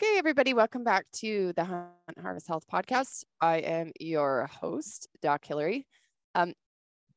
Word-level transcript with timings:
Okay, 0.00 0.16
everybody, 0.16 0.54
welcome 0.54 0.84
back 0.84 1.06
to 1.14 1.52
the 1.54 1.64
Hunt 1.64 1.90
Harvest 2.22 2.46
Health 2.46 2.64
Podcast. 2.72 3.24
I 3.40 3.56
am 3.56 3.90
your 3.98 4.46
host, 4.46 5.08
Doc 5.22 5.44
Hillary. 5.44 5.88
Um, 6.36 6.54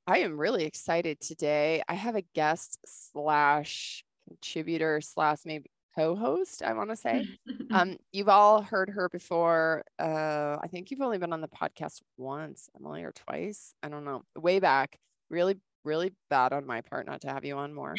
I 0.08 0.18
am 0.20 0.36
really 0.36 0.64
excited 0.64 1.22
today. 1.22 1.84
I 1.88 1.94
have 1.94 2.16
a 2.16 2.24
guest 2.34 2.80
slash 2.84 4.04
contributor 4.28 5.00
slash 5.00 5.42
maybe 5.46 5.70
co-host. 5.96 6.64
I 6.64 6.74
want 6.74 6.90
to 6.90 6.96
say. 6.96 7.28
um, 7.72 7.98
you've 8.12 8.30
all 8.30 8.64
heard 8.64 8.90
her 8.90 9.10
before. 9.10 9.84
Uh, 10.00 10.58
I 10.60 10.68
think 10.72 10.90
you've 10.90 11.02
only 11.02 11.20
been 11.20 11.34
on 11.34 11.42
the 11.42 11.50
podcast 11.50 12.02
once, 12.18 12.68
Emilie, 12.76 13.04
or 13.04 13.12
twice. 13.12 13.76
I 13.84 13.90
don't 13.90 14.06
know. 14.06 14.24
Way 14.36 14.60
back. 14.60 14.98
Really, 15.30 15.60
really 15.86 16.14
bad 16.32 16.52
on 16.52 16.66
my 16.66 16.82
part 16.82 17.06
not 17.06 17.22
to 17.22 17.28
have 17.28 17.46
you 17.46 17.58
on 17.58 17.76
more 17.76 17.94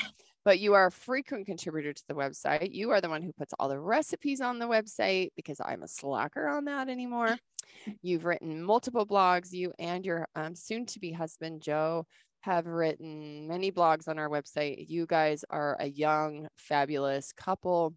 but 0.44 0.58
you 0.58 0.74
are 0.74 0.86
a 0.86 0.92
frequent 0.92 1.46
contributor 1.46 1.92
to 1.92 2.02
the 2.08 2.14
website. 2.14 2.72
You 2.72 2.90
are 2.90 3.00
the 3.00 3.08
one 3.08 3.22
who 3.22 3.32
puts 3.32 3.54
all 3.58 3.68
the 3.68 3.78
recipes 3.78 4.40
on 4.40 4.58
the 4.58 4.66
website 4.66 5.30
because 5.36 5.60
I'm 5.64 5.82
a 5.82 5.88
slacker 5.88 6.48
on 6.48 6.64
that 6.64 6.88
anymore. 6.88 7.36
You've 8.02 8.24
written 8.24 8.62
multiple 8.62 9.06
blogs. 9.06 9.52
You 9.52 9.72
and 9.78 10.04
your 10.04 10.26
um, 10.34 10.54
soon 10.54 10.86
to 10.86 11.00
be 11.00 11.12
husband, 11.12 11.62
Joe, 11.62 12.06
have 12.40 12.66
written 12.66 13.46
many 13.46 13.70
blogs 13.70 14.08
on 14.08 14.18
our 14.18 14.28
website. 14.28 14.86
You 14.88 15.06
guys 15.06 15.44
are 15.48 15.76
a 15.78 15.86
young, 15.86 16.48
fabulous 16.56 17.32
couple 17.32 17.94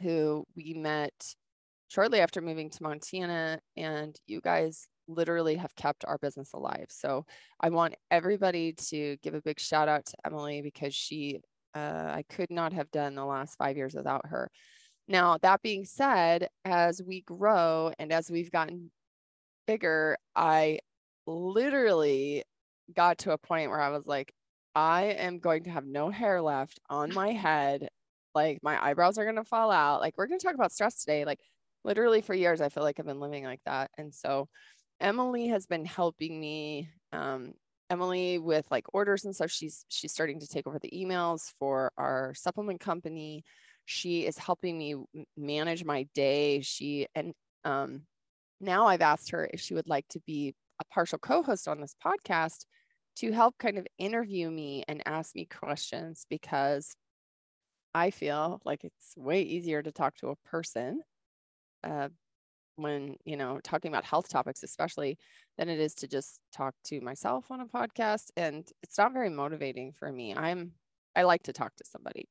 who 0.00 0.44
we 0.54 0.74
met 0.74 1.12
shortly 1.88 2.20
after 2.20 2.40
moving 2.40 2.70
to 2.70 2.82
Montana, 2.82 3.60
and 3.76 4.14
you 4.26 4.40
guys 4.40 4.86
literally 5.08 5.56
have 5.56 5.74
kept 5.74 6.04
our 6.06 6.18
business 6.18 6.52
alive. 6.54 6.86
So 6.88 7.24
I 7.60 7.70
want 7.70 7.94
everybody 8.10 8.74
to 8.88 9.16
give 9.22 9.34
a 9.34 9.42
big 9.42 9.58
shout 9.58 9.88
out 9.88 10.06
to 10.06 10.16
Emilie 10.24 10.62
because 10.62 10.94
she 10.94 11.40
uh, 11.74 12.12
I 12.14 12.24
could 12.28 12.50
not 12.50 12.72
have 12.72 12.90
done 12.90 13.14
the 13.14 13.24
last 13.24 13.56
five 13.56 13.76
years 13.76 13.94
without 13.94 14.26
her. 14.26 14.50
Now, 15.08 15.38
that 15.42 15.62
being 15.62 15.84
said, 15.84 16.48
as 16.64 17.02
we 17.04 17.22
grow 17.22 17.92
and 17.98 18.12
as 18.12 18.30
we've 18.30 18.50
gotten 18.50 18.90
bigger, 19.66 20.16
I 20.36 20.80
literally 21.26 22.44
got 22.94 23.18
to 23.18 23.32
a 23.32 23.38
point 23.38 23.70
where 23.70 23.80
I 23.80 23.90
was 23.90 24.06
like, 24.06 24.32
I 24.74 25.04
am 25.04 25.38
going 25.38 25.64
to 25.64 25.70
have 25.70 25.86
no 25.86 26.10
hair 26.10 26.40
left 26.40 26.80
on 26.88 27.12
my 27.14 27.32
head. 27.32 27.88
Like, 28.34 28.60
my 28.62 28.82
eyebrows 28.82 29.18
are 29.18 29.24
going 29.24 29.36
to 29.36 29.44
fall 29.44 29.70
out. 29.70 30.00
Like, 30.00 30.14
we're 30.16 30.26
going 30.26 30.38
to 30.40 30.46
talk 30.46 30.54
about 30.54 30.72
stress 30.72 31.00
today. 31.00 31.24
Like, 31.24 31.40
literally 31.84 32.22
for 32.22 32.34
years, 32.34 32.60
I 32.60 32.68
feel 32.68 32.82
like 32.82 32.98
I've 32.98 33.06
been 33.06 33.20
living 33.20 33.44
like 33.44 33.60
that. 33.66 33.90
And 33.98 34.14
so, 34.14 34.48
Emilie 35.00 35.48
has 35.48 35.66
been 35.66 35.84
helping 35.84 36.40
me 36.40 36.88
um, 37.12 37.52
Emilie 37.92 38.38
with 38.38 38.66
like 38.70 38.86
orders 38.94 39.24
and 39.24 39.34
stuff. 39.34 39.50
She's 39.50 39.84
she's 39.88 40.12
starting 40.12 40.40
to 40.40 40.48
take 40.48 40.66
over 40.66 40.78
the 40.78 40.90
emails 40.90 41.52
for 41.58 41.92
our 41.98 42.32
supplement 42.34 42.80
company. 42.80 43.44
She 43.84 44.24
is 44.26 44.38
helping 44.38 44.78
me 44.78 44.96
manage 45.36 45.84
my 45.84 46.08
day. 46.14 46.62
She 46.62 47.06
and 47.14 47.34
um, 47.64 48.02
now 48.60 48.86
I've 48.86 49.02
asked 49.02 49.30
her 49.32 49.48
if 49.52 49.60
she 49.60 49.74
would 49.74 49.88
like 49.88 50.08
to 50.08 50.20
be 50.26 50.54
a 50.80 50.84
partial 50.86 51.18
co-host 51.18 51.68
on 51.68 51.80
this 51.80 51.94
podcast 52.04 52.64
to 53.16 53.30
help 53.30 53.58
kind 53.58 53.76
of 53.76 53.86
interview 53.98 54.50
me 54.50 54.84
and 54.88 55.02
ask 55.04 55.34
me 55.34 55.44
questions 55.44 56.24
because 56.30 56.96
I 57.94 58.10
feel 58.10 58.62
like 58.64 58.84
it's 58.84 59.14
way 59.16 59.42
easier 59.42 59.82
to 59.82 59.92
talk 59.92 60.16
to 60.16 60.28
a 60.28 60.36
person 60.48 61.02
uh, 61.84 62.08
when 62.76 63.16
you 63.24 63.36
know 63.36 63.60
talking 63.62 63.90
about 63.90 64.04
health 64.04 64.28
topics 64.28 64.62
especially 64.62 65.18
than 65.58 65.68
it 65.68 65.78
is 65.78 65.94
to 65.94 66.08
just 66.08 66.40
talk 66.52 66.74
to 66.84 67.00
myself 67.00 67.50
on 67.50 67.60
a 67.60 67.66
podcast 67.66 68.30
and 68.36 68.68
it's 68.82 68.98
not 68.98 69.12
very 69.12 69.30
motivating 69.30 69.92
for 69.92 70.10
me. 70.10 70.34
I'm 70.34 70.72
i 71.14 71.22
like 71.22 71.42
to 71.44 71.52
talk 71.52 71.74
to 71.76 71.84
somebody. 71.84 72.28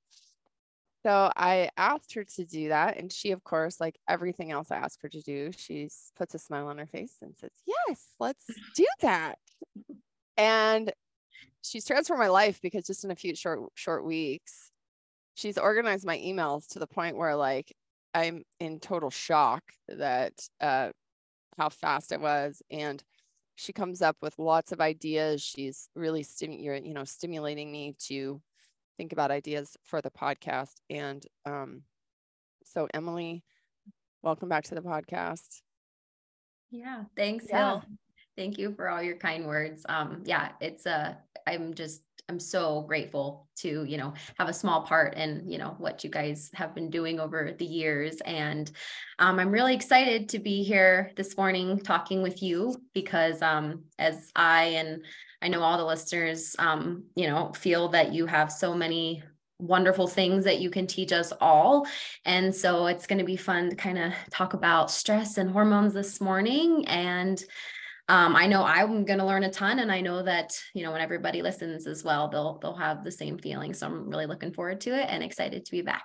So 1.04 1.32
i 1.36 1.70
asked 1.78 2.14
her 2.14 2.24
to 2.24 2.46
do 2.46 2.70
that 2.70 2.98
and 2.98 3.12
she 3.12 3.32
of 3.32 3.44
course 3.44 3.80
like 3.80 3.98
everything 4.08 4.52
else 4.52 4.72
i 4.72 4.78
asked 4.78 5.02
her 5.02 5.10
to 5.10 5.22
do 5.22 5.52
she 5.56 5.90
puts 6.16 6.36
a 6.36 6.40
smile 6.40 6.68
on 6.68 6.78
her 6.78 6.86
face 6.86 7.18
and 7.22 7.36
says 7.38 7.52
yes 7.66 8.08
let's 8.20 8.46
do 8.76 8.86
that. 9.02 9.38
And 10.38 10.92
she's 11.64 11.86
transformed 11.86 12.22
my 12.22 12.30
life 12.30 12.60
because 12.62 12.86
just 12.86 13.04
in 13.04 13.12
a 13.12 13.16
few 13.16 13.36
short 13.36 13.60
short 13.76 14.04
weeks 14.06 14.72
she's 15.36 15.58
organized 15.58 16.06
my 16.06 16.18
emails 16.18 16.68
to 16.68 16.80
the 16.80 16.88
point 16.88 17.18
where 17.18 17.36
like 17.36 17.76
I'm 18.14 18.44
in 18.60 18.80
total 18.80 19.10
shock 19.10 19.64
that 19.88 20.34
uh, 20.60 20.90
how 21.58 21.70
fast 21.70 22.12
it 22.12 22.22
was. 22.22 22.62
And 22.70 23.04
she 23.56 23.74
comes 23.74 24.02
up 24.02 24.18
with 24.22 24.40
lots 24.40 24.72
of 24.72 24.82
ideas. 24.82 25.42
She's 25.42 25.90
really 25.96 26.24
stim- 26.24 26.54
you 26.54 26.94
know 26.94 27.04
stimulating 27.04 27.72
me 27.72 27.96
to 28.08 28.42
think 28.98 29.14
about 29.14 29.32
ideas 29.32 29.78
for 29.84 30.02
the 30.02 30.12
podcast. 30.12 30.74
And 30.90 31.26
um, 31.46 31.84
so, 32.64 32.88
Emilie, 32.94 33.44
welcome 34.22 34.50
back 34.50 34.64
to 34.66 34.76
the 34.76 34.82
podcast. 34.82 35.62
Yeah, 36.72 37.04
thanks, 37.16 37.46
yeah. 37.50 37.70
Hill. 37.70 37.84
Thank 38.38 38.58
you 38.58 38.74
for 38.74 38.90
all 38.90 39.02
your 39.02 39.18
kind 39.18 39.46
words. 39.46 39.86
Um, 39.88 40.24
yeah, 40.26 40.54
it's 40.62 40.86
a. 40.86 40.92
Uh, 40.92 41.14
I'm 41.48 41.74
just 41.74 42.04
I'm 42.32 42.40
so 42.40 42.84
grateful 42.84 43.50
to, 43.58 43.84
you 43.84 43.98
know, 43.98 44.14
have 44.40 44.48
a 44.48 44.54
small 44.54 44.84
part 44.84 45.16
in, 45.16 45.44
you 45.46 45.58
know, 45.58 45.76
what 45.80 46.06
you 46.06 46.10
guys 46.10 46.50
have 46.54 46.74
been 46.74 46.90
doing 46.90 47.20
over 47.20 47.54
the 47.60 47.66
years. 47.66 48.22
And 48.22 48.72
um, 49.20 49.38
I'm 49.38 49.52
really 49.52 49.76
excited 49.76 50.30
to 50.30 50.40
be 50.40 50.64
here 50.64 51.12
this 51.18 51.36
morning 51.36 51.78
talking 51.78 52.22
with 52.22 52.42
you 52.42 52.78
because 52.94 53.42
um, 53.42 53.84
as 54.00 54.32
I 54.34 54.64
and 54.64 55.04
I 55.42 55.50
know 55.50 55.62
all 55.62 55.78
the 55.78 55.84
listeners, 55.84 56.56
um, 56.58 57.04
you 57.16 57.28
know, 57.28 57.52
feel 57.52 57.90
that 57.90 58.14
you 58.14 58.28
have 58.28 58.50
so 58.50 58.74
many 58.74 59.24
wonderful 59.60 60.08
things 60.08 60.46
that 60.46 60.62
you 60.62 60.70
can 60.70 60.88
teach 60.88 61.12
us 61.12 61.34
all. 61.42 61.86
And 62.24 62.56
so 62.56 62.88
it's 62.88 63.08
going 63.08 63.20
to 63.20 63.26
be 63.26 63.36
fun 63.36 63.72
to 63.72 63.76
kind 63.76 63.98
of 63.98 64.14
talk 64.32 64.54
about 64.54 64.90
stress 64.90 65.38
and 65.38 65.52
hormones 65.52 65.94
this 65.94 66.22
morning 66.22 66.88
and 66.88 67.44
um, 68.08 68.36
I 68.36 68.48
know 68.48 68.64
I'm 68.64 69.06
going 69.06 69.20
to 69.20 69.26
learn 69.26 69.44
a 69.44 69.52
ton, 69.52 69.80
and 69.80 69.92
I 69.92 70.02
know 70.02 70.24
that 70.24 70.52
you 70.74 70.84
know 70.84 70.92
when 70.92 71.02
everybody 71.02 71.42
listens 71.42 71.88
as 71.88 72.04
well, 72.04 72.28
they'll 72.30 72.60
they'll 72.60 72.76
have 72.76 73.04
the 73.04 73.12
same 73.12 73.38
feeling. 73.38 73.74
So 73.74 73.88
I'm 73.88 74.10
really 74.10 74.26
looking 74.26 74.54
forward 74.54 74.82
to 74.82 74.90
it 74.92 75.08
and 75.10 75.24
excited 75.24 75.66
to 75.66 75.72
be 75.72 75.82
back. 75.82 76.04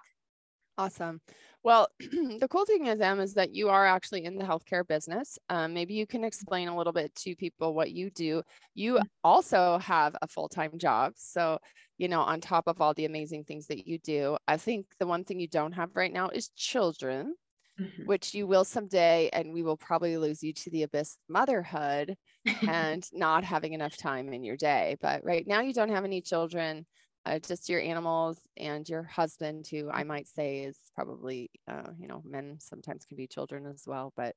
Awesome. 0.79 1.21
Well, 1.63 1.89
the 2.01 2.47
cool 2.49 2.65
thing 2.65 2.87
is, 2.87 3.01
Em, 3.01 3.19
is 3.19 3.35
that 3.35 3.55
you 3.55 3.71
are 3.71 3.87
actually 3.87 4.25
in 4.25 4.37
the 4.37 4.45
healthcare 4.45 4.87
business. 4.87 5.39
Um, 5.49 5.75
maybe 5.75 5.95
you 5.95 6.07
can 6.07 6.23
explain 6.23 6.69
a 6.69 6.77
little 6.77 6.93
bit 6.93 7.15
to 7.17 7.35
people 7.35 7.75
what 7.75 7.91
you 7.91 8.11
do. 8.11 8.43
You 8.75 8.95
mm-hmm. 8.95 9.07
also 9.25 9.79
have 9.79 10.15
a 10.23 10.29
full 10.29 10.49
time 10.49 10.79
job. 10.79 11.15
So, 11.17 11.59
you 11.99 12.09
know, 12.09 12.21
on 12.21 12.41
top 12.41 12.69
of 12.69 12.81
all 12.81 12.95
the 12.95 13.07
amazing 13.07 13.45
things 13.45 13.67
that 13.67 13.87
you 13.87 13.99
do, 13.99 14.37
I 14.47 14.59
think 14.59 14.87
the 15.01 15.07
one 15.07 15.25
thing 15.25 15.41
you 15.41 15.49
don't 15.49 15.73
have 15.73 15.97
right 15.97 16.13
now 16.13 16.29
is 16.29 16.51
children 16.51 17.35
mm-hmm. 17.81 18.07
which 18.07 18.35
you 18.35 18.47
will 18.47 18.65
someday, 18.65 19.29
and 19.33 19.53
we 19.53 19.63
will 19.63 19.77
probably 19.77 20.17
lose 20.17 20.43
you 20.43 20.53
to 20.53 20.71
the 20.71 20.83
abyss 20.83 21.19
motherhood 21.29 22.17
and 22.69 23.07
not 23.13 23.45
having 23.45 23.73
enough 23.73 23.97
time 23.97 24.33
in 24.33 24.45
your 24.45 24.57
day. 24.57 24.97
But 25.01 25.25
right 25.25 25.47
now, 25.47 25.61
you 25.61 25.73
don't 25.73 25.91
have 25.91 26.05
any 26.05 26.21
children, 26.21 26.87
uh, 27.25 27.39
just 27.39 27.69
your 27.69 27.81
animals 27.81 28.39
and 28.57 28.89
your 28.89 29.03
husband, 29.03 29.67
who 29.71 29.91
I 29.91 30.05
might 30.05 30.29
say 30.29 30.61
is 30.61 30.79
probably, 30.95 31.51
uh, 31.69 31.91
you 31.99 32.09
know, 32.09 32.23
men 32.25 32.59
sometimes 32.61 33.05
can 33.05 33.17
be 33.17 33.27
children 33.27 33.67
as 33.67 33.83
well. 33.87 34.13
But 34.17 34.35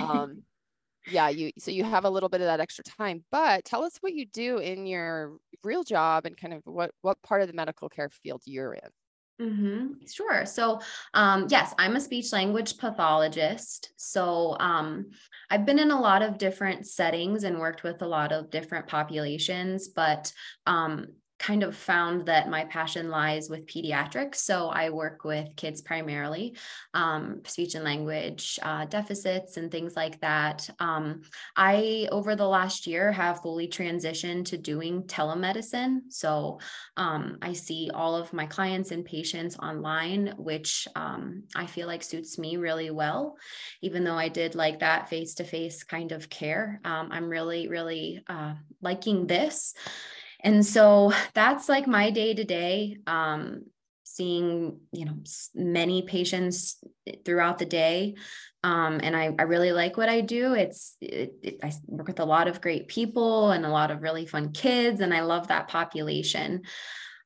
um, 0.00 0.42
yeah, 1.10 1.28
you 1.28 1.52
so 1.58 1.70
you 1.70 1.84
have 1.84 2.04
a 2.04 2.10
little 2.10 2.28
bit 2.28 2.40
of 2.40 2.46
that 2.46 2.60
extra 2.60 2.84
time. 2.84 3.24
But 3.30 3.64
tell 3.64 3.84
us 3.84 3.96
what 4.00 4.14
you 4.14 4.26
do 4.26 4.58
in 4.58 4.86
your 4.86 5.36
real 5.62 5.84
job 5.84 6.26
and 6.26 6.36
kind 6.36 6.54
of 6.54 6.62
what 6.64 6.90
what 7.02 7.22
part 7.22 7.42
of 7.42 7.48
the 7.48 7.54
medical 7.54 7.88
care 7.88 8.10
field 8.10 8.42
you're 8.44 8.74
in. 8.74 8.88
Mm-hmm. 9.40 10.06
Sure. 10.10 10.46
So, 10.46 10.80
um, 11.12 11.46
yes, 11.50 11.74
I'm 11.78 11.96
a 11.96 12.00
speech 12.00 12.32
language 12.32 12.78
pathologist. 12.78 13.90
So, 13.96 14.56
um, 14.58 15.10
I've 15.50 15.66
been 15.66 15.78
in 15.78 15.90
a 15.90 16.00
lot 16.00 16.22
of 16.22 16.38
different 16.38 16.86
settings 16.86 17.44
and 17.44 17.58
worked 17.58 17.82
with 17.82 18.00
a 18.00 18.06
lot 18.06 18.32
of 18.32 18.50
different 18.50 18.86
populations, 18.86 19.88
but 19.88 20.32
um, 20.66 21.08
kind 21.38 21.62
of 21.62 21.76
found 21.76 22.26
that 22.26 22.48
my 22.48 22.64
passion 22.64 23.10
lies 23.10 23.50
with 23.50 23.66
pediatrics. 23.66 24.36
So 24.36 24.68
I 24.68 24.90
work 24.90 25.24
with 25.24 25.54
kids 25.56 25.82
primarily, 25.82 26.56
um, 26.94 27.42
speech 27.46 27.74
and 27.74 27.84
language 27.84 28.58
uh, 28.62 28.86
deficits 28.86 29.56
and 29.56 29.70
things 29.70 29.96
like 29.96 30.20
that. 30.20 30.68
Um, 30.78 31.22
I, 31.54 32.08
over 32.10 32.36
the 32.36 32.48
last 32.48 32.86
year, 32.86 33.12
have 33.12 33.42
fully 33.42 33.68
transitioned 33.68 34.46
to 34.46 34.56
doing 34.56 35.02
telemedicine. 35.02 36.00
So 36.08 36.60
um, 36.96 37.38
I 37.42 37.52
see 37.52 37.90
all 37.92 38.16
of 38.16 38.32
my 38.32 38.46
clients 38.46 38.90
and 38.90 39.04
patients 39.04 39.58
online, 39.58 40.34
which 40.38 40.88
um, 40.96 41.44
I 41.54 41.66
feel 41.66 41.86
like 41.86 42.02
suits 42.02 42.38
me 42.38 42.56
really 42.56 42.90
well. 42.90 43.36
Even 43.82 44.04
though 44.04 44.16
I 44.16 44.28
did 44.28 44.54
like 44.54 44.80
that 44.80 45.08
face 45.08 45.34
to 45.34 45.44
face 45.44 45.84
kind 45.84 46.12
of 46.12 46.30
care, 46.30 46.80
um, 46.84 47.10
I'm 47.12 47.28
really, 47.28 47.68
really 47.68 48.22
uh, 48.28 48.54
liking 48.80 49.26
this. 49.26 49.74
And 50.46 50.64
so 50.64 51.12
that's 51.34 51.68
like 51.68 51.86
my 51.86 52.10
day 52.10 52.32
to 52.32 52.44
day. 52.44 52.96
Seeing, 54.08 54.80
you 54.92 55.04
know, 55.04 55.18
many 55.54 56.00
patients 56.00 56.82
throughout 57.26 57.58
the 57.58 57.66
day, 57.66 58.14
um, 58.62 59.00
and 59.02 59.14
I, 59.14 59.34
I 59.38 59.42
really 59.42 59.72
like 59.72 59.98
what 59.98 60.08
I 60.08 60.22
do. 60.22 60.54
It's 60.54 60.96
it, 61.02 61.34
it, 61.42 61.58
I 61.62 61.70
work 61.86 62.06
with 62.06 62.20
a 62.20 62.24
lot 62.24 62.48
of 62.48 62.62
great 62.62 62.88
people 62.88 63.50
and 63.50 63.66
a 63.66 63.68
lot 63.68 63.90
of 63.90 64.00
really 64.00 64.24
fun 64.24 64.52
kids, 64.52 65.02
and 65.02 65.12
I 65.12 65.20
love 65.20 65.48
that 65.48 65.68
population. 65.68 66.62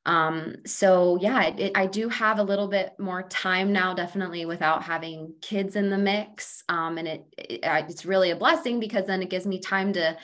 Um, 0.04 0.56
so 0.66 1.18
yeah, 1.20 1.44
it, 1.48 1.72
I 1.76 1.86
do 1.86 2.08
have 2.08 2.38
a 2.38 2.42
little 2.42 2.66
bit 2.66 2.94
more 2.98 3.22
time 3.22 3.72
now, 3.72 3.94
definitely 3.94 4.46
without 4.46 4.82
having 4.82 5.34
kids 5.42 5.76
in 5.76 5.90
the 5.90 5.98
mix. 5.98 6.64
Um, 6.68 6.98
and 6.98 7.06
it, 7.06 7.24
it 7.38 7.60
it's 7.62 8.04
really 8.04 8.30
a 8.30 8.36
blessing 8.36 8.80
because 8.80 9.06
then 9.06 9.22
it 9.22 9.30
gives 9.30 9.46
me 9.46 9.60
time 9.60 9.92
to 9.92 10.16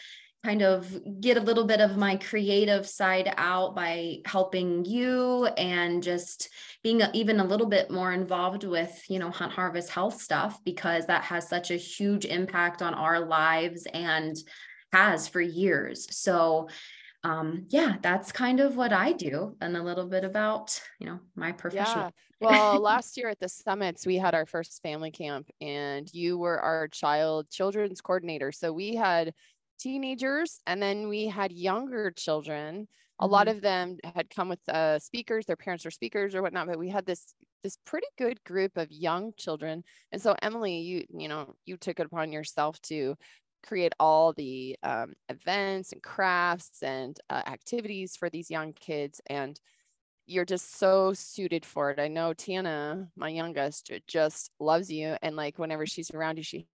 kind 0.45 0.63
of 0.63 1.21
get 1.21 1.37
a 1.37 1.41
little 1.41 1.65
bit 1.65 1.81
of 1.81 1.97
my 1.97 2.17
creative 2.17 2.87
side 2.87 3.33
out 3.37 3.75
by 3.75 4.19
helping 4.25 4.85
you 4.85 5.47
and 5.57 6.03
just 6.03 6.49
being 6.83 7.03
even 7.15 7.41
a 7.41 7.45
little 7.45 7.67
bit 7.67 7.91
more 7.91 8.13
involved 8.13 8.63
with 8.63 9.03
you 9.09 9.19
know 9.19 9.31
hunt 9.31 9.53
harvest 9.53 9.91
health 9.91 10.21
stuff 10.21 10.63
because 10.65 11.07
that 11.07 11.25
has 11.25 11.49
such 11.49 11.71
a 11.71 11.77
huge 11.77 12.25
impact 12.25 12.81
on 12.81 12.95
our 12.95 13.21
lives 13.21 13.87
and 13.93 14.37
has 14.93 15.27
for 15.27 15.41
years. 15.41 16.07
So 16.17 16.69
um, 17.25 17.65
yeah 17.71 17.97
that's 18.03 18.31
kind 18.31 18.61
of 18.61 18.77
what 18.77 18.93
i 18.93 19.11
do 19.11 19.57
and 19.61 19.77
a 19.77 19.83
little 19.83 20.07
bit 20.07 20.23
about 20.23 20.81
you 21.01 21.07
know 21.07 21.19
my 21.35 21.51
profession. 21.51 21.99
Yeah. 21.99 22.11
well 22.41 22.81
last 22.81 23.17
year 23.17 23.29
at 23.31 23.41
the 23.41 23.49
summits 23.49 24.07
we 24.07 24.17
had 24.17 24.35
our 24.35 24.47
first 24.47 24.81
family 24.81 25.11
camp 25.11 25.51
and 25.61 26.09
you 26.15 26.39
were 26.39 26.61
our 26.61 26.87
child 26.87 27.51
children's 27.51 28.01
coordinator. 28.01 28.53
So 28.53 28.73
we 28.73 28.95
had 28.95 29.35
teenagers 29.79 30.61
and 30.67 30.83
then 30.83 31.09
we 31.09 31.27
had 31.27 31.53
younger 31.53 32.11
children 32.11 32.83
mm-hmm. 32.83 33.25
a 33.25 33.27
lot 33.27 33.47
mm-hmm. 33.47 33.57
of 33.57 33.63
them 33.63 33.97
had 34.15 34.31
come 34.31 34.49
with 34.49 34.61
uh, 34.69 34.99
speakers 34.99 35.47
their 35.47 35.57
parents 35.57 35.85
were 35.85 35.91
speakers 35.91 36.35
or 36.35 36.43
whatnot 36.43 36.67
but 36.67 36.79
we 36.79 36.89
had 36.89 37.07
this 37.07 37.35
this 37.63 37.79
pretty 37.85 38.07
good 38.19 38.43
group 38.45 38.77
of 38.77 38.91
young 38.91 39.33
children 39.37 39.83
and 40.13 40.21
so 40.21 40.35
emilie 40.43 40.79
you 40.79 41.05
you 41.11 41.29
know 41.29 41.55
you 41.65 41.77
took 41.77 41.99
it 42.01 42.07
upon 42.07 42.33
yourself 42.33 42.81
to 42.83 43.15
create 43.67 43.93
all 43.99 44.33
the 44.35 44.77
um, 44.85 45.13
events 45.29 45.93
and 45.93 46.03
crafts 46.03 46.83
and 46.83 47.19
uh, 47.31 47.43
activities 47.47 48.17
for 48.17 48.31
these 48.31 48.51
young 48.51 48.73
kids 48.73 49.21
and 49.27 49.59
you're 50.27 50.45
just 50.45 50.77
so 50.79 51.13
suited 51.13 51.65
for 51.65 51.91
it. 51.91 52.01
I 52.01 52.09
know 52.09 52.35
Tiana, 52.35 53.09
my 53.17 53.29
youngest, 53.29 53.93
just 54.09 54.51
loves 54.59 54.91
you. 54.91 55.17
And 55.23 55.37
like 55.37 55.59
whenever 55.59 55.87
she's 55.87 56.11
around 56.11 56.37
you, 56.37 56.43
she 56.43 56.67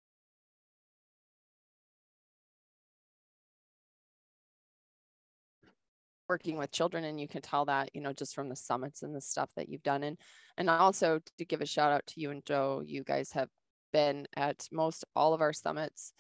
working 6.31 6.57
with 6.57 6.71
children 6.71 7.03
and 7.03 7.21
you 7.21 7.27
can 7.27 7.43
tell 7.43 7.65
that 7.65 7.91
you 7.93 8.01
know 8.01 8.13
just 8.13 8.37
from 8.37 8.49
the 8.49 8.55
summits 8.55 9.03
and 9.03 9.13
the 9.13 9.21
stuff 9.21 9.51
that 9.57 9.69
you've 9.69 9.83
done 9.83 10.05
and 10.05 10.17
and 10.57 10.71
also 10.71 11.19
to 11.37 11.45
give 11.45 11.61
a 11.61 11.67
shout 11.67 11.91
out 11.91 12.07
to 12.07 12.21
you 12.21 12.31
and 12.31 12.47
joe 12.47 12.81
you 12.87 13.03
guys 13.03 13.33
have 13.33 13.49
been 13.93 14.25
at 14.37 14.65
most 14.71 15.05
all 15.17 15.35
of 15.35 15.41
our 15.41 15.53
summits 15.53 16.13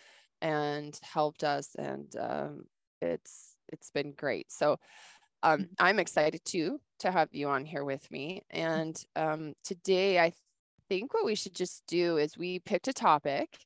and 0.43 0.99
helped 1.03 1.45
us 1.45 1.77
and 1.79 2.17
um, 2.19 2.65
it's 3.01 3.55
it's 3.69 3.93
been 3.93 4.13
great 4.13 4.51
so 4.51 4.77
um, 5.45 5.61
mm-hmm. 5.61 5.73
i'm 5.79 6.01
excited 6.01 6.45
too 6.45 6.81
to 6.99 7.13
have 7.13 7.29
you 7.31 7.47
on 7.47 7.65
here 7.65 7.85
with 7.85 8.11
me 8.11 8.43
and 8.51 9.05
um, 9.15 9.53
today 9.63 10.19
i 10.19 10.33
think 10.91 11.15
what 11.15 11.25
we 11.25 11.37
should 11.37 11.55
just 11.55 11.85
do 11.87 12.17
is 12.17 12.37
we 12.37 12.59
picked 12.59 12.89
a 12.89 12.93
topic 12.93 13.57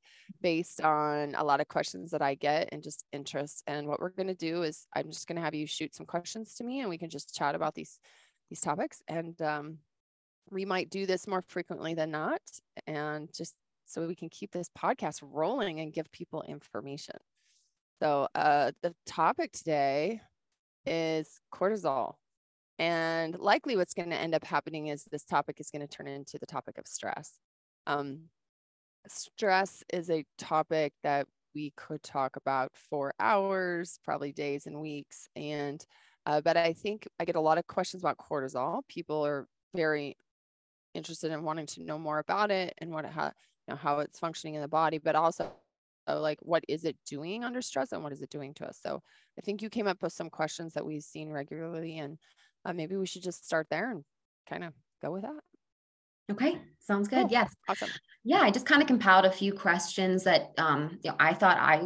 based 0.43 0.83
on 0.83 1.35
a 1.35 1.43
lot 1.43 1.61
of 1.61 1.69
questions 1.69 2.11
that 2.11 2.21
I 2.21 2.35
get 2.35 2.69
and 2.71 2.83
just 2.83 3.05
interest. 3.13 3.65
And 3.67 3.89
what 3.89 3.99
we're 3.99 4.11
going 4.11 4.29
to 4.29 4.35
do 4.35 4.63
is 4.63 4.87
I'm 4.95 5.11
just 5.11 5.27
going 5.27 5.37
to 5.37 5.43
have 5.43 5.55
you 5.55 5.67
shoot 5.67 5.95
some 5.95 6.05
questions 6.05 6.55
to 6.57 6.65
me 6.65 6.81
and 6.81 6.91
we 6.91 6.99
can 6.99 7.09
just 7.09 7.35
chat 7.35 7.55
about 7.55 7.75
these 7.75 7.99
these 8.51 8.61
topics. 8.61 9.03
And 9.09 9.41
um, 9.41 9.79
we 10.51 10.67
might 10.67 10.91
do 10.91 11.07
this 11.07 11.27
more 11.27 11.43
frequently 11.49 11.95
than 11.95 12.11
not. 12.11 12.43
And 12.87 13.31
just 13.35 13.55
so 13.87 14.07
we 14.07 14.15
can 14.15 14.29
keep 14.29 14.53
this 14.53 14.69
podcast 14.79 15.21
rolling 15.23 15.81
and 15.81 15.95
give 15.95 16.13
people 16.13 16.43
information. 16.47 17.17
So 18.03 18.29
uh, 18.35 18.73
the 18.83 18.95
topic 19.07 19.53
today 19.53 20.21
is 20.85 21.41
cortisol. 21.53 22.17
And 22.79 23.39
likely 23.39 23.77
what's 23.77 23.95
going 23.95 24.11
to 24.11 24.17
end 24.17 24.35
up 24.35 24.45
happening 24.45 24.89
is 24.89 25.05
this 25.05 25.25
topic 25.25 25.61
is 25.61 25.71
going 25.71 25.87
to 25.87 25.89
turn 25.89 26.09
into 26.09 26.39
the 26.39 26.47
topic 26.47 26.79
of 26.79 26.87
stress. 26.87 27.33
Um, 27.87 28.23
stress 29.09 29.83
is 29.93 30.11
a 30.11 30.25
topic 30.39 30.93
that 31.03 31.27
we 31.55 31.73
could 31.77 32.03
talk 32.03 32.37
about 32.37 32.73
for 32.91 33.15
hours, 33.21 34.01
probably 34.05 34.33
days 34.33 34.67
and 34.67 34.81
weeks. 34.81 35.29
And, 35.37 35.85
uh, 36.27 36.41
but 36.41 36.57
I 36.57 36.73
think 36.73 37.07
I 37.21 37.25
get 37.25 37.37
a 37.37 37.41
lot 37.41 37.59
of 37.59 37.67
questions 37.67 38.03
about 38.03 38.19
cortisol. 38.19 38.81
People 38.89 39.25
are 39.25 39.47
very 39.75 40.17
interested 40.95 41.31
in 41.31 41.45
wanting 41.45 41.67
to 41.67 41.85
know 41.85 41.99
more 41.99 42.19
about 42.19 42.51
it 42.51 42.75
and 42.79 42.91
what 42.91 43.05
it 43.05 43.13
you 43.15 43.33
know, 43.69 43.77
how 43.77 44.01
it's 44.01 44.19
functioning 44.19 44.55
in 44.55 44.63
the 44.63 44.69
body, 44.69 44.99
but 44.99 45.15
also 45.15 45.53
uh, 46.09 46.21
like 46.21 46.39
what 46.43 46.65
is 46.69 46.85
it 46.85 46.97
doing 47.07 47.45
under 47.45 47.63
stress 47.63 47.93
and 47.93 48.03
what 48.03 48.13
is 48.13 48.23
it 48.23 48.31
doing 48.31 48.53
to 48.55 48.67
us. 48.67 48.79
So 48.83 49.01
I 49.39 49.41
think 49.43 49.63
you 49.63 49.71
came 49.71 49.87
up 49.87 50.03
with 50.03 50.13
some 50.13 50.31
questions 50.31 50.75
that 50.75 50.85
we've 50.85 51.03
seen 51.03 51.31
regularly 51.31 51.99
and 51.99 52.19
uh, 52.65 52.73
maybe 52.73 52.97
we 52.97 53.07
should 53.07 53.23
just 53.23 53.45
start 53.45 53.67
there 53.71 53.91
and 53.91 54.05
kind 54.49 54.65
of 54.65 54.73
go 55.03 55.13
with 55.13 55.23
that. 55.23 55.43
Okay, 56.31 56.59
sounds 56.81 57.09
good. 57.09 57.23
Cool. 57.23 57.31
Yes. 57.31 57.55
Awesome. 57.69 57.91
Yeah, 58.27 58.41
I 58.41 58.51
just 58.51 58.65
kind 58.65 58.81
of 58.81 58.89
compiled 58.89 59.27
a 59.27 59.31
few 59.31 59.53
questions 59.53 60.25
that 60.25 60.53
um, 60.57 60.99
you 61.03 61.11
know 61.11 61.17
I 61.21 61.35
thought 61.35 61.59
I 61.59 61.83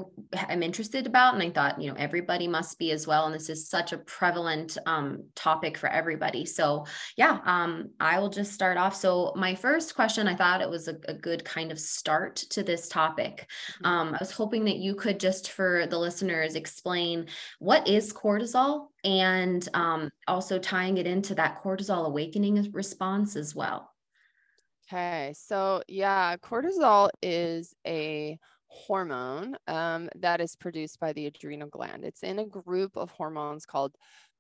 am 0.49 0.63
interested 0.63 1.09
about, 1.09 1.35
and 1.35 1.43
I 1.43 1.51
thought 1.51 1.83
you 1.83 1.91
know 1.91 1.97
everybody 1.99 2.47
must 2.47 2.79
be 2.79 2.93
as 2.93 3.05
well. 3.05 3.27
And 3.27 3.35
this 3.35 3.49
is 3.49 3.69
such 3.69 3.93
a 3.93 3.99
prevalent 3.99 4.79
um, 4.87 5.25
topic 5.35 5.77
for 5.77 5.89
everybody. 5.89 6.47
So 6.47 6.87
yeah, 7.17 7.41
um, 7.45 7.91
I 7.99 8.21
will 8.21 8.29
just 8.29 8.53
start 8.53 8.77
off. 8.77 8.95
So 8.95 9.33
my 9.35 9.57
first 9.57 9.97
question, 9.97 10.29
I 10.29 10.37
thought 10.37 10.63
it 10.63 10.71
was 10.71 10.87
a, 10.87 10.97
a 11.09 11.15
good 11.15 11.45
kind 11.45 11.73
of 11.73 11.81
start 11.81 12.37
to 12.51 12.63
this 12.63 12.89
topic. 12.89 13.51
Mm-hmm. 13.83 13.87
Um, 13.87 14.15
I 14.15 14.19
was 14.21 14.31
hoping 14.31 14.67
that 14.67 14.77
you 14.77 14.95
could 14.95 15.19
just 15.19 15.51
for 15.51 15.89
the 15.89 15.99
listeners 15.99 16.55
explain 16.55 17.27
what 17.59 17.89
is 17.89 18.13
cortisol, 18.13 18.91
and 19.03 19.69
um, 19.75 20.09
also 20.29 20.61
tying 20.61 20.99
it 20.99 21.09
into 21.09 21.35
that 21.35 21.65
cortisol 21.65 22.07
awakening 22.07 22.71
response 22.71 23.35
as 23.35 23.57
well. 23.57 23.91
Okay, 24.91 25.33
so 25.37 25.83
yeah, 25.87 26.37
cortisol 26.39 27.11
is 27.23 27.75
a 27.87 28.39
hormone 28.69 29.57
um, 29.67 30.09
that 30.17 30.41
is 30.41 30.57
produced 30.57 30.99
by 30.99 31.13
the 31.13 31.27
adrenal 31.27 31.69
gland. 31.69 32.05
It's 32.05 32.23
in 32.23 32.39
a 32.39 32.47
group 32.47 32.97
of 32.97 33.11
hormones 33.11 33.67
called 33.67 33.97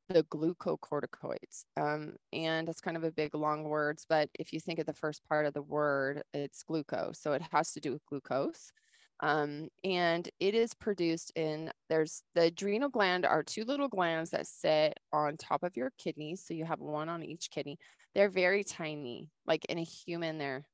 the 0.09 0.25
glucocorticoids. 0.25 1.65
Um, 1.77 2.17
and 2.33 2.69
it's 2.69 2.81
kind 2.81 2.97
of 2.97 3.05
a 3.05 3.13
big 3.13 3.35
long 3.35 3.65
words, 3.65 4.07
but 4.09 4.31
if 4.39 4.53
you 4.55 4.61
think 4.61 4.79
of 4.79 4.87
the 4.87 4.95
first 4.95 5.23
part 5.29 5.45
of 5.47 5.53
the 5.55 5.63
word, 5.63 6.23
it's 6.33 6.63
glucose. 6.63 7.21
So 7.21 7.35
it 7.35 7.43
has 7.53 7.73
to 7.73 7.81
do 7.81 7.93
with 7.93 8.07
glucose. 8.07 8.73
Um, 9.21 9.69
and 9.83 10.29
it 10.39 10.55
is 10.55 10.75
produced 10.75 11.33
in 11.35 11.73
there's 11.89 12.23
the 12.35 12.43
adrenal 12.45 12.89
gland 12.89 13.27
are 13.27 13.43
two 13.43 13.65
little 13.65 13.89
glands 13.89 14.31
that 14.31 14.47
sit 14.47 14.95
on 15.13 15.37
top 15.37 15.65
of 15.65 15.77
your 15.77 15.93
kidneys. 15.99 16.45
So 16.47 16.55
you 16.55 16.65
have 16.65 16.79
one 16.81 17.09
on 17.09 17.25
each 17.25 17.51
kidney. 17.51 17.79
They're 18.19 18.29
very 18.31 18.65
tiny, 18.65 19.31
like 19.47 19.65
in 19.67 19.79
a 19.79 19.85
human, 19.85 20.39
they're, 20.39 20.67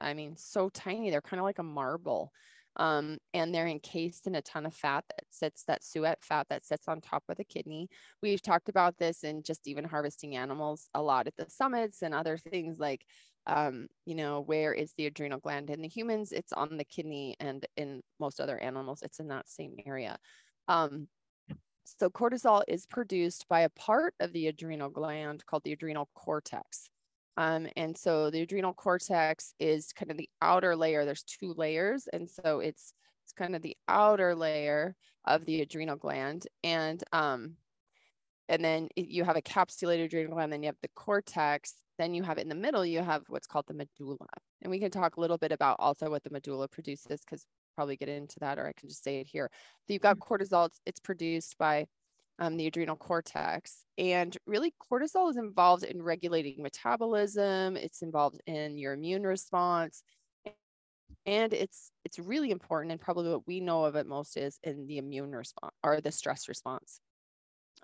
I 0.00 0.14
mean, 0.14 0.36
so 0.36 0.68
tiny. 0.68 1.10
They're 1.10 1.22
kind 1.22 1.40
of 1.40 1.44
like 1.44 1.58
a 1.58 1.62
marble. 1.64 2.32
Um, 2.76 3.18
and 3.34 3.54
they're 3.54 3.66
encased 3.66 4.26
in 4.26 4.36
a 4.36 4.42
ton 4.42 4.66
of 4.66 4.74
fat 4.74 5.04
that 5.08 5.24
sits 5.30 5.64
that 5.64 5.82
suet 5.82 6.22
fat 6.22 6.46
that 6.50 6.64
sits 6.64 6.86
on 6.88 7.00
top 7.00 7.24
of 7.28 7.36
the 7.38 7.44
kidney. 7.44 7.88
We've 8.22 8.42
talked 8.42 8.68
about 8.68 8.98
this 8.98 9.24
in 9.24 9.42
just 9.42 9.66
even 9.66 9.84
harvesting 9.84 10.36
animals 10.36 10.88
a 10.94 11.02
lot 11.02 11.26
at 11.26 11.36
the 11.36 11.50
summits 11.50 12.02
and 12.02 12.14
other 12.14 12.38
things 12.38 12.78
like 12.78 13.06
um, 13.46 13.88
you 14.04 14.14
know, 14.14 14.40
where 14.42 14.72
is 14.74 14.92
the 14.96 15.06
adrenal 15.06 15.40
gland? 15.40 15.70
In 15.70 15.80
the 15.82 15.88
humans, 15.88 16.32
it's 16.32 16.52
on 16.52 16.76
the 16.76 16.84
kidney, 16.84 17.36
and 17.40 17.66
in 17.76 18.02
most 18.20 18.40
other 18.40 18.58
animals, 18.58 19.02
it's 19.02 19.18
in 19.18 19.28
that 19.28 19.48
same 19.48 19.76
area. 19.86 20.18
Um, 20.68 21.08
so 21.84 22.08
cortisol 22.08 22.62
is 22.68 22.86
produced 22.86 23.46
by 23.48 23.60
a 23.60 23.68
part 23.70 24.14
of 24.20 24.32
the 24.32 24.46
adrenal 24.48 24.88
gland 24.88 25.44
called 25.46 25.64
the 25.64 25.72
adrenal 25.72 26.08
cortex. 26.14 26.88
Um, 27.36 27.68
and 27.76 27.96
so 27.96 28.30
the 28.30 28.42
adrenal 28.42 28.74
cortex 28.74 29.54
is 29.58 29.92
kind 29.92 30.10
of 30.10 30.16
the 30.16 30.28
outer 30.42 30.76
layer. 30.76 31.04
There's 31.04 31.22
two 31.22 31.54
layers, 31.54 32.08
and 32.12 32.28
so 32.28 32.60
it's 32.60 32.92
it's 33.24 33.32
kind 33.32 33.54
of 33.54 33.62
the 33.62 33.76
outer 33.88 34.34
layer 34.34 34.96
of 35.24 35.44
the 35.44 35.62
adrenal 35.62 35.96
gland, 35.96 36.46
and 36.64 37.02
um, 37.12 37.56
and 38.48 38.64
then 38.64 38.88
you 38.96 39.24
have 39.24 39.36
a 39.36 39.42
capsulated 39.42 40.06
adrenal 40.06 40.34
gland, 40.34 40.52
then 40.52 40.62
you 40.62 40.66
have 40.66 40.80
the 40.82 40.88
cortex, 40.96 41.76
then 41.98 42.14
you 42.14 42.22
have 42.24 42.36
in 42.38 42.48
the 42.48 42.54
middle, 42.54 42.84
you 42.84 43.00
have 43.00 43.22
what's 43.28 43.46
called 43.46 43.66
the 43.68 43.74
medulla. 43.74 44.16
And 44.60 44.70
we 44.70 44.80
can 44.80 44.90
talk 44.90 45.16
a 45.16 45.20
little 45.20 45.38
bit 45.38 45.52
about 45.52 45.76
also 45.78 46.10
what 46.10 46.24
the 46.24 46.30
medulla 46.30 46.66
produces 46.66 47.20
because 47.20 47.46
probably 47.74 47.96
get 47.96 48.08
into 48.08 48.38
that, 48.40 48.58
or 48.58 48.66
I 48.66 48.72
can 48.72 48.88
just 48.88 49.04
say 49.04 49.20
it 49.20 49.26
here. 49.26 49.50
So 49.86 49.92
you've 49.92 50.02
got 50.02 50.18
mm-hmm. 50.18 50.32
cortisol, 50.32 50.66
it's, 50.66 50.80
it's 50.86 51.00
produced 51.00 51.56
by 51.58 51.86
um, 52.38 52.56
the 52.56 52.66
adrenal 52.66 52.96
cortex. 52.96 53.84
And 53.98 54.36
really, 54.46 54.74
cortisol 54.90 55.30
is 55.30 55.36
involved 55.36 55.84
in 55.84 56.02
regulating 56.02 56.62
metabolism, 56.62 57.76
it's 57.76 58.02
involved 58.02 58.40
in 58.46 58.78
your 58.78 58.94
immune 58.94 59.24
response. 59.24 60.02
And 61.26 61.52
it's 61.52 61.90
it's 62.04 62.18
really 62.18 62.50
important, 62.50 62.92
and 62.92 63.00
probably 63.00 63.30
what 63.30 63.46
we 63.46 63.60
know 63.60 63.84
of 63.84 63.94
it 63.94 64.06
most 64.06 64.38
is 64.38 64.58
in 64.64 64.86
the 64.86 64.96
immune 64.96 65.32
response 65.32 65.74
or 65.84 66.00
the 66.00 66.10
stress 66.10 66.48
response. 66.48 67.00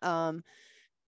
Um, 0.00 0.42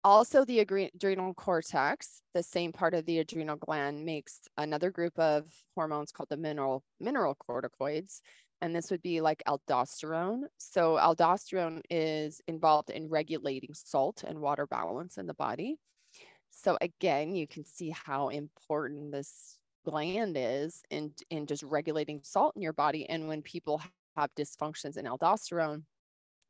also, 0.04 0.44
the 0.44 0.60
adrenal 0.60 1.34
cortex, 1.34 2.22
the 2.34 2.42
same 2.42 2.72
part 2.72 2.94
of 2.94 3.06
the 3.06 3.18
adrenal 3.18 3.56
gland, 3.56 4.04
makes 4.04 4.40
another 4.56 4.90
group 4.90 5.18
of 5.18 5.44
hormones 5.74 6.12
called 6.12 6.28
the 6.28 6.36
mineral 6.36 6.84
mineral 7.00 7.34
corticoids, 7.34 8.20
and 8.60 8.74
this 8.74 8.90
would 8.90 9.02
be 9.02 9.20
like 9.20 9.42
aldosterone. 9.46 10.42
So, 10.58 10.96
aldosterone 10.96 11.82
is 11.90 12.40
involved 12.48 12.90
in 12.90 13.08
regulating 13.08 13.74
salt 13.74 14.24
and 14.26 14.40
water 14.40 14.66
balance 14.66 15.18
in 15.18 15.26
the 15.26 15.34
body. 15.34 15.76
so 16.50 16.78
again, 16.80 17.34
you 17.34 17.46
can 17.46 17.64
see 17.64 17.90
how 17.90 18.28
important 18.28 19.12
this 19.12 19.58
gland 19.84 20.36
is 20.38 20.82
in, 20.90 21.12
in 21.30 21.46
just 21.46 21.62
regulating 21.62 22.20
salt 22.22 22.54
in 22.56 22.62
your 22.62 22.72
body. 22.72 23.08
And 23.08 23.28
when 23.28 23.42
people 23.42 23.82
have 24.16 24.34
dysfunctions 24.34 24.96
in 24.96 25.06
aldosterone, 25.06 25.84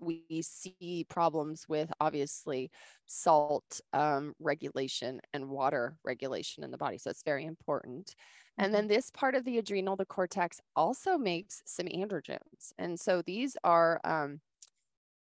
we 0.00 0.24
see 0.42 1.06
problems 1.08 1.66
with 1.68 1.90
obviously 2.00 2.70
salt 3.06 3.80
um, 3.92 4.34
regulation 4.40 5.20
and 5.32 5.48
water 5.48 5.96
regulation 6.04 6.64
in 6.64 6.70
the 6.70 6.78
body. 6.78 6.98
So 6.98 7.10
it's 7.10 7.22
very 7.22 7.44
important. 7.44 8.14
And 8.58 8.74
then 8.74 8.84
mm-hmm. 8.84 8.94
this 8.94 9.10
part 9.10 9.34
of 9.34 9.44
the 9.44 9.58
adrenal, 9.58 9.96
the 9.96 10.04
cortex, 10.04 10.60
also 10.74 11.16
makes 11.16 11.62
some 11.66 11.86
androgens. 11.86 12.72
And 12.78 12.98
so 12.98 13.22
these 13.22 13.56
are 13.64 14.00
um, 14.04 14.40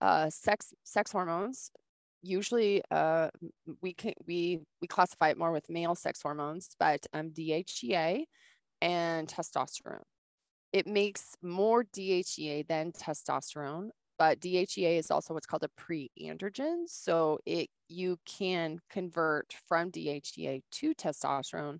uh, 0.02 0.30
sex 0.30 0.74
sex 0.84 1.12
hormones. 1.12 1.72
Usually, 2.22 2.82
uh, 2.92 3.30
we 3.82 3.94
can 3.94 4.14
we 4.28 4.60
we 4.82 4.88
classify 4.88 5.30
it 5.30 5.38
more 5.38 5.52
with 5.52 5.70
male 5.70 5.96
sex 5.96 6.22
hormones, 6.22 6.70
but 6.80 7.06
um, 7.14 7.32
DHEA 7.32 8.24
and 8.82 9.28
testosterone. 9.28 10.04
It 10.72 10.88
makes 10.88 11.36
more 11.42 11.84
DHEA 11.84 12.68
than 12.68 12.92
testosterone, 12.92 13.90
but 14.24 14.40
DHEA 14.40 15.00
is 15.00 15.12
also 15.12 15.34
what's 15.34 15.46
called 15.46 15.66
a 15.66 15.70
pre-androgen. 15.76 16.88
So 16.88 17.40
it 17.46 17.70
you 17.90 18.18
can 18.26 18.80
convert 18.90 19.54
from 19.68 19.92
DHEA 19.92 20.62
to 20.72 20.94
testosterone 20.96 21.80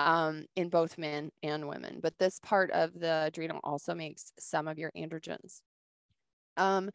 um, 0.00 0.46
in 0.56 0.68
both 0.68 0.98
men 0.98 1.30
and 1.44 1.68
women. 1.68 2.00
But 2.02 2.18
this 2.18 2.40
part 2.40 2.72
of 2.72 2.92
the 2.92 3.26
adrenal 3.26 3.60
also 3.62 3.94
makes 3.94 4.32
some 4.36 4.66
of 4.66 4.78
your 4.80 4.90
androgens. 4.96 5.60
Um, 6.56 6.90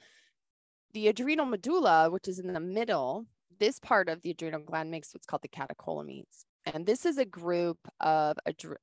the 0.93 1.07
adrenal 1.07 1.45
medulla, 1.45 2.10
which 2.12 2.27
is 2.27 2.39
in 2.39 2.51
the 2.51 2.60
middle, 2.60 3.25
this 3.62 3.79
part 3.79 4.10
of 4.10 4.21
the 4.24 4.31
adrenal 4.31 4.60
gland 4.60 4.91
makes 4.91 5.13
what's 5.13 5.25
called 5.25 5.41
the 5.41 5.48
catecholamines. 5.48 6.43
And 6.65 6.86
this 6.86 7.05
is 7.05 7.17
a 7.17 7.24
group 7.24 7.77
of, 8.01 8.36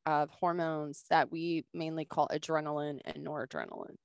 of 0.06 0.30
hormones 0.30 1.04
that 1.10 1.30
we 1.30 1.66
mainly 1.74 2.06
call 2.06 2.28
adrenaline 2.32 3.00
and 3.04 3.26
noradrenaline. 3.26 3.96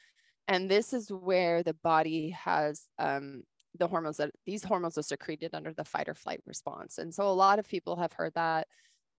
And 0.48 0.70
this 0.70 0.94
is 0.94 1.10
where 1.12 1.64
the 1.64 1.76
body 1.76 2.30
has 2.32 2.84
um, 3.00 3.44
the 3.80 3.88
hormones 3.88 4.18
that 4.18 4.32
these 4.46 4.64
hormones 4.64 4.98
are 4.98 5.04
secreted 5.04 5.54
under 5.54 5.74
the 5.74 5.84
fight 5.86 6.10
or 6.10 6.14
flight 6.14 6.42
response. 6.46 6.98
And 6.98 7.14
so 7.14 7.28
a 7.28 7.34
lot 7.34 7.60
of 7.60 7.68
people 7.68 7.96
have 7.96 8.14
heard 8.14 8.34
that. 8.36 8.68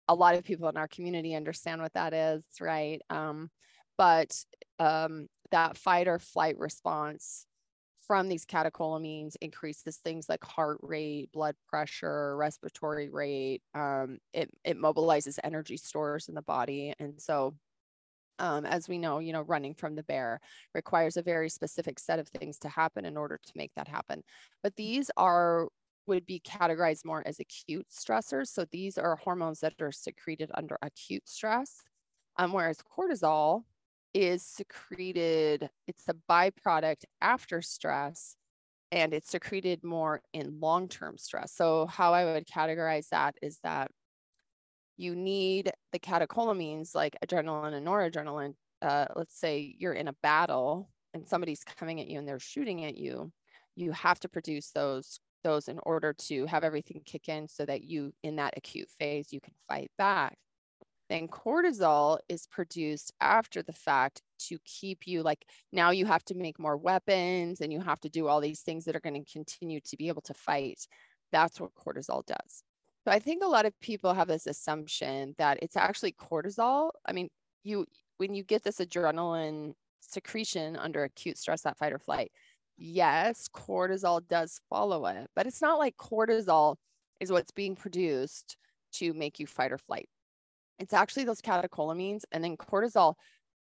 A 0.08 0.14
lot 0.14 0.34
of 0.34 0.44
people 0.44 0.68
in 0.68 0.76
our 0.76 0.88
community 0.88 1.34
understand 1.34 1.80
what 1.80 1.94
that 1.94 2.12
is, 2.12 2.44
right? 2.60 3.00
Um, 3.08 3.50
but 3.96 4.36
um, 4.78 5.28
that 5.50 5.78
fight 5.78 6.08
or 6.08 6.18
flight 6.18 6.58
response 6.58 7.46
from 8.06 8.28
these 8.28 8.44
catecholamines 8.44 9.34
increases 9.40 9.96
things 9.96 10.28
like 10.28 10.44
heart 10.44 10.78
rate, 10.82 11.30
blood 11.32 11.54
pressure, 11.66 12.36
respiratory 12.36 13.08
rate. 13.08 13.62
Um, 13.74 14.18
it, 14.34 14.50
it 14.62 14.78
mobilizes 14.78 15.38
energy 15.42 15.78
stores 15.78 16.28
in 16.28 16.34
the 16.34 16.42
body. 16.42 16.92
And 16.98 17.20
so 17.20 17.54
um, 18.38 18.64
as 18.66 18.88
we 18.88 18.98
know, 18.98 19.18
you 19.18 19.32
know, 19.32 19.42
running 19.42 19.74
from 19.74 19.94
the 19.94 20.02
bear 20.02 20.40
requires 20.74 21.16
a 21.16 21.22
very 21.22 21.48
specific 21.48 21.98
set 21.98 22.18
of 22.18 22.28
things 22.28 22.58
to 22.60 22.68
happen 22.68 23.04
in 23.04 23.16
order 23.16 23.38
to 23.44 23.52
make 23.56 23.72
that 23.76 23.88
happen. 23.88 24.22
But 24.62 24.76
these 24.76 25.10
are 25.16 25.68
would 26.06 26.26
be 26.26 26.40
categorized 26.40 27.04
more 27.04 27.22
as 27.26 27.40
acute 27.40 27.86
stressors. 27.90 28.48
So 28.48 28.66
these 28.70 28.98
are 28.98 29.16
hormones 29.16 29.60
that 29.60 29.80
are 29.80 29.92
secreted 29.92 30.50
under 30.54 30.76
acute 30.82 31.28
stress, 31.28 31.82
um, 32.36 32.52
whereas 32.52 32.78
cortisol 32.78 33.62
is 34.12 34.44
secreted, 34.44 35.70
it's 35.88 36.08
a 36.08 36.14
byproduct 36.30 37.04
after 37.20 37.62
stress, 37.62 38.36
and 38.92 39.12
it's 39.14 39.30
secreted 39.30 39.82
more 39.84 40.20
in 40.32 40.60
long 40.60 40.88
term 40.88 41.18
stress. 41.18 41.52
So, 41.52 41.86
how 41.86 42.14
I 42.14 42.24
would 42.24 42.46
categorize 42.46 43.08
that 43.10 43.36
is 43.42 43.58
that 43.64 43.90
you 44.96 45.14
need 45.14 45.72
the 45.92 45.98
catecholamines 45.98 46.94
like 46.94 47.16
adrenaline 47.24 47.74
and 47.74 47.86
noradrenaline. 47.86 48.54
Uh, 48.82 49.06
let's 49.16 49.38
say 49.38 49.74
you're 49.78 49.94
in 49.94 50.08
a 50.08 50.14
battle 50.22 50.90
and 51.14 51.26
somebody's 51.26 51.64
coming 51.64 52.00
at 52.00 52.08
you 52.08 52.18
and 52.18 52.28
they're 52.28 52.38
shooting 52.38 52.84
at 52.84 52.96
you, 52.96 53.32
you 53.76 53.92
have 53.92 54.20
to 54.20 54.28
produce 54.28 54.70
those 54.70 55.20
those 55.42 55.68
in 55.68 55.78
order 55.82 56.14
to 56.14 56.46
have 56.46 56.64
everything 56.64 57.02
kick 57.04 57.28
in 57.28 57.46
so 57.46 57.66
that 57.66 57.84
you 57.84 58.12
in 58.22 58.36
that 58.36 58.54
acute 58.56 58.88
phase 58.98 59.32
you 59.32 59.40
can 59.40 59.52
fight 59.68 59.90
back 59.98 60.38
then 61.10 61.28
cortisol 61.28 62.18
is 62.28 62.46
produced 62.46 63.12
after 63.20 63.62
the 63.62 63.72
fact 63.72 64.22
to 64.38 64.58
keep 64.64 65.06
you 65.06 65.22
like 65.22 65.44
now 65.70 65.90
you 65.90 66.06
have 66.06 66.24
to 66.24 66.34
make 66.34 66.58
more 66.58 66.78
weapons 66.78 67.60
and 67.60 67.72
you 67.72 67.80
have 67.80 68.00
to 68.00 68.08
do 68.08 68.26
all 68.26 68.40
these 68.40 68.62
things 68.62 68.86
that 68.86 68.96
are 68.96 69.00
going 69.00 69.22
to 69.22 69.32
continue 69.32 69.80
to 69.80 69.96
be 69.98 70.08
able 70.08 70.22
to 70.22 70.34
fight 70.34 70.86
that's 71.30 71.60
what 71.60 71.74
cortisol 71.74 72.24
does 72.24 72.64
so 73.04 73.10
I 73.10 73.18
think 73.18 73.42
a 73.42 73.48
lot 73.48 73.66
of 73.66 73.78
people 73.80 74.14
have 74.14 74.28
this 74.28 74.46
assumption 74.46 75.34
that 75.38 75.58
it's 75.62 75.76
actually 75.76 76.12
cortisol. 76.12 76.90
I 77.06 77.12
mean, 77.12 77.28
you 77.62 77.86
when 78.18 78.34
you 78.34 78.44
get 78.44 78.62
this 78.64 78.78
adrenaline 78.78 79.74
secretion 80.00 80.76
under 80.76 81.04
acute 81.04 81.38
stress, 81.38 81.62
that 81.62 81.76
fight 81.78 81.92
or 81.92 81.98
flight, 81.98 82.32
yes, 82.78 83.48
cortisol 83.54 84.26
does 84.26 84.60
follow 84.70 85.06
it, 85.06 85.28
but 85.36 85.46
it's 85.46 85.62
not 85.62 85.78
like 85.78 85.96
cortisol 85.96 86.76
is 87.20 87.30
what's 87.32 87.52
being 87.52 87.76
produced 87.76 88.56
to 88.92 89.12
make 89.12 89.38
you 89.38 89.46
fight 89.46 89.72
or 89.72 89.78
flight. 89.78 90.08
It's 90.78 90.92
actually 90.92 91.24
those 91.24 91.40
catecholamines, 91.40 92.22
and 92.32 92.42
then 92.42 92.56
cortisol 92.56 93.14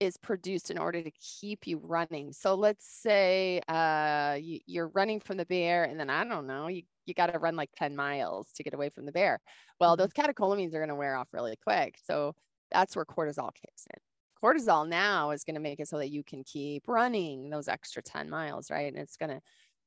is 0.01 0.17
produced 0.17 0.71
in 0.71 0.79
order 0.79 1.03
to 1.03 1.11
keep 1.13 1.67
you 1.67 1.79
running. 1.79 2.33
So 2.33 2.55
let's 2.55 2.87
say 2.87 3.61
uh, 3.69 4.39
you, 4.41 4.83
are 4.83 4.89
running 4.89 5.21
from 5.21 5.37
the 5.37 5.47
bear, 5.47 5.85
and 5.85 5.99
then 5.99 6.11
I 6.11 6.25
don't 6.25 6.47
know, 6.47 6.67
you 6.69 6.83
you 7.07 7.15
got 7.15 7.33
to 7.33 7.39
run 7.39 7.57
like 7.57 7.71
10 7.77 7.97
miles 7.97 8.49
to 8.55 8.63
get 8.63 8.75
away 8.75 8.91
from 8.91 9.07
the 9.07 9.13
bear. 9.13 9.41
Well, 9.81 9.97
mm-hmm. 9.97 10.03
those 10.03 10.13
catecholamines 10.13 10.75
are 10.75 10.79
going 10.79 10.89
to 10.89 10.95
wear 10.95 11.17
off 11.17 11.29
really 11.33 11.57
quick. 11.63 11.97
So 12.05 12.35
that's 12.71 12.97
where 12.97 13.05
cortisol 13.05 13.51
kicks 13.55 13.87
in. 13.93 14.01
Cortisol 14.43 14.89
now 14.89 15.31
is 15.31 15.45
going 15.45 15.55
to 15.55 15.61
make 15.61 15.79
it 15.79 15.89
so 15.89 15.99
that 15.99 16.11
you 16.11 16.25
can 16.25 16.43
keep 16.45 16.85
running 16.89 17.51
those 17.51 17.69
extra 17.69 18.03
10 18.03 18.29
miles, 18.29 18.71
right? 18.71 18.93
And 18.93 19.01
it's 19.01 19.17
going 19.17 19.31
to 19.31 19.41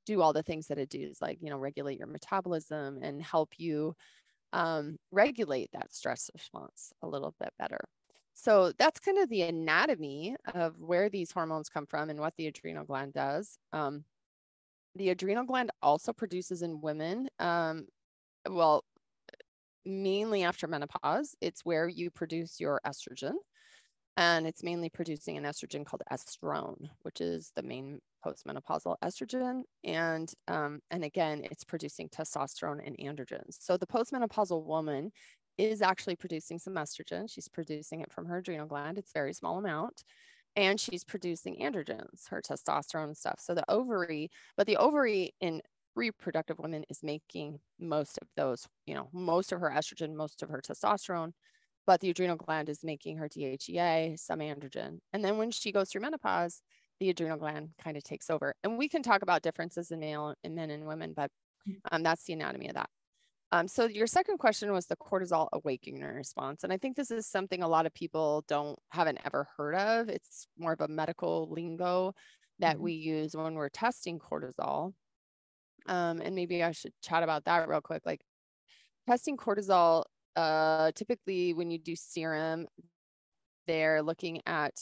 do 0.06 0.22
all 0.22 0.34
the 0.34 0.44
things 0.44 0.68
that 0.68 0.78
it 0.78 0.90
does, 0.90 1.18
like, 1.22 1.40
you 1.42 1.50
know, 1.50 1.58
regulate 1.58 1.98
your 1.98 2.08
metabolism 2.08 3.00
and 3.02 3.22
help 3.22 3.54
you 3.58 3.96
um, 4.54 4.98
regulate 5.12 5.70
that 5.74 5.94
stress 5.94 6.30
response 6.34 6.94
a 7.02 7.08
little 7.08 7.36
bit 7.40 7.52
better. 7.60 7.84
So 8.34 8.72
that's 8.78 9.00
kind 9.00 9.18
of 9.18 9.30
the 9.30 9.44
anatomy 9.44 10.36
of 10.54 10.80
where 10.80 11.10
these 11.10 11.32
hormones 11.32 11.70
come 11.70 11.86
from 11.86 12.10
and 12.10 12.20
what 12.20 12.34
the 12.38 12.48
adrenal 12.48 12.86
gland 12.86 13.14
does. 13.14 13.58
Um, 13.74 14.04
the 14.96 15.10
adrenal 15.10 15.44
gland 15.44 15.72
also 15.82 16.14
produces 16.14 16.62
in 16.62 16.82
women, 16.82 17.28
um, 17.40 17.86
well, 18.50 18.84
mainly 19.86 20.44
after 20.44 20.68
menopause. 20.68 21.36
It's 21.42 21.66
where 21.66 21.88
you 21.88 22.10
produce 22.10 22.60
your 22.60 22.82
estrogen. 22.86 23.34
And 24.18 24.48
it's 24.48 24.64
mainly 24.64 24.90
producing 24.90 25.36
an 25.36 25.44
estrogen 25.44 25.86
called 25.86 26.02
estrone, 26.10 26.88
which 27.02 27.20
is 27.20 27.52
the 27.54 27.64
main 27.64 28.00
postmenopausal 28.26 28.96
estrogen. 29.04 29.64
And 29.84 30.32
um, 30.48 30.80
and 30.90 31.04
again, 31.04 31.46
it's 31.52 31.66
producing 31.66 32.08
testosterone 32.08 32.80
and 32.86 32.98
androgens. 32.98 33.58
So 33.60 33.76
the 33.76 33.86
postmenopausal 33.86 34.64
woman 34.64 35.12
is 35.58 35.82
actually 35.82 36.16
producing 36.16 36.60
some 36.60 36.76
estrogen. 36.76 37.30
She's 37.30 37.50
producing 37.50 38.00
it 38.02 38.12
from 38.12 38.26
her 38.28 38.38
adrenal 38.38 38.68
gland. 38.68 38.98
It's 38.98 39.12
very 39.12 39.34
small 39.34 39.58
amount 39.58 40.04
and 40.56 40.80
she's 40.80 41.04
producing 41.04 41.58
androgens, 41.62 42.30
her 42.30 42.42
testosterone 42.42 43.06
and 43.06 43.18
stuff. 43.18 43.40
So 43.40 43.54
the 43.54 43.70
ovary, 43.70 44.30
but 44.58 44.68
the 44.68 44.78
ovary 44.78 45.34
in 45.42 45.62
reproductive 45.96 46.60
women 46.60 46.84
is 46.90 47.04
making 47.04 47.60
most 47.80 48.18
of 48.22 48.28
those, 48.36 48.68
you 48.86 48.94
know, 48.94 49.10
most 49.14 49.52
of 49.52 49.60
her 49.60 49.70
estrogen, 49.70 50.16
most 50.16 50.44
of 50.44 50.50
her 50.50 50.62
testosterone, 50.62 51.32
but 51.88 52.00
the 52.02 52.10
adrenal 52.10 52.36
gland 52.36 52.70
is 52.70 52.84
making 52.84 53.18
her 53.18 53.30
DHEA, 53.30 54.20
some 54.20 54.40
androgen. 54.40 55.00
And 55.14 55.24
then 55.24 55.38
when 55.38 55.52
she 55.52 55.72
goes 55.72 55.90
through 55.90 56.02
menopause, 56.02 56.62
the 57.00 57.10
adrenal 57.10 57.38
gland 57.38 57.70
kind 57.82 57.98
of 57.98 58.04
takes 58.04 58.30
over. 58.30 58.56
And 58.64 58.78
we 58.78 58.90
can 58.90 59.04
talk 59.04 59.22
about 59.22 59.42
differences 59.42 59.92
in 59.92 60.00
male 60.00 60.36
and 60.44 60.56
men 60.56 60.70
and 60.70 60.86
women, 60.86 61.14
but 61.16 61.30
mm. 61.68 61.76
um, 61.92 62.04
that's 62.04 62.24
the 62.24 62.34
anatomy 62.34 62.70
of 62.70 62.76
that. 62.76 62.90
Um, 63.56 63.70
so 63.70 63.86
your 63.86 64.06
second 64.06 64.38
question 64.38 64.70
was 64.74 64.86
the 64.86 64.98
cortisol 64.98 65.48
awakening 65.54 66.04
response. 66.04 66.66
And 66.66 66.74
I 66.74 66.78
think 66.78 66.98
this 66.98 67.10
is 67.10 67.26
something 67.26 67.64
a 67.64 67.68
lot 67.68 67.86
of 67.86 67.94
people 67.94 68.44
don't 68.50 68.78
haven't 68.90 69.20
ever 69.24 69.48
heard 69.56 69.76
of. 69.76 70.10
It's 70.10 70.48
more 70.58 70.74
of 70.74 70.82
a 70.82 70.90
medical 70.90 71.48
lingo 71.50 72.14
that 72.60 72.76
mm-hmm. 72.76 72.84
we 72.84 72.94
use 72.94 73.34
when 73.34 73.54
we're 73.54 73.70
testing 73.70 74.20
cortisol. 74.20 74.92
Um, 75.88 76.20
and 76.20 76.36
maybe 76.36 76.64
I 76.64 76.72
should 76.72 76.92
chat 77.02 77.24
about 77.24 77.46
that 77.46 77.70
real 77.70 77.80
quick. 77.80 78.02
Like 78.06 78.20
testing 79.08 79.38
cortisol, 79.38 80.04
uh, 80.36 80.92
typically 80.94 81.54
when 81.54 81.72
you 81.72 81.78
do 81.78 81.96
serum, 81.96 82.68
they're 83.68 84.02
looking 84.02 84.42
at 84.46 84.74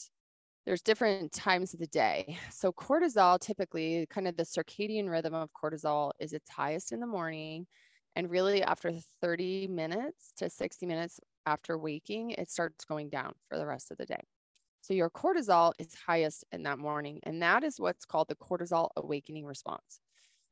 there's 0.65 0.82
different 0.82 1.32
times 1.32 1.75
of 1.75 1.80
the 1.80 1.88
day. 1.88 2.39
So 2.51 2.72
cortisol 2.72 3.39
typically 3.39 4.08
kind 4.10 4.27
of 4.27 4.36
the 4.36 4.44
circadian 4.44 5.12
rhythm 5.12 5.36
of 5.36 5.50
cortisol 5.53 6.13
is 6.20 6.34
its 6.34 6.50
highest 6.50 6.92
in 6.92 7.00
the 7.00 7.06
morning 7.06 7.68
and 8.15 8.29
really, 8.29 8.62
after 8.62 8.91
30 9.22 9.67
minutes 9.67 10.34
to 10.38 10.50
60 10.50 10.86
minutes 10.86 11.20
after 11.46 11.77
waking, 11.77 12.32
it 12.32 12.50
starts 12.50 12.86
going 12.86 13.10
down 13.10 13.34
for 13.50 13.58
the 13.58 13.65
rest 13.65 13.91
of 13.91 13.98
the 13.98 14.05
day. 14.05 14.22
So 14.82 14.93
your 14.93 15.10
cortisol 15.10 15.74
is 15.79 15.96
highest 16.05 16.43
in 16.51 16.63
that 16.63 16.77
morning, 16.77 17.20
and 17.24 17.41
that 17.41 17.63
is 17.63 17.79
what's 17.79 18.05
called 18.05 18.27
the 18.27 18.36
cortisol 18.36 18.89
awakening 18.98 19.46
response. 19.46 20.01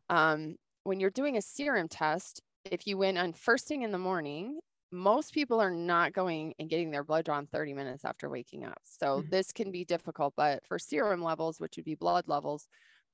Um, 0.09 0.55
when 0.83 0.99
you're 0.99 1.09
doing 1.09 1.37
a 1.37 1.41
serum 1.41 1.87
test, 1.87 2.41
if 2.65 2.87
you 2.87 2.97
went 2.97 3.17
on 3.17 3.33
first 3.33 3.67
thing 3.67 3.83
in 3.83 3.91
the 3.91 3.97
morning, 3.97 4.59
most 4.91 5.33
people 5.33 5.59
are 5.61 5.71
not 5.71 6.13
going 6.13 6.53
and 6.59 6.69
getting 6.69 6.91
their 6.91 7.03
blood 7.03 7.25
drawn 7.25 7.47
30 7.47 7.73
minutes 7.73 8.03
after 8.03 8.29
waking 8.29 8.65
up. 8.65 8.79
So 8.83 9.19
mm-hmm. 9.19 9.29
this 9.29 9.51
can 9.51 9.71
be 9.71 9.85
difficult, 9.85 10.33
but 10.35 10.65
for 10.65 10.77
serum 10.77 11.21
levels, 11.21 11.59
which 11.59 11.77
would 11.77 11.85
be 11.85 11.95
blood 11.95 12.25
levels, 12.27 12.67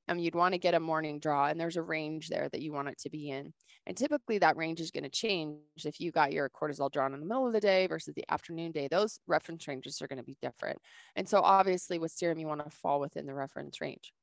um, 0.07 0.19
you'd 0.19 0.35
want 0.35 0.53
to 0.53 0.57
get 0.57 0.73
a 0.73 0.79
morning 0.79 1.19
draw 1.19 1.47
and 1.47 1.59
there's 1.59 1.77
a 1.77 1.81
range 1.81 2.29
there 2.29 2.49
that 2.49 2.61
you 2.61 2.71
want 2.71 2.87
it 2.87 2.97
to 2.99 3.09
be 3.09 3.29
in. 3.29 3.53
And 3.85 3.95
typically 3.95 4.37
that 4.39 4.57
range 4.57 4.79
is 4.79 4.91
going 4.91 5.03
to 5.03 5.09
change 5.09 5.59
if 5.85 5.99
you 5.99 6.11
got 6.11 6.33
your 6.33 6.49
cortisol 6.49 6.91
drawn 6.91 7.13
in 7.13 7.19
the 7.19 7.25
middle 7.25 7.47
of 7.47 7.53
the 7.53 7.59
day 7.59 7.87
versus 7.87 8.13
the 8.15 8.25
afternoon 8.29 8.71
day. 8.71 8.87
Those 8.89 9.19
reference 9.27 9.67
ranges 9.67 10.01
are 10.01 10.07
going 10.07 10.17
to 10.17 10.23
be 10.23 10.37
different. 10.41 10.77
And 11.15 11.27
so 11.27 11.41
obviously 11.41 11.99
with 11.99 12.11
serum, 12.11 12.39
you 12.39 12.47
want 12.47 12.63
to 12.63 12.69
fall 12.69 12.99
within 12.99 13.25
the 13.25 13.33
reference 13.33 13.81
range. 13.81 14.13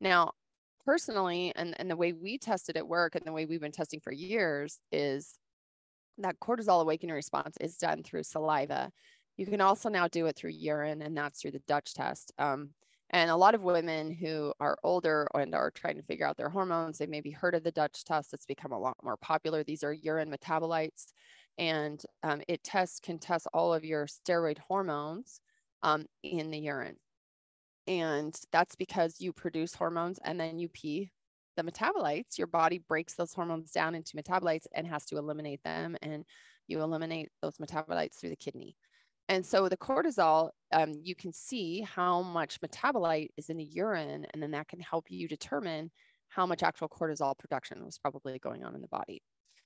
Now, 0.00 0.32
personally, 0.84 1.52
and, 1.56 1.74
and 1.78 1.90
the 1.90 1.96
way 1.96 2.12
we 2.12 2.38
tested 2.38 2.76
at 2.76 2.86
work 2.86 3.14
and 3.14 3.24
the 3.24 3.32
way 3.32 3.46
we've 3.46 3.60
been 3.60 3.72
testing 3.72 4.00
for 4.00 4.12
years 4.12 4.78
is 4.92 5.38
that 6.18 6.38
cortisol 6.40 6.82
awakening 6.82 7.14
response 7.14 7.56
is 7.60 7.76
done 7.76 8.02
through 8.02 8.22
saliva. 8.22 8.90
You 9.36 9.46
can 9.46 9.60
also 9.60 9.88
now 9.88 10.06
do 10.06 10.26
it 10.26 10.36
through 10.36 10.50
urine, 10.50 11.02
and 11.02 11.16
that's 11.16 11.40
through 11.40 11.52
the 11.52 11.62
Dutch 11.66 11.94
test. 11.94 12.32
Um, 12.38 12.70
and 13.10 13.30
a 13.30 13.36
lot 13.36 13.54
of 13.54 13.62
women 13.62 14.10
who 14.10 14.52
are 14.60 14.78
older 14.82 15.28
and 15.34 15.54
are 15.54 15.70
trying 15.70 15.96
to 15.96 16.02
figure 16.02 16.26
out 16.26 16.36
their 16.36 16.48
hormones, 16.48 16.98
they 16.98 17.06
maybe 17.06 17.30
heard 17.30 17.54
of 17.54 17.62
the 17.62 17.70
Dutch 17.70 18.04
test. 18.04 18.32
It's 18.32 18.46
become 18.46 18.72
a 18.72 18.78
lot 18.78 18.96
more 19.02 19.16
popular. 19.16 19.62
These 19.62 19.84
are 19.84 19.92
urine 19.92 20.30
metabolites, 20.30 21.12
and 21.58 22.02
um, 22.22 22.42
it 22.48 22.64
tests 22.64 23.00
can 23.00 23.18
test 23.18 23.46
all 23.52 23.72
of 23.72 23.84
your 23.84 24.06
steroid 24.06 24.58
hormones 24.58 25.40
um, 25.82 26.06
in 26.22 26.50
the 26.50 26.58
urine. 26.58 26.96
And 27.86 28.34
that's 28.50 28.76
because 28.76 29.20
you 29.20 29.32
produce 29.32 29.74
hormones 29.74 30.18
and 30.24 30.40
then 30.40 30.58
you 30.58 30.68
pee 30.68 31.12
the 31.56 31.62
metabolites. 31.62 32.38
Your 32.38 32.46
body 32.46 32.82
breaks 32.88 33.14
those 33.14 33.34
hormones 33.34 33.70
down 33.70 33.94
into 33.94 34.16
metabolites 34.16 34.66
and 34.74 34.86
has 34.86 35.04
to 35.06 35.18
eliminate 35.18 35.62
them. 35.62 35.96
And 36.02 36.24
you 36.66 36.80
eliminate 36.80 37.28
those 37.42 37.58
metabolites 37.58 38.18
through 38.18 38.30
the 38.30 38.36
kidney. 38.36 38.76
And 39.28 39.44
so 39.44 39.68
the 39.68 39.76
cortisol, 39.76 40.50
um, 40.74 40.92
you 41.02 41.14
can 41.14 41.32
see 41.32 41.80
how 41.82 42.20
much 42.20 42.60
metabolite 42.60 43.28
is 43.36 43.48
in 43.48 43.56
the 43.56 43.64
urine, 43.64 44.26
and 44.34 44.42
then 44.42 44.50
that 44.50 44.68
can 44.68 44.80
help 44.80 45.06
you 45.08 45.28
determine 45.28 45.90
how 46.28 46.46
much 46.46 46.64
actual 46.64 46.88
cortisol 46.88 47.38
production 47.38 47.84
was 47.84 47.96
probably 47.96 48.38
going 48.40 48.64
on 48.64 48.74
in 48.74 48.80
the 48.80 48.88
body. 48.88 49.22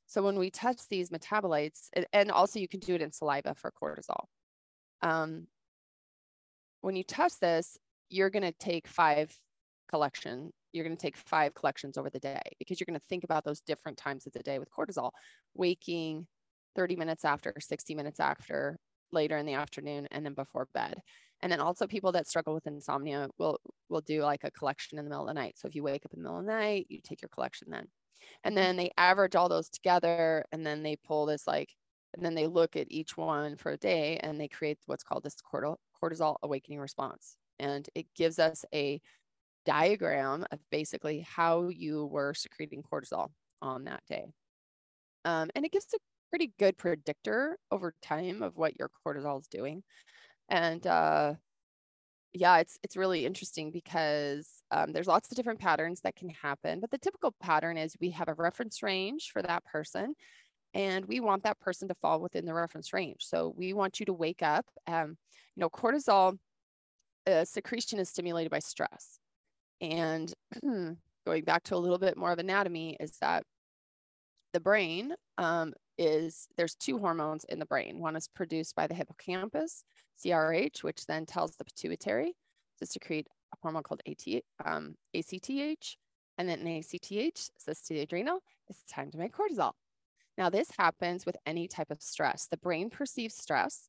So 0.06 0.22
when 0.22 0.38
we 0.38 0.50
test 0.50 0.88
these 0.90 1.08
metabolites, 1.08 1.88
and 2.12 2.30
also 2.30 2.60
you 2.60 2.68
can 2.68 2.80
do 2.80 2.94
it 2.94 3.02
in 3.02 3.10
saliva 3.10 3.54
for 3.54 3.72
cortisol. 3.82 4.24
Um, 5.00 5.46
when 6.82 6.94
you 6.94 7.04
test 7.04 7.40
this, 7.40 7.78
you're 8.10 8.30
going 8.30 8.42
to 8.42 8.52
take 8.52 8.86
five 8.86 9.34
collection. 9.90 10.50
You're 10.72 10.84
going 10.84 10.96
to 10.96 11.00
take 11.00 11.16
five 11.16 11.54
collections 11.54 11.96
over 11.96 12.10
the 12.10 12.20
day 12.20 12.42
because 12.58 12.78
you're 12.78 12.86
going 12.86 13.00
to 13.00 13.06
think 13.06 13.24
about 13.24 13.44
those 13.44 13.60
different 13.60 13.96
times 13.96 14.26
of 14.26 14.34
the 14.34 14.42
day 14.42 14.58
with 14.58 14.68
cortisol, 14.70 15.10
waking 15.54 16.26
30 16.76 16.96
minutes 16.96 17.24
after, 17.24 17.54
60 17.58 17.94
minutes 17.94 18.20
after, 18.20 18.78
later 19.12 19.36
in 19.36 19.46
the 19.46 19.54
afternoon 19.54 20.08
and 20.10 20.24
then 20.24 20.34
before 20.34 20.68
bed. 20.74 21.00
And 21.40 21.52
then 21.52 21.60
also 21.60 21.86
people 21.86 22.12
that 22.12 22.26
struggle 22.26 22.54
with 22.54 22.66
insomnia 22.66 23.28
will 23.38 23.58
will 23.88 24.00
do 24.00 24.22
like 24.22 24.44
a 24.44 24.50
collection 24.50 24.98
in 24.98 25.04
the 25.04 25.10
middle 25.10 25.28
of 25.28 25.28
the 25.28 25.40
night. 25.40 25.54
So 25.56 25.68
if 25.68 25.74
you 25.74 25.82
wake 25.82 26.04
up 26.04 26.12
in 26.12 26.20
the 26.20 26.24
middle 26.24 26.40
of 26.40 26.46
the 26.46 26.52
night, 26.52 26.86
you 26.88 27.00
take 27.02 27.22
your 27.22 27.28
collection 27.28 27.68
then. 27.70 27.86
And 28.44 28.56
then 28.56 28.76
they 28.76 28.90
average 28.96 29.36
all 29.36 29.48
those 29.48 29.68
together 29.68 30.44
and 30.52 30.66
then 30.66 30.82
they 30.82 30.96
pull 30.96 31.26
this 31.26 31.46
like 31.46 31.70
and 32.14 32.24
then 32.24 32.34
they 32.34 32.46
look 32.46 32.76
at 32.76 32.90
each 32.90 33.16
one 33.16 33.56
for 33.56 33.72
a 33.72 33.76
day 33.76 34.18
and 34.22 34.40
they 34.40 34.48
create 34.48 34.78
what's 34.86 35.04
called 35.04 35.22
this 35.22 35.36
cortisol 35.52 36.36
awakening 36.42 36.80
response. 36.80 37.36
And 37.58 37.88
it 37.94 38.06
gives 38.16 38.38
us 38.38 38.64
a 38.74 39.00
diagram 39.66 40.46
of 40.50 40.58
basically 40.70 41.20
how 41.20 41.68
you 41.68 42.06
were 42.06 42.32
secreting 42.34 42.82
cortisol 42.82 43.28
on 43.60 43.84
that 43.84 44.02
day. 44.08 44.32
Um, 45.24 45.50
and 45.54 45.64
it 45.64 45.72
gives 45.72 45.86
a 45.94 45.98
pretty 46.30 46.52
good 46.58 46.76
predictor 46.76 47.58
over 47.70 47.94
time 48.02 48.42
of 48.42 48.56
what 48.56 48.78
your 48.78 48.90
cortisol 49.06 49.40
is 49.40 49.48
doing. 49.48 49.82
And 50.48 50.86
uh, 50.86 51.34
yeah, 52.32 52.58
it's 52.58 52.78
it's 52.82 52.96
really 52.96 53.26
interesting 53.26 53.70
because 53.70 54.62
um, 54.70 54.92
there's 54.92 55.06
lots 55.06 55.30
of 55.30 55.36
different 55.36 55.60
patterns 55.60 56.00
that 56.02 56.16
can 56.16 56.28
happen. 56.28 56.80
But 56.80 56.90
the 56.90 56.98
typical 56.98 57.34
pattern 57.40 57.76
is 57.76 57.96
we 58.00 58.10
have 58.10 58.28
a 58.28 58.34
reference 58.34 58.82
range 58.82 59.30
for 59.32 59.42
that 59.42 59.64
person, 59.64 60.14
and 60.74 61.04
we 61.06 61.20
want 61.20 61.42
that 61.44 61.60
person 61.60 61.88
to 61.88 61.94
fall 61.94 62.20
within 62.20 62.44
the 62.44 62.54
reference 62.54 62.92
range. 62.92 63.24
So 63.24 63.54
we 63.56 63.72
want 63.72 64.00
you 64.00 64.06
to 64.06 64.12
wake 64.12 64.42
up. 64.42 64.66
Um, 64.86 65.16
you 65.56 65.60
know, 65.60 65.70
cortisol 65.70 66.38
uh, 67.26 67.44
secretion 67.44 67.98
is 67.98 68.08
stimulated 68.08 68.50
by 68.50 68.60
stress, 68.60 69.18
and 69.80 70.32
going 70.62 71.44
back 71.44 71.64
to 71.64 71.74
a 71.74 71.76
little 71.76 71.98
bit 71.98 72.16
more 72.16 72.32
of 72.32 72.38
anatomy 72.38 72.96
is 73.00 73.12
that 73.20 73.44
the 74.52 74.60
brain 74.60 75.14
um, 75.36 75.72
is 75.98 76.48
there's 76.56 76.74
two 76.74 76.98
hormones 76.98 77.44
in 77.44 77.58
the 77.58 77.66
brain. 77.66 77.98
One 77.98 78.16
is 78.16 78.28
produced 78.28 78.74
by 78.74 78.86
the 78.86 78.94
hippocampus, 78.94 79.84
CRH, 80.24 80.82
which 80.82 81.06
then 81.06 81.26
tells 81.26 81.56
the 81.56 81.64
pituitary 81.64 82.34
to 82.78 82.86
secrete 82.86 83.26
a 83.52 83.56
hormone 83.62 83.82
called 83.82 84.02
AT, 84.08 84.42
um, 84.64 84.94
ACTH. 85.14 85.96
And 86.38 86.48
then 86.48 86.66
ACTH 86.66 87.50
says 87.58 87.82
to 87.82 87.94
the 87.94 88.00
adrenal, 88.00 88.40
it's 88.68 88.84
time 88.84 89.10
to 89.10 89.18
make 89.18 89.34
cortisol. 89.34 89.72
Now, 90.36 90.48
this 90.50 90.70
happens 90.78 91.26
with 91.26 91.36
any 91.46 91.66
type 91.66 91.90
of 91.90 92.00
stress. 92.00 92.46
The 92.48 92.58
brain 92.58 92.90
perceives 92.90 93.34
stress, 93.34 93.88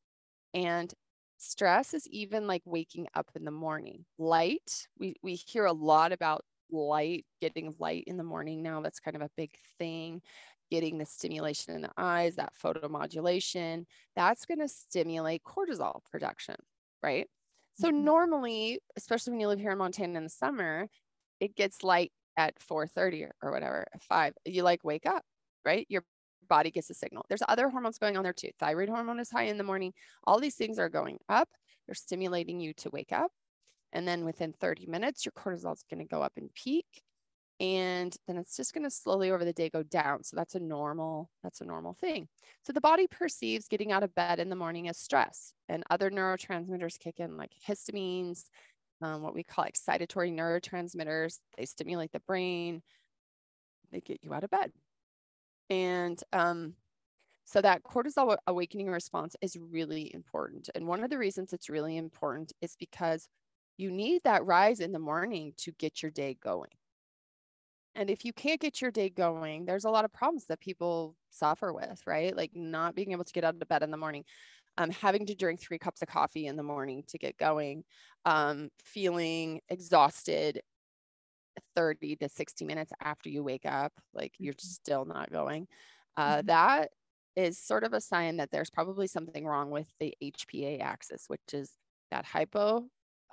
and 0.52 0.92
stress 1.38 1.94
is 1.94 2.08
even 2.08 2.48
like 2.48 2.62
waking 2.64 3.06
up 3.14 3.30
in 3.36 3.44
the 3.44 3.52
morning. 3.52 4.04
Light, 4.18 4.88
we, 4.98 5.14
we 5.22 5.36
hear 5.36 5.66
a 5.66 5.72
lot 5.72 6.10
about 6.10 6.44
light, 6.72 7.24
getting 7.40 7.72
light 7.78 8.04
in 8.08 8.16
the 8.16 8.24
morning 8.24 8.62
now. 8.62 8.80
That's 8.80 8.98
kind 8.98 9.16
of 9.16 9.22
a 9.22 9.30
big 9.36 9.52
thing 9.78 10.22
getting 10.70 10.98
the 10.98 11.06
stimulation 11.06 11.74
in 11.74 11.82
the 11.82 11.90
eyes, 11.96 12.36
that 12.36 12.52
photomodulation, 12.62 13.84
that's 14.16 14.46
going 14.46 14.60
to 14.60 14.68
stimulate 14.68 15.42
cortisol 15.44 16.00
production, 16.10 16.56
right? 17.02 17.26
So 17.74 17.88
mm-hmm. 17.88 18.04
normally, 18.04 18.80
especially 18.96 19.32
when 19.32 19.40
you 19.40 19.48
live 19.48 19.58
here 19.58 19.72
in 19.72 19.78
Montana 19.78 20.16
in 20.18 20.24
the 20.24 20.30
summer, 20.30 20.88
it 21.40 21.56
gets 21.56 21.82
light 21.82 22.12
at 22.36 22.58
4:30 22.58 23.30
or 23.42 23.50
whatever, 23.50 23.86
5. 24.00 24.34
You 24.44 24.62
like 24.62 24.84
wake 24.84 25.06
up, 25.06 25.24
right? 25.64 25.86
Your 25.88 26.04
body 26.48 26.70
gets 26.70 26.90
a 26.90 26.94
signal. 26.94 27.24
There's 27.28 27.42
other 27.48 27.68
hormones 27.68 27.98
going 27.98 28.16
on 28.16 28.24
there 28.24 28.32
too. 28.32 28.50
Thyroid 28.58 28.88
hormone 28.88 29.20
is 29.20 29.30
high 29.30 29.44
in 29.44 29.58
the 29.58 29.64
morning. 29.64 29.92
All 30.24 30.40
these 30.40 30.56
things 30.56 30.78
are 30.78 30.88
going 30.88 31.18
up. 31.28 31.48
They're 31.86 31.94
stimulating 31.94 32.60
you 32.60 32.74
to 32.74 32.90
wake 32.90 33.12
up. 33.12 33.30
And 33.92 34.06
then 34.06 34.24
within 34.24 34.52
30 34.52 34.86
minutes, 34.86 35.24
your 35.24 35.32
cortisol 35.32 35.74
is 35.74 35.84
going 35.88 36.00
to 36.00 36.08
go 36.08 36.22
up 36.22 36.32
and 36.36 36.52
peak 36.54 36.86
and 37.60 38.16
then 38.26 38.38
it's 38.38 38.56
just 38.56 38.72
going 38.72 38.84
to 38.84 38.90
slowly 38.90 39.30
over 39.30 39.44
the 39.44 39.52
day 39.52 39.68
go 39.68 39.82
down. 39.82 40.24
So 40.24 40.34
that's 40.34 40.54
a 40.54 40.60
normal 40.60 41.30
that's 41.42 41.60
a 41.60 41.66
normal 41.66 41.94
thing. 41.94 42.26
So 42.62 42.72
the 42.72 42.80
body 42.80 43.06
perceives 43.06 43.68
getting 43.68 43.92
out 43.92 44.02
of 44.02 44.14
bed 44.14 44.40
in 44.40 44.48
the 44.48 44.56
morning 44.56 44.88
as 44.88 44.98
stress 44.98 45.52
and 45.68 45.84
other 45.90 46.10
neurotransmitters 46.10 46.98
kick 46.98 47.20
in 47.20 47.36
like 47.36 47.52
histamines 47.68 48.44
um, 49.02 49.22
what 49.22 49.34
we 49.34 49.42
call 49.42 49.64
excitatory 49.64 50.32
neurotransmitters. 50.32 51.38
They 51.56 51.64
stimulate 51.64 52.12
the 52.12 52.20
brain. 52.20 52.82
They 53.92 54.00
get 54.00 54.20
you 54.22 54.34
out 54.34 54.44
of 54.44 54.50
bed. 54.50 54.72
And 55.68 56.22
um, 56.32 56.74
so 57.44 57.60
that 57.60 57.82
cortisol 57.82 58.36
awakening 58.46 58.88
response 58.88 59.36
is 59.40 59.56
really 59.56 60.12
important. 60.14 60.68
And 60.74 60.86
one 60.86 61.02
of 61.02 61.10
the 61.10 61.18
reasons 61.18 61.52
it's 61.52 61.68
really 61.68 61.96
important 61.96 62.52
is 62.60 62.76
because 62.78 63.28
you 63.76 63.90
need 63.90 64.22
that 64.24 64.44
rise 64.44 64.80
in 64.80 64.92
the 64.92 64.98
morning 64.98 65.54
to 65.58 65.72
get 65.72 66.02
your 66.02 66.10
day 66.10 66.36
going 66.42 66.70
and 68.00 68.08
if 68.08 68.24
you 68.24 68.32
can't 68.32 68.58
get 68.58 68.80
your 68.80 68.90
day 68.90 69.10
going, 69.10 69.66
there's 69.66 69.84
a 69.84 69.90
lot 69.90 70.06
of 70.06 70.12
problems 70.12 70.46
that 70.46 70.58
people 70.58 71.14
suffer 71.28 71.70
with, 71.70 72.00
right? 72.06 72.34
Like 72.34 72.50
not 72.54 72.94
being 72.94 73.12
able 73.12 73.24
to 73.24 73.32
get 73.32 73.44
out 73.44 73.56
of 73.60 73.68
bed 73.68 73.82
in 73.82 73.90
the 73.90 73.98
morning, 73.98 74.24
um, 74.78 74.88
having 74.88 75.26
to 75.26 75.34
drink 75.34 75.60
three 75.60 75.76
cups 75.78 76.00
of 76.00 76.08
coffee 76.08 76.46
in 76.46 76.56
the 76.56 76.62
morning 76.62 77.04
to 77.08 77.18
get 77.18 77.36
going, 77.36 77.84
um, 78.24 78.70
feeling 78.82 79.60
exhausted 79.68 80.62
30 81.76 82.16
to 82.16 82.30
60 82.30 82.64
minutes 82.64 82.90
after 83.02 83.28
you 83.28 83.42
wake 83.42 83.66
up, 83.66 83.92
like 84.14 84.32
you're 84.38 84.54
mm-hmm. 84.54 84.66
still 84.66 85.04
not 85.04 85.30
going. 85.30 85.68
Uh, 86.16 86.36
mm-hmm. 86.36 86.46
That 86.46 86.92
is 87.36 87.58
sort 87.58 87.84
of 87.84 87.92
a 87.92 88.00
sign 88.00 88.38
that 88.38 88.50
there's 88.50 88.70
probably 88.70 89.08
something 89.08 89.44
wrong 89.44 89.68
with 89.68 89.88
the 90.00 90.14
HPA 90.22 90.80
axis, 90.80 91.24
which 91.28 91.52
is 91.52 91.72
that 92.10 92.24
hypo 92.24 92.86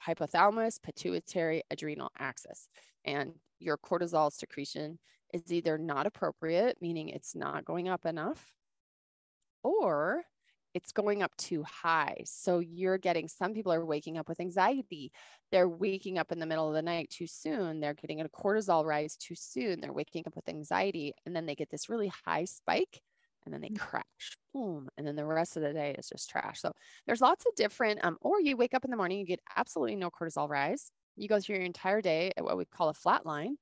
hypothalamus 0.05 0.79
pituitary 0.81 1.63
adrenal 1.71 2.11
axis 2.19 2.67
and 3.07 3.33
your 3.59 3.77
cortisol 3.77 4.31
secretion 4.31 4.99
is 5.33 5.51
either 5.51 5.77
not 5.77 6.05
appropriate, 6.05 6.77
meaning 6.81 7.09
it's 7.09 7.35
not 7.35 7.65
going 7.65 7.87
up 7.87 8.05
enough, 8.05 8.53
or 9.63 10.23
it's 10.73 10.91
going 10.91 11.23
up 11.23 11.35
too 11.37 11.63
high. 11.63 12.17
So 12.25 12.59
you're 12.59 12.99
getting 12.99 13.27
some 13.27 13.53
people 13.53 13.73
are 13.73 13.83
waking 13.83 14.17
up 14.17 14.29
with 14.29 14.39
anxiety. 14.39 15.11
They're 15.51 15.67
waking 15.67 16.19
up 16.19 16.31
in 16.31 16.39
the 16.39 16.45
middle 16.45 16.67
of 16.67 16.75
the 16.75 16.83
night 16.83 17.09
too 17.09 17.25
soon. 17.25 17.79
They're 17.79 17.95
getting 17.95 18.21
a 18.21 18.29
cortisol 18.29 18.85
rise 18.85 19.15
too 19.15 19.33
soon. 19.35 19.81
They're 19.81 19.93
waking 19.93 20.25
up 20.27 20.35
with 20.35 20.47
anxiety. 20.47 21.13
And 21.25 21.35
then 21.35 21.47
they 21.47 21.55
get 21.55 21.71
this 21.71 21.89
really 21.89 22.11
high 22.25 22.45
spike 22.45 23.01
and 23.45 23.53
then 23.53 23.61
they 23.61 23.69
mm. 23.69 23.79
crash. 23.79 24.37
Boom. 24.53 24.89
And 24.97 25.07
then 25.07 25.15
the 25.15 25.25
rest 25.25 25.57
of 25.57 25.63
the 25.63 25.73
day 25.73 25.95
is 25.97 26.09
just 26.09 26.29
trash. 26.29 26.61
So 26.61 26.71
there's 27.07 27.21
lots 27.21 27.45
of 27.47 27.55
different, 27.55 28.03
um, 28.03 28.17
or 28.21 28.39
you 28.39 28.55
wake 28.55 28.75
up 28.75 28.85
in 28.85 28.91
the 28.91 28.97
morning, 28.97 29.19
you 29.19 29.25
get 29.25 29.39
absolutely 29.55 29.95
no 29.95 30.11
cortisol 30.11 30.47
rise. 30.49 30.91
You 31.17 31.27
go 31.27 31.39
through 31.39 31.55
your 31.55 31.65
entire 31.65 32.01
day 32.01 32.31
at 32.37 32.43
what 32.43 32.57
we 32.57 32.65
call 32.65 32.89
a 32.89 32.93
flat 32.93 33.25
line. 33.25 33.57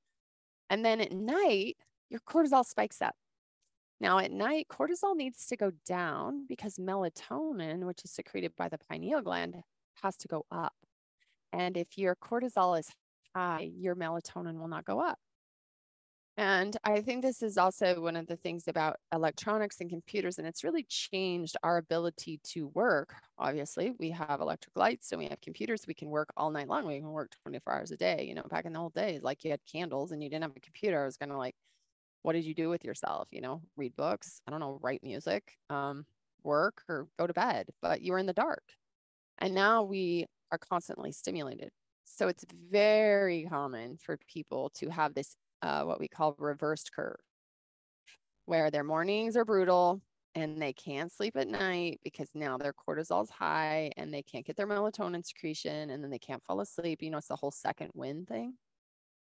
And 0.70 0.84
then 0.84 1.00
at 1.00 1.12
night, 1.12 1.76
your 2.10 2.20
cortisol 2.20 2.64
spikes 2.64 3.02
up. 3.02 3.14
Now, 3.98 4.18
at 4.18 4.30
night, 4.30 4.66
cortisol 4.70 5.16
needs 5.16 5.46
to 5.46 5.56
go 5.56 5.72
down 5.86 6.46
because 6.46 6.76
melatonin, 6.76 7.84
which 7.84 8.04
is 8.04 8.10
secreted 8.10 8.52
by 8.56 8.68
the 8.68 8.78
pineal 8.78 9.22
gland, 9.22 9.56
has 10.02 10.16
to 10.18 10.28
go 10.28 10.44
up. 10.50 10.74
And 11.52 11.76
if 11.76 11.96
your 11.96 12.14
cortisol 12.14 12.78
is 12.78 12.90
high, 13.34 13.70
your 13.74 13.96
melatonin 13.96 14.58
will 14.58 14.68
not 14.68 14.84
go 14.84 15.00
up. 15.00 15.18
And 16.38 16.76
I 16.84 17.00
think 17.00 17.22
this 17.22 17.40
is 17.42 17.56
also 17.56 17.98
one 18.02 18.14
of 18.14 18.26
the 18.26 18.36
things 18.36 18.68
about 18.68 18.98
electronics 19.10 19.80
and 19.80 19.88
computers, 19.88 20.36
and 20.38 20.46
it's 20.46 20.62
really 20.62 20.84
changed 20.84 21.56
our 21.62 21.78
ability 21.78 22.40
to 22.48 22.68
work. 22.68 23.14
Obviously, 23.38 23.92
we 23.98 24.10
have 24.10 24.40
electric 24.42 24.76
lights 24.76 25.12
and 25.12 25.18
we 25.18 25.28
have 25.28 25.40
computers. 25.40 25.86
We 25.86 25.94
can 25.94 26.10
work 26.10 26.28
all 26.36 26.50
night 26.50 26.68
long. 26.68 26.84
We 26.86 26.98
can 26.98 27.10
work 27.10 27.30
24 27.42 27.72
hours 27.72 27.90
a 27.90 27.96
day. 27.96 28.24
You 28.24 28.34
know, 28.34 28.42
back 28.50 28.66
in 28.66 28.74
the 28.74 28.80
old 28.80 28.92
days, 28.92 29.22
like 29.22 29.44
you 29.44 29.50
had 29.50 29.60
candles 29.64 30.12
and 30.12 30.22
you 30.22 30.28
didn't 30.28 30.42
have 30.42 30.56
a 30.56 30.60
computer. 30.60 31.02
I 31.02 31.06
was 31.06 31.16
kind 31.16 31.32
of 31.32 31.38
like, 31.38 31.54
what 32.22 32.34
did 32.34 32.44
you 32.44 32.54
do 32.54 32.68
with 32.70 32.84
yourself? 32.84 33.28
You 33.32 33.40
know, 33.42 33.62
read 33.76 33.96
books, 33.96 34.40
I 34.46 34.50
don't 34.50 34.60
know, 34.60 34.78
write 34.82 35.02
music, 35.02 35.58
um, 35.70 36.06
work, 36.44 36.82
or 36.88 37.08
go 37.18 37.26
to 37.26 37.34
bed, 37.34 37.68
but 37.82 38.02
you 38.02 38.12
were 38.12 38.18
in 38.18 38.26
the 38.26 38.32
dark. 38.34 38.64
And 39.38 39.54
now 39.54 39.82
we 39.82 40.26
are 40.52 40.58
constantly 40.58 41.12
stimulated. 41.12 41.70
So 42.04 42.28
it's 42.28 42.44
very 42.50 43.46
common 43.48 43.98
for 43.98 44.16
people 44.28 44.70
to 44.76 44.90
have 44.90 45.14
this 45.14 45.36
uh, 45.66 45.82
what 45.82 45.98
we 45.98 46.08
call 46.08 46.36
reversed 46.38 46.92
curve, 46.94 47.18
where 48.44 48.70
their 48.70 48.84
mornings 48.84 49.36
are 49.36 49.44
brutal 49.44 50.00
and 50.36 50.60
they 50.60 50.72
can't 50.72 51.10
sleep 51.10 51.36
at 51.36 51.48
night 51.48 51.98
because 52.04 52.28
now 52.34 52.56
their 52.56 52.72
cortisol's 52.72 53.30
high 53.30 53.90
and 53.96 54.12
they 54.12 54.22
can't 54.22 54.46
get 54.46 54.56
their 54.56 54.66
melatonin 54.66 55.24
secretion 55.24 55.90
and 55.90 56.04
then 56.04 56.10
they 56.10 56.18
can't 56.18 56.44
fall 56.44 56.60
asleep. 56.60 57.02
You 57.02 57.10
know, 57.10 57.18
it's 57.18 57.28
the 57.28 57.36
whole 57.36 57.50
second 57.50 57.90
wind 57.94 58.28
thing. 58.28 58.54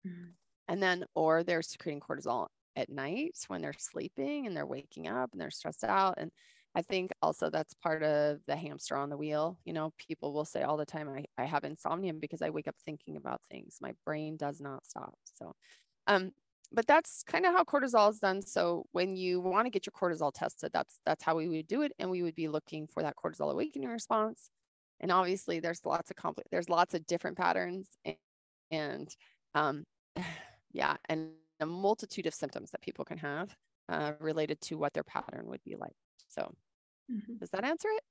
Mm-hmm. 0.06 0.30
And 0.68 0.82
then, 0.82 1.04
or 1.14 1.42
they're 1.42 1.60
secreting 1.60 2.00
cortisol 2.00 2.46
at 2.76 2.88
night 2.88 3.36
when 3.48 3.60
they're 3.60 3.74
sleeping 3.76 4.46
and 4.46 4.56
they're 4.56 4.64
waking 4.64 5.08
up 5.08 5.30
and 5.32 5.40
they're 5.40 5.50
stressed 5.50 5.84
out. 5.84 6.14
And 6.16 6.30
I 6.74 6.82
think 6.82 7.10
also 7.20 7.50
that's 7.50 7.74
part 7.74 8.02
of 8.02 8.38
the 8.46 8.56
hamster 8.56 8.96
on 8.96 9.10
the 9.10 9.16
wheel. 9.16 9.58
You 9.64 9.72
know, 9.74 9.92
people 9.98 10.32
will 10.32 10.46
say 10.46 10.62
all 10.62 10.76
the 10.76 10.86
time, 10.86 11.08
I, 11.08 11.24
I 11.36 11.44
have 11.44 11.64
insomnia 11.64 12.14
because 12.14 12.40
I 12.40 12.50
wake 12.50 12.68
up 12.68 12.76
thinking 12.84 13.16
about 13.16 13.42
things. 13.50 13.78
My 13.82 13.92
brain 14.06 14.36
does 14.36 14.60
not 14.60 14.86
stop. 14.86 15.14
So 15.34 15.52
um, 16.06 16.32
but 16.72 16.86
that's 16.86 17.22
kind 17.24 17.44
of 17.44 17.52
how 17.52 17.64
cortisol 17.64 18.10
is 18.10 18.18
done. 18.18 18.42
So 18.42 18.86
when 18.92 19.14
you 19.16 19.40
want 19.40 19.66
to 19.66 19.70
get 19.70 19.86
your 19.86 19.92
cortisol 19.92 20.32
tested, 20.32 20.70
that's 20.72 20.98
that's 21.04 21.22
how 21.22 21.36
we 21.36 21.48
would 21.48 21.66
do 21.66 21.82
it, 21.82 21.92
and 21.98 22.10
we 22.10 22.22
would 22.22 22.34
be 22.34 22.48
looking 22.48 22.86
for 22.86 23.02
that 23.02 23.16
cortisol 23.16 23.52
awakening 23.52 23.88
response. 23.88 24.50
And 25.00 25.10
obviously, 25.10 25.60
there's 25.60 25.84
lots 25.84 26.10
of 26.10 26.16
complex, 26.16 26.48
there's 26.50 26.68
lots 26.68 26.94
of 26.94 27.06
different 27.06 27.36
patterns, 27.36 27.88
and, 28.04 28.16
and 28.70 29.08
um, 29.54 29.84
yeah, 30.72 30.96
and 31.08 31.30
a 31.60 31.66
multitude 31.66 32.26
of 32.26 32.34
symptoms 32.34 32.70
that 32.70 32.80
people 32.80 33.04
can 33.04 33.18
have 33.18 33.54
uh, 33.88 34.12
related 34.18 34.60
to 34.62 34.76
what 34.76 34.92
their 34.92 35.04
pattern 35.04 35.46
would 35.46 35.62
be 35.64 35.76
like. 35.76 35.94
So, 36.28 36.52
mm-hmm. 37.12 37.36
does 37.38 37.50
that 37.50 37.64
answer 37.64 37.88
it? 37.88 38.02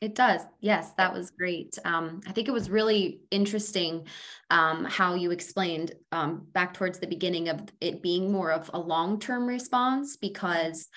It 0.00 0.14
does. 0.14 0.42
Yes, 0.60 0.90
that 0.98 1.14
was 1.14 1.30
great. 1.30 1.78
Um, 1.84 2.20
I 2.26 2.32
think 2.32 2.46
it 2.46 2.52
was 2.52 2.68
really 2.68 3.20
interesting 3.30 4.06
um, 4.50 4.84
how 4.84 5.14
you 5.14 5.30
explained 5.30 5.92
um, 6.12 6.46
back 6.52 6.74
towards 6.74 6.98
the 6.98 7.06
beginning 7.06 7.48
of 7.48 7.62
it 7.80 8.02
being 8.02 8.30
more 8.30 8.52
of 8.52 8.70
a 8.74 8.78
long 8.78 9.18
term 9.18 9.46
response, 9.46 10.18
because 10.18 10.88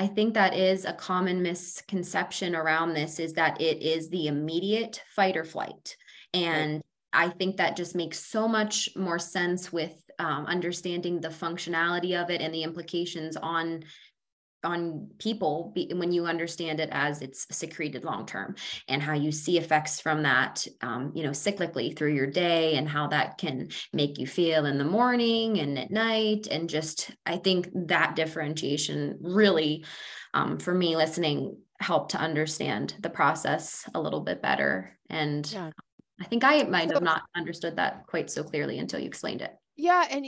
I 0.00 0.08
think 0.08 0.34
that 0.34 0.54
is 0.54 0.84
a 0.84 0.92
common 0.92 1.42
misconception 1.42 2.56
around 2.56 2.94
this 2.94 3.20
is 3.20 3.34
that 3.34 3.60
it 3.60 3.82
is 3.82 4.08
the 4.08 4.26
immediate 4.26 5.00
fight 5.14 5.36
or 5.36 5.44
flight. 5.44 5.96
And 6.34 6.82
I 7.12 7.28
think 7.28 7.58
that 7.58 7.76
just 7.76 7.94
makes 7.94 8.18
so 8.18 8.48
much 8.48 8.88
more 8.96 9.20
sense 9.20 9.72
with 9.72 9.94
um, 10.18 10.46
understanding 10.46 11.20
the 11.20 11.28
functionality 11.28 12.20
of 12.20 12.30
it 12.30 12.40
and 12.40 12.52
the 12.52 12.62
implications 12.62 13.36
on 13.36 13.84
on 14.66 15.08
people 15.18 15.72
be, 15.74 15.90
when 15.94 16.12
you 16.12 16.26
understand 16.26 16.80
it 16.80 16.88
as 16.92 17.22
it's 17.22 17.46
secreted 17.50 18.04
long 18.04 18.26
term 18.26 18.54
and 18.88 19.00
how 19.00 19.14
you 19.14 19.32
see 19.32 19.56
effects 19.56 20.00
from 20.00 20.24
that 20.24 20.66
um, 20.82 21.12
you 21.14 21.22
know 21.22 21.30
cyclically 21.30 21.96
through 21.96 22.12
your 22.12 22.26
day 22.26 22.74
and 22.74 22.88
how 22.88 23.06
that 23.06 23.38
can 23.38 23.68
make 23.92 24.18
you 24.18 24.26
feel 24.26 24.66
in 24.66 24.76
the 24.76 24.84
morning 24.84 25.60
and 25.60 25.78
at 25.78 25.90
night. 25.90 26.48
And 26.50 26.68
just 26.68 27.10
i 27.24 27.36
think 27.36 27.70
that 27.88 28.16
differentiation 28.16 29.18
really 29.20 29.84
um, 30.34 30.58
for 30.58 30.74
me 30.74 30.96
listening 30.96 31.56
helped 31.78 32.10
to 32.10 32.18
understand 32.18 32.94
the 33.00 33.10
process 33.10 33.88
a 33.94 34.00
little 34.00 34.20
bit 34.20 34.42
better. 34.42 34.98
And 35.08 35.50
yeah. 35.50 35.70
i 36.20 36.24
think 36.24 36.42
i 36.42 36.64
might 36.64 36.90
have 36.90 37.02
not 37.02 37.22
understood 37.36 37.76
that 37.76 38.06
quite 38.08 38.30
so 38.30 38.42
clearly 38.42 38.78
until 38.78 38.98
you 38.98 39.06
explained 39.06 39.42
it 39.42 39.56
yeah. 39.76 40.06
And 40.10 40.26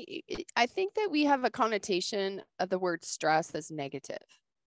I 0.57 0.67
think 0.67 0.95
that 0.95 1.09
we 1.11 1.25
have 1.25 1.45
a 1.45 1.51
connotation 1.51 2.43
of 2.59 2.69
the 2.69 2.79
word 2.79 3.05
stress 3.05 3.55
as 3.55 3.71
negative. 3.71 4.19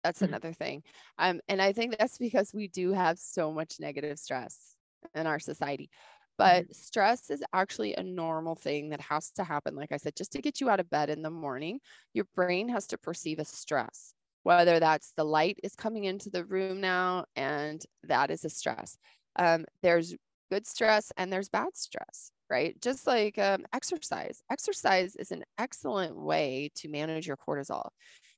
That's 0.03 0.21
mm-hmm. 0.21 0.33
another 0.33 0.53
thing. 0.53 0.83
Um, 1.19 1.41
and 1.49 1.61
I 1.61 1.73
think 1.73 1.99
that's 1.99 2.19
because 2.19 2.53
we 2.55 2.69
do 2.69 2.93
have 2.93 3.19
so 3.19 3.53
much 3.53 3.75
negative 3.79 4.19
stress 4.19 4.75
in 5.15 5.27
our 5.27 5.39
society. 5.39 5.91
But 6.39 6.65
mm-hmm. 6.65 6.73
stress 6.73 7.29
is 7.29 7.43
actually 7.53 7.95
a 7.95 8.03
normal 8.03 8.55
thing 8.55 8.91
that 8.91 9.03
has 9.03 9.31
to 9.33 9.45
happen. 9.45 9.75
Like 9.75 9.93
I 9.93 9.99
said, 9.99 10.17
just 10.17 10.33
to 10.33 10.41
get 10.41 10.61
you 10.61 10.71
out 10.71 10.81
of 10.81 10.89
bed 10.89 11.11
in 11.11 11.21
the 11.21 11.31
morning, 11.31 11.81
your 12.15 12.27
brain 12.35 12.71
has 12.71 12.87
to 12.89 12.99
perceive 12.99 13.39
a 13.39 13.45
stress, 13.45 14.15
whether 14.43 14.81
that's 14.81 15.13
the 15.19 15.25
light 15.25 15.61
is 15.63 15.75
coming 15.75 16.05
into 16.05 16.31
the 16.31 16.47
room 16.47 16.81
now, 16.81 17.27
and 17.37 17.83
that 18.05 18.31
is 18.31 18.47
a 18.47 18.49
stress. 18.49 18.97
Um, 19.37 19.67
there's 19.83 20.15
good 20.51 20.67
stress 20.67 21.13
and 21.19 21.31
there's 21.31 21.51
bad 21.51 21.77
stress 21.77 22.33
right? 22.51 22.81
Just 22.83 23.07
like 23.07 23.39
um, 23.39 23.65
exercise. 23.73 24.43
Exercise 24.51 25.17
is 25.17 25.31
an 25.31 25.45
excellent 25.59 26.17
way 26.17 26.71
to 26.77 26.89
manage 26.89 27.27
your 27.27 27.37
cortisol. 27.37 27.89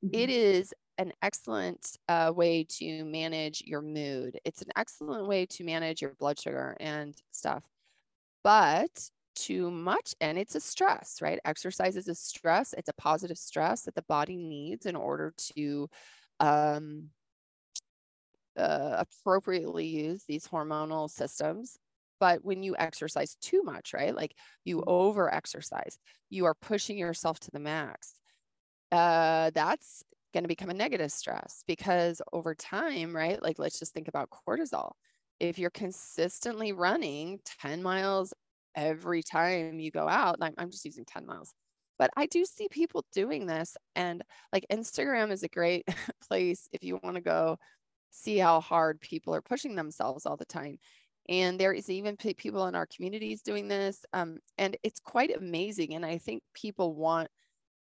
Mm-hmm. 0.04 0.14
It 0.14 0.30
is 0.30 0.74
an 0.98 1.12
excellent 1.22 1.96
uh, 2.08 2.32
way 2.34 2.64
to 2.64 3.04
manage 3.04 3.62
your 3.64 3.80
mood. 3.82 4.38
It's 4.44 4.62
an 4.62 4.68
excellent 4.76 5.26
way 5.26 5.46
to 5.46 5.64
manage 5.64 6.02
your 6.02 6.12
blood 6.18 6.38
sugar 6.38 6.76
and 6.78 7.14
stuff. 7.30 7.64
But 8.44 9.10
too 9.34 9.70
much, 9.70 10.14
and 10.20 10.36
it's 10.38 10.54
a 10.54 10.60
stress, 10.60 11.20
right? 11.22 11.40
Exercise 11.44 11.96
is 11.96 12.08
a 12.08 12.14
stress. 12.14 12.74
It's 12.76 12.90
a 12.90 12.94
positive 12.94 13.38
stress 13.38 13.82
that 13.82 13.94
the 13.94 14.02
body 14.02 14.36
needs 14.36 14.84
in 14.84 14.94
order 14.94 15.32
to 15.54 15.88
um, 16.38 17.08
uh, 18.58 19.04
appropriately 19.24 19.86
use 19.86 20.24
these 20.28 20.46
hormonal 20.46 21.08
systems 21.08 21.78
but 22.22 22.44
when 22.44 22.62
you 22.62 22.76
exercise 22.78 23.36
too 23.40 23.64
much, 23.64 23.92
right? 23.92 24.14
Like 24.14 24.36
you 24.64 24.76
mm-hmm. 24.76 24.88
over 24.88 25.34
exercise, 25.34 25.98
you 26.30 26.44
are 26.44 26.54
pushing 26.54 26.96
yourself 26.96 27.40
to 27.40 27.50
the 27.50 27.58
max. 27.58 28.14
Uh, 28.92 29.50
that's 29.52 30.04
going 30.32 30.44
to 30.44 30.48
become 30.48 30.70
a 30.70 30.74
negative 30.74 31.10
stress 31.10 31.64
because 31.66 32.22
over 32.32 32.54
time, 32.54 33.12
right? 33.12 33.42
Like 33.42 33.58
let's 33.58 33.80
just 33.80 33.92
think 33.92 34.06
about 34.06 34.28
cortisol. 34.30 34.92
If 35.40 35.58
you're 35.58 35.70
consistently 35.70 36.72
running 36.72 37.40
10 37.60 37.82
miles 37.82 38.32
every 38.76 39.24
time 39.24 39.80
you 39.80 39.90
go 39.90 40.08
out, 40.08 40.36
I'm, 40.40 40.54
I'm 40.58 40.70
just 40.70 40.84
using 40.84 41.04
10 41.04 41.26
miles, 41.26 41.52
but 41.98 42.10
I 42.16 42.26
do 42.26 42.44
see 42.44 42.68
people 42.68 43.04
doing 43.12 43.46
this. 43.46 43.76
And 43.96 44.22
like 44.52 44.64
Instagram 44.70 45.32
is 45.32 45.42
a 45.42 45.48
great 45.48 45.88
place 46.28 46.68
if 46.70 46.84
you 46.84 47.00
want 47.02 47.16
to 47.16 47.20
go 47.20 47.58
see 48.12 48.38
how 48.38 48.60
hard 48.60 49.00
people 49.00 49.34
are 49.34 49.42
pushing 49.42 49.74
themselves 49.74 50.24
all 50.24 50.36
the 50.36 50.44
time. 50.44 50.78
And 51.28 51.58
there 51.58 51.72
is 51.72 51.88
even 51.88 52.16
people 52.16 52.66
in 52.66 52.74
our 52.74 52.86
communities 52.86 53.42
doing 53.42 53.68
this. 53.68 54.04
Um, 54.12 54.38
and 54.58 54.76
it's 54.82 55.00
quite 55.00 55.36
amazing. 55.36 55.94
And 55.94 56.04
I 56.04 56.18
think 56.18 56.42
people 56.54 56.94
want, 56.94 57.28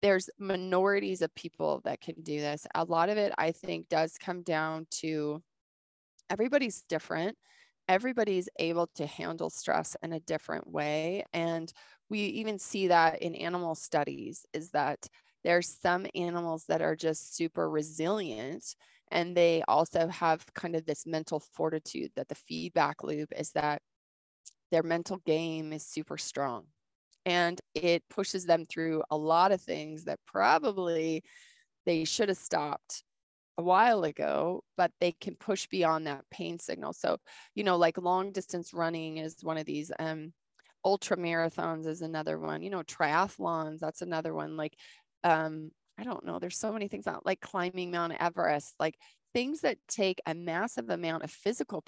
there's 0.02 0.28
minorities 0.38 1.22
of 1.22 1.34
people 1.34 1.80
that 1.84 2.00
can 2.00 2.16
do 2.22 2.40
this. 2.40 2.66
A 2.74 2.84
lot 2.84 3.08
of 3.08 3.18
it, 3.18 3.32
I 3.38 3.52
think, 3.52 3.88
does 3.88 4.18
come 4.18 4.42
down 4.42 4.86
to 5.00 5.42
everybody's 6.28 6.82
different. 6.88 7.36
Everybody's 7.88 8.48
able 8.58 8.88
to 8.96 9.06
handle 9.06 9.50
stress 9.50 9.96
in 10.02 10.12
a 10.12 10.20
different 10.20 10.66
way. 10.68 11.24
And 11.32 11.72
we 12.08 12.20
even 12.20 12.58
see 12.58 12.88
that 12.88 13.22
in 13.22 13.34
animal 13.34 13.74
studies 13.74 14.44
is 14.52 14.70
that 14.70 15.06
there's 15.44 15.68
some 15.68 16.06
animals 16.14 16.64
that 16.68 16.82
are 16.82 16.96
just 16.96 17.36
super 17.36 17.68
resilient 17.68 18.64
and 19.12 19.36
they 19.36 19.62
also 19.68 20.08
have 20.08 20.44
kind 20.54 20.74
of 20.74 20.84
this 20.86 21.06
mental 21.06 21.40
fortitude 21.40 22.10
that 22.16 22.28
the 22.28 22.34
feedback 22.34 23.02
loop 23.04 23.32
is 23.36 23.52
that 23.52 23.82
their 24.70 24.82
mental 24.82 25.18
game 25.26 25.72
is 25.72 25.86
super 25.86 26.18
strong 26.18 26.64
and 27.26 27.60
it 27.74 28.02
pushes 28.08 28.46
them 28.46 28.66
through 28.66 29.02
a 29.10 29.16
lot 29.16 29.52
of 29.52 29.60
things 29.60 30.04
that 30.04 30.18
probably 30.26 31.22
they 31.86 32.04
should 32.04 32.28
have 32.28 32.38
stopped 32.38 33.04
a 33.58 33.62
while 33.62 34.04
ago, 34.04 34.62
but 34.76 34.90
they 35.00 35.12
can 35.12 35.36
push 35.36 35.66
beyond 35.66 36.06
that 36.06 36.24
pain 36.30 36.58
signal. 36.58 36.92
So, 36.92 37.18
you 37.54 37.64
know, 37.64 37.76
like 37.76 37.98
long 37.98 38.32
distance 38.32 38.72
running 38.72 39.18
is 39.18 39.36
one 39.42 39.58
of 39.58 39.66
these, 39.66 39.92
um, 39.98 40.32
ultra 40.84 41.16
marathons 41.16 41.86
is 41.86 42.02
another 42.02 42.38
one, 42.38 42.62
you 42.62 42.70
know, 42.70 42.82
triathlons, 42.82 43.78
that's 43.78 44.02
another 44.02 44.34
one. 44.34 44.56
Like, 44.56 44.74
um, 45.22 45.70
I 45.98 46.04
don't 46.04 46.24
know, 46.24 46.38
there's 46.38 46.58
so 46.58 46.72
many 46.72 46.88
things 46.88 47.06
out 47.06 47.26
like 47.26 47.40
climbing 47.40 47.90
Mount 47.90 48.14
Everest, 48.20 48.74
like 48.80 48.98
things 49.34 49.60
that 49.60 49.78
take 49.88 50.20
a 50.26 50.34
massive 50.34 50.90
amount 50.90 51.22
of 51.24 51.30
physical 51.30 51.82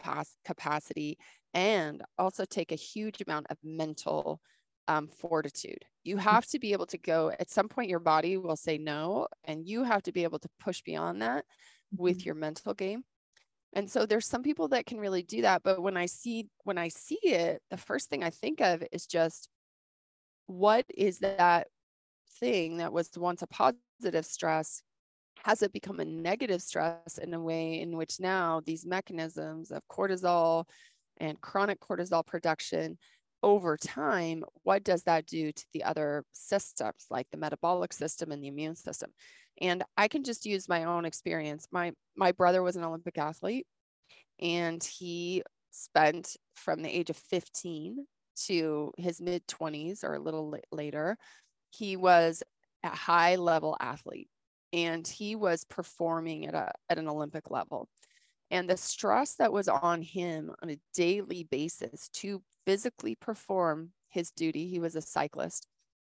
capacity 0.44 1.18
and 1.54 2.02
also 2.18 2.44
take 2.44 2.72
a 2.72 2.76
huge 2.76 3.22
amount 3.22 3.46
of 3.50 3.58
mental 3.62 4.40
um, 4.88 5.08
fortitude. 5.08 5.84
You 6.04 6.18
have 6.18 6.46
to 6.48 6.58
be 6.58 6.72
able 6.72 6.86
to 6.86 6.98
go 6.98 7.30
at 7.30 7.50
some 7.50 7.68
point, 7.68 7.88
your 7.90 8.00
body 8.00 8.36
will 8.36 8.56
say 8.56 8.76
no, 8.76 9.28
and 9.44 9.66
you 9.66 9.82
have 9.84 10.02
to 10.02 10.12
be 10.12 10.24
able 10.24 10.38
to 10.40 10.48
push 10.60 10.82
beyond 10.82 11.22
that 11.22 11.46
with 11.96 12.24
Mhm. 12.24 12.26
your 12.26 12.34
mental 12.34 12.74
game. 12.74 13.04
And 13.74 13.90
so 13.90 14.06
there's 14.06 14.26
some 14.26 14.42
people 14.42 14.68
that 14.68 14.86
can 14.86 14.98
really 15.00 15.22
do 15.22 15.42
that. 15.42 15.62
But 15.64 15.82
when 15.82 15.96
I 15.96 16.06
see 16.06 16.48
when 16.64 16.78
I 16.78 16.88
see 16.88 17.18
it, 17.24 17.62
the 17.70 17.76
first 17.78 18.10
thing 18.10 18.24
I 18.24 18.30
think 18.30 18.60
of 18.60 18.84
is 18.92 19.06
just 19.06 19.48
what 20.46 20.86
is 20.94 21.18
that 21.20 21.68
thing 22.38 22.78
that 22.78 22.92
was 22.92 23.10
once 23.16 23.42
a 23.42 23.46
positive 23.46 24.26
stress? 24.26 24.82
Has 25.44 25.62
it 25.62 25.72
become 25.72 26.00
a 26.00 26.04
negative 26.04 26.62
stress 26.62 27.18
in 27.18 27.34
a 27.34 27.40
way 27.40 27.80
in 27.80 27.96
which 27.96 28.20
now 28.20 28.60
these 28.64 28.86
mechanisms 28.86 29.70
of 29.70 29.82
cortisol 29.90 30.64
and 31.18 31.40
chronic 31.40 31.80
cortisol 31.80 32.24
production 32.24 32.98
over 33.42 33.76
time, 33.76 34.42
what 34.62 34.82
does 34.84 35.02
that 35.02 35.26
do 35.26 35.52
to 35.52 35.66
the 35.74 35.84
other 35.84 36.24
systems 36.32 37.06
like 37.10 37.26
the 37.30 37.36
metabolic 37.36 37.92
system 37.92 38.32
and 38.32 38.42
the 38.42 38.48
immune 38.48 38.74
system? 38.74 39.10
And 39.60 39.84
I 39.98 40.08
can 40.08 40.24
just 40.24 40.46
use 40.46 40.68
my 40.68 40.84
own 40.84 41.04
experience. 41.04 41.68
My 41.70 41.92
my 42.16 42.32
brother 42.32 42.62
was 42.62 42.76
an 42.76 42.84
Olympic 42.84 43.18
athlete 43.18 43.66
and 44.40 44.82
he 44.82 45.42
spent 45.70 46.36
from 46.54 46.82
the 46.82 46.88
age 46.88 47.10
of 47.10 47.16
15 47.16 48.06
to 48.46 48.92
his 48.96 49.20
mid 49.20 49.46
20s 49.46 50.02
or 50.02 50.14
a 50.14 50.18
little 50.20 50.50
la- 50.50 50.58
later, 50.72 51.16
he 51.76 51.96
was 51.96 52.42
a 52.82 52.88
high 52.88 53.36
level 53.36 53.76
athlete 53.80 54.28
and 54.72 55.06
he 55.06 55.36
was 55.36 55.64
performing 55.64 56.46
at 56.46 56.54
a 56.54 56.72
at 56.90 56.98
an 56.98 57.08
Olympic 57.08 57.50
level. 57.50 57.88
And 58.50 58.68
the 58.68 58.76
stress 58.76 59.34
that 59.36 59.52
was 59.52 59.68
on 59.68 60.02
him 60.02 60.52
on 60.62 60.70
a 60.70 60.80
daily 60.94 61.44
basis 61.44 62.08
to 62.14 62.42
physically 62.66 63.14
perform 63.14 63.90
his 64.08 64.30
duty, 64.30 64.68
he 64.68 64.78
was 64.78 64.96
a 64.96 65.00
cyclist 65.00 65.66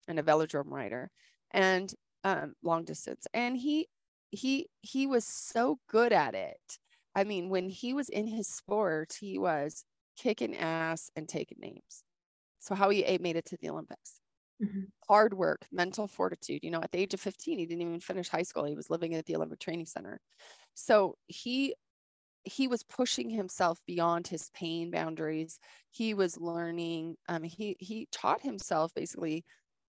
and 0.07 0.17
a 0.19 0.23
velodrome 0.23 0.71
rider 0.71 1.11
and 1.51 1.93
um, 2.23 2.53
long 2.63 2.85
distance. 2.85 3.27
And 3.33 3.57
he 3.57 3.87
he 4.31 4.67
he 4.81 5.07
was 5.07 5.25
so 5.25 5.79
good 5.89 6.13
at 6.13 6.35
it. 6.35 6.77
I 7.15 7.25
mean, 7.25 7.49
when 7.49 7.69
he 7.69 7.93
was 7.93 8.09
in 8.09 8.27
his 8.27 8.47
sport, 8.47 9.17
he 9.19 9.37
was 9.37 9.83
kicking 10.17 10.55
ass 10.55 11.09
and 11.15 11.27
taking 11.27 11.57
names. 11.59 12.03
So 12.59 12.75
how 12.75 12.89
he 12.89 13.17
made 13.19 13.35
it 13.35 13.45
to 13.45 13.57
the 13.59 13.69
Olympics 13.69 14.20
Mhm. 14.61 14.91
hard 15.07 15.33
work, 15.33 15.67
mental 15.71 16.07
fortitude. 16.07 16.63
You 16.63 16.71
know, 16.71 16.81
at 16.81 16.91
the 16.91 16.99
age 16.99 17.13
of 17.13 17.21
15, 17.21 17.59
he 17.59 17.65
didn't 17.65 17.81
even 17.81 17.99
finish 17.99 18.29
high 18.29 18.43
school. 18.43 18.65
He 18.65 18.75
was 18.75 18.89
living 18.89 19.15
at 19.15 19.25
the 19.25 19.35
Olympic 19.35 19.59
Training 19.59 19.85
Center. 19.87 20.19
So 20.75 21.17
he 21.27 21.75
he 22.43 22.67
was 22.67 22.83
pushing 22.83 23.29
himself 23.29 23.79
beyond 23.85 24.27
his 24.27 24.49
pain 24.51 24.91
boundaries. 24.91 25.59
He 25.91 26.13
was 26.13 26.37
learning. 26.39 27.17
Um, 27.29 27.43
he 27.43 27.75
he 27.79 28.07
taught 28.11 28.41
himself 28.41 28.93
basically 28.95 29.45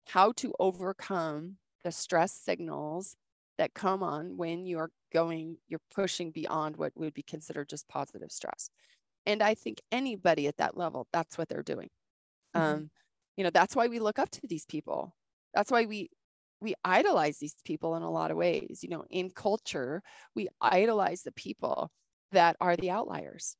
how 0.09 0.33
to 0.35 0.55
overcome 0.61 1.59
the 1.85 1.93
stress 1.93 2.33
signals 2.33 3.17
that 3.59 3.75
come 3.75 4.03
on 4.03 4.37
when 4.37 4.67
you're 4.67 4.91
going, 5.13 5.59
you're 5.69 5.81
pushing 5.93 6.31
beyond 6.33 6.77
what 6.77 6.93
would 6.97 7.15
be 7.15 7.23
considered 7.25 7.69
just 7.69 7.89
positive 7.89 8.33
stress. 8.33 8.71
And 9.27 9.43
I 9.43 9.55
think 9.55 9.83
anybody 9.93 10.49
at 10.49 10.59
that 10.59 10.77
level, 10.77 11.09
that's 11.13 11.39
what 11.39 11.49
they're 11.49 11.63
doing. 11.65 11.91
Mhm. 12.55 12.83
Um, 12.83 12.91
you 13.39 13.45
know, 13.45 13.51
that's 13.51 13.77
why 13.77 13.87
we 13.87 14.01
look 14.01 14.19
up 14.19 14.31
to 14.31 14.41
these 14.49 14.67
people. 14.67 15.15
That's 15.55 15.71
why 15.71 15.87
we 15.87 16.11
we 16.61 16.75
idolize 16.85 17.39
these 17.39 17.55
people 17.65 17.95
in 17.95 18.03
a 18.03 18.11
lot 18.11 18.33
of 18.33 18.37
ways. 18.37 18.81
You 18.83 18.89
know, 18.91 19.05
in 19.11 19.31
culture, 19.31 20.03
we 20.35 20.49
idolize 20.61 21.23
the 21.23 21.33
people 21.33 21.93
that 22.33 22.57
are 22.61 22.77
the 22.77 22.91
outliers. 22.91 23.57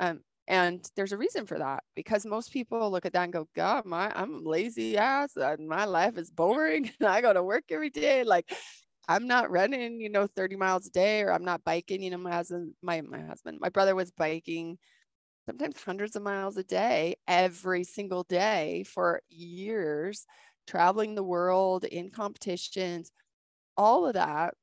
Um, 0.00 0.20
and 0.46 0.86
there's 0.96 1.12
a 1.12 1.16
reason 1.16 1.46
for 1.46 1.58
that 1.58 1.82
because 1.96 2.26
most 2.26 2.52
people 2.52 2.90
look 2.90 3.06
at 3.06 3.14
that 3.14 3.24
and 3.24 3.32
go, 3.32 3.48
God, 3.56 3.86
my 3.86 4.12
I'm 4.14 4.44
lazy 4.44 4.98
ass 4.98 5.32
and 5.36 5.66
my 5.66 5.86
life 5.86 6.18
is 6.18 6.30
boring. 6.30 6.90
and 7.00 7.08
I 7.08 7.22
go 7.22 7.32
to 7.32 7.42
work 7.42 7.64
every 7.70 7.90
day. 7.90 8.22
Like 8.22 8.54
I'm 9.08 9.26
not 9.26 9.50
running, 9.50 9.98
you 9.98 10.10
know, 10.10 10.26
30 10.26 10.56
miles 10.56 10.86
a 10.88 10.90
day, 10.90 11.22
or 11.22 11.32
I'm 11.32 11.44
not 11.44 11.64
biking. 11.64 12.02
You 12.02 12.10
know, 12.10 12.18
my 12.18 12.32
husband, 12.32 12.74
my 12.82 13.00
my 13.00 13.22
husband, 13.22 13.60
my 13.62 13.70
brother 13.70 13.94
was 13.94 14.10
biking 14.10 14.76
sometimes 15.46 15.82
hundreds 15.82 16.16
of 16.16 16.22
miles 16.22 16.56
a 16.56 16.64
day 16.64 17.16
every 17.26 17.84
single 17.84 18.24
day 18.24 18.84
for 18.86 19.22
years, 19.28 20.26
traveling 20.66 21.14
the 21.14 21.22
world 21.22 21.84
in 21.84 22.10
competitions. 22.10 23.10
All 23.76 24.06
of 24.06 24.14
that 24.14 24.54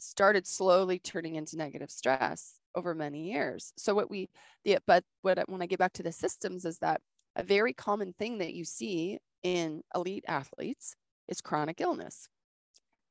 started 0.00 0.46
slowly 0.46 0.98
turning 0.98 1.36
into 1.36 1.56
negative 1.56 1.90
stress 1.90 2.58
over 2.74 2.94
many 2.94 3.30
years. 3.30 3.72
So 3.76 3.94
what 3.94 4.10
we 4.10 4.28
the 4.64 4.78
but 4.86 5.04
what 5.22 5.38
when 5.48 5.62
I 5.62 5.66
get 5.66 5.78
back 5.78 5.92
to 5.94 6.02
the 6.02 6.12
systems 6.12 6.64
is 6.64 6.78
that 6.78 7.00
a 7.36 7.42
very 7.42 7.72
common 7.72 8.12
thing 8.12 8.38
that 8.38 8.54
you 8.54 8.64
see 8.64 9.18
in 9.42 9.82
elite 9.94 10.24
athletes 10.26 10.96
is 11.28 11.40
chronic 11.40 11.80
illness. 11.80 12.28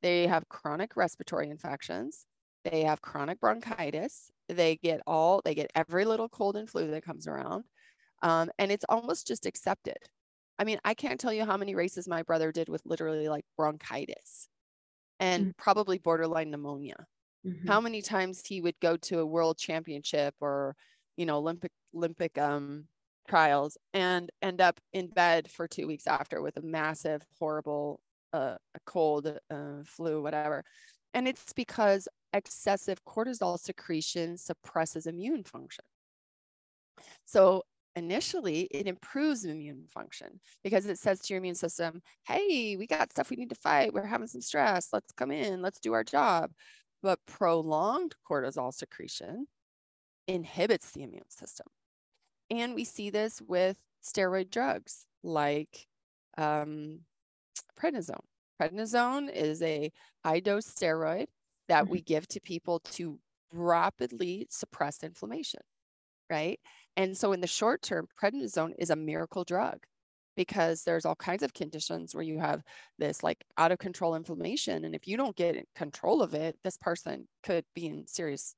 They 0.02 0.26
have 0.26 0.48
chronic 0.48 0.96
respiratory 0.96 1.50
infections. 1.50 2.26
They 2.64 2.82
have 2.82 3.00
chronic 3.00 3.40
bronchitis. 3.40 4.30
They 4.50 4.76
get 4.76 5.00
all, 5.06 5.42
they 5.44 5.54
get 5.54 5.70
every 5.74 6.04
little 6.04 6.28
cold 6.28 6.56
and 6.56 6.68
flu 6.70 6.90
that 6.90 7.04
comes 7.04 7.26
around. 7.28 7.66
Um, 8.22 8.50
and 8.58 8.72
it's 8.72 8.84
almost 8.88 9.26
just 9.26 9.46
accepted. 9.46 9.98
I 10.58 10.64
mean, 10.64 10.80
I 10.84 10.94
can't 10.94 11.20
tell 11.20 11.32
you 11.32 11.44
how 11.46 11.56
many 11.58 11.74
races 11.74 12.08
my 12.08 12.22
brother 12.22 12.52
did 12.52 12.68
with 12.68 12.82
literally 12.86 13.28
like 13.28 13.46
bronchitis 13.56 14.48
and 15.18 15.48
Mm. 15.48 15.52
probably 15.56 15.98
borderline 15.98 16.50
pneumonia. 16.50 17.06
Mhm. 17.44 17.68
How 17.68 17.80
many 17.80 18.02
times 18.02 18.46
he 18.46 18.60
would 18.60 18.78
go 18.80 18.96
to 18.98 19.20
a 19.20 19.26
world 19.26 19.58
championship 19.58 20.34
or, 20.40 20.76
you 21.16 21.26
know, 21.26 21.38
Olympic 21.38 21.72
Olympic 21.94 22.38
um 22.38 22.88
trials 23.28 23.78
and 23.94 24.30
end 24.42 24.60
up 24.60 24.80
in 24.92 25.08
bed 25.08 25.50
for 25.50 25.68
two 25.68 25.86
weeks 25.86 26.06
after 26.06 26.42
with 26.42 26.56
a 26.58 26.62
massive, 26.62 27.22
horrible 27.38 28.00
uh, 28.32 28.56
a 28.74 28.80
cold, 28.86 29.38
uh, 29.50 29.82
flu, 29.84 30.22
whatever. 30.22 30.64
And 31.14 31.28
it's 31.28 31.52
because 31.52 32.08
excessive 32.32 33.04
cortisol 33.04 33.58
secretion 33.58 34.36
suppresses 34.36 35.06
immune 35.06 35.44
function. 35.44 35.84
So 37.24 37.64
initially, 37.96 38.62
it 38.70 38.86
improves 38.86 39.44
immune 39.44 39.84
function 39.88 40.40
because 40.62 40.86
it 40.86 40.98
says 40.98 41.20
to 41.20 41.34
your 41.34 41.38
immune 41.38 41.54
system, 41.54 42.02
hey, 42.26 42.76
we 42.76 42.86
got 42.86 43.12
stuff 43.12 43.30
we 43.30 43.36
need 43.36 43.50
to 43.50 43.54
fight. 43.56 43.92
We're 43.92 44.06
having 44.06 44.26
some 44.26 44.40
stress. 44.40 44.88
Let's 44.92 45.12
come 45.12 45.30
in. 45.30 45.62
Let's 45.62 45.80
do 45.80 45.92
our 45.92 46.04
job. 46.04 46.50
But 47.02 47.18
prolonged 47.26 48.14
cortisol 48.28 48.72
secretion 48.72 49.46
inhibits 50.28 50.90
the 50.92 51.02
immune 51.02 51.30
system. 51.30 51.66
And 52.50 52.74
we 52.74 52.84
see 52.84 53.10
this 53.10 53.40
with 53.40 53.76
steroid 54.04 54.50
drugs 54.50 55.06
like 55.22 55.86
um, 56.36 57.00
prednisone. 57.80 58.24
Prednisone 58.60 59.32
is 59.32 59.62
a 59.62 59.90
high 60.24 60.40
dose 60.40 60.66
steroid 60.66 61.26
that 61.70 61.84
mm-hmm. 61.84 61.92
we 61.92 62.02
give 62.02 62.26
to 62.26 62.40
people 62.40 62.80
to 62.80 63.18
rapidly 63.52 64.46
suppress 64.50 65.04
inflammation, 65.04 65.60
right? 66.28 66.58
And 66.96 67.16
so 67.16 67.32
in 67.32 67.40
the 67.40 67.46
short 67.46 67.80
term, 67.80 68.08
prednisone 68.20 68.72
is 68.76 68.90
a 68.90 68.96
miracle 68.96 69.44
drug 69.44 69.78
because 70.36 70.82
there's 70.82 71.04
all 71.04 71.14
kinds 71.14 71.44
of 71.44 71.54
conditions 71.54 72.12
where 72.12 72.24
you 72.24 72.40
have 72.40 72.62
this 72.98 73.22
like 73.22 73.44
out 73.56 73.70
of 73.70 73.78
control 73.78 74.16
inflammation. 74.16 74.84
And 74.84 74.96
if 74.96 75.06
you 75.06 75.16
don't 75.16 75.36
get 75.36 75.64
control 75.76 76.22
of 76.22 76.34
it, 76.34 76.56
this 76.64 76.76
person 76.76 77.28
could 77.44 77.64
be 77.74 77.86
in 77.86 78.06
serious 78.08 78.56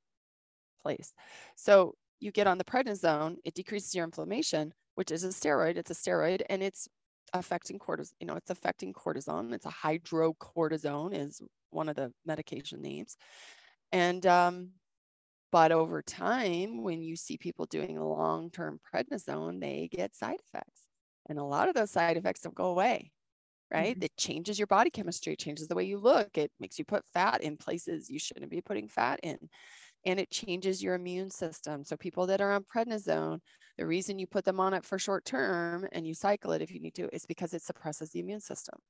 place. 0.83 1.12
So 1.55 1.94
you 2.18 2.33
get 2.33 2.46
on 2.46 2.57
the 2.57 2.64
prednisone, 2.64 3.37
it 3.44 3.53
decreases 3.53 3.94
your 3.94 4.05
inflammation, 4.05 4.72
which 4.94 5.11
is 5.11 5.22
a 5.22 5.29
steroid. 5.29 5.77
It's 5.77 5.90
a 5.90 5.94
steroid 5.94 6.40
and 6.48 6.62
it's 6.62 6.88
affecting 7.35 7.79
cortisol, 7.79 8.12
you 8.20 8.27
know, 8.27 8.37
it's 8.37 8.51
affecting 8.51 8.94
cortisone. 8.94 9.53
It's 9.53 9.66
a 9.66 9.70
hydrocortisone 9.70 11.14
is 11.14 11.42
one 11.72 11.88
of 11.88 11.96
the 11.96 12.12
medication 12.24 12.82
names. 12.82 13.16
And 13.92 14.26
um, 14.26 14.74
but 15.50 15.72
over 15.72 16.02
time, 16.02 16.82
when 16.82 17.02
you 17.02 17.16
see 17.16 17.38
people 17.38 17.66
doing 17.66 17.98
long-term 18.00 18.80
prednisone, 18.92 19.61
they 19.61 19.88
get 19.88 20.14
side 20.16 20.40
effects. 20.46 20.87
And 21.28 21.38
a 21.38 21.44
lot 21.44 21.68
of 21.68 21.74
those 21.74 21.90
side 21.90 22.16
effects 22.16 22.40
don't 22.40 22.54
go 22.54 22.66
away, 22.70 23.12
right? 23.72 23.96
Mhm. 23.96 24.02
It 24.02 24.16
changes 24.18 24.58
your 24.58 24.68
body 24.68 24.90
chemistry, 24.90 25.35
it 25.35 25.40
changes 25.40 25.68
the 25.68 25.74
way 25.76 25.85
you 25.85 25.98
look, 25.98 26.38
it 26.38 26.52
makes 26.61 26.78
you 26.78 26.85
put 26.87 27.06
fat 27.06 27.42
in 27.42 27.56
places 27.58 28.11
you 28.11 28.18
shouldn't 28.20 28.50
be 28.50 28.62
putting 28.62 28.88
fat 28.88 29.20
in. 29.22 29.38
And 30.04 30.20
it 30.20 30.30
changes 30.30 30.82
your 30.82 30.94
immune 30.94 31.30
system. 31.30 31.85
So 31.85 31.96
people 31.96 32.26
that 32.28 32.40
are 32.40 32.52
on 32.52 32.64
prednisone, 32.64 33.40
the 33.78 33.87
reason 33.87 34.18
you 34.18 34.26
put 34.28 34.44
them 34.44 34.61
on 34.61 34.74
it 34.74 34.85
for 34.85 34.98
short 34.98 35.24
term 35.24 35.88
and 35.92 36.06
you 36.06 36.14
cycle 36.14 36.52
it 36.52 36.62
if 36.62 36.70
you 36.72 36.80
need 36.80 36.94
to 36.96 37.14
is 37.14 37.26
because 37.26 37.54
it 37.54 37.62
suppresses 37.62 38.11
the 38.12 38.20
immune 38.20 38.40
system. 38.40 38.80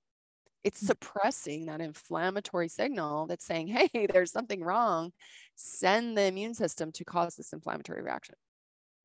It's 0.65 0.81
Mm. 0.83 0.93
suppressing 0.93 1.67
that 1.67 1.81
inflammatory 1.81 2.69
signal 2.69 3.27
that's 3.27 3.45
saying, 3.45 3.69
hey, 3.69 3.89
there's 4.09 4.33
something 4.33 4.63
wrong. 4.63 5.13
Send 5.57 6.17
the 6.17 6.23
immune 6.25 6.55
system 6.55 6.93
to 6.93 7.05
cause 7.05 7.37
this 7.37 7.53
inflammatory 7.53 8.03
reaction. 8.03 8.37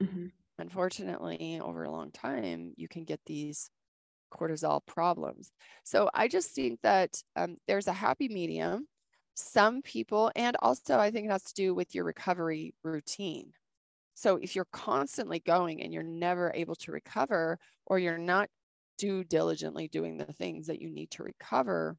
Mhm. 0.01 0.31
Unfortunately, 0.59 1.59
over 1.59 1.83
a 1.83 1.91
long 1.91 2.11
time, 2.11 2.73
you 2.77 2.87
can 2.87 3.03
get 3.05 3.21
these 3.25 3.69
cortisol 4.33 4.85
problems. 4.85 5.51
So 5.85 6.09
I 6.13 6.27
just 6.29 6.51
think 6.55 6.81
that 6.83 7.23
um, 7.35 7.57
there's 7.67 7.87
a 7.87 7.93
happy 7.93 8.29
medium. 8.29 8.87
Some 9.35 9.81
people, 9.83 10.31
and 10.35 10.57
also 10.61 10.99
I 10.99 11.11
think 11.11 11.27
it 11.27 11.31
has 11.31 11.43
to 11.45 11.55
do 11.55 11.75
with 11.75 11.95
your 11.95 12.05
recovery 12.05 12.75
routine. 12.83 13.53
So 14.15 14.37
if 14.37 14.55
you're 14.55 14.65
constantly 14.73 15.39
going 15.39 15.81
and 15.83 15.93
you're 15.93 16.03
never 16.03 16.51
able 16.55 16.75
to 16.77 16.91
recover, 16.91 17.59
or 17.85 17.99
you're 17.99 18.17
not 18.19 18.49
do 18.97 19.23
diligently 19.23 19.87
doing 19.87 20.17
the 20.17 20.33
things 20.33 20.67
that 20.67 20.81
you 20.81 20.89
need 20.89 21.11
to 21.11 21.23
recover, 21.23 21.97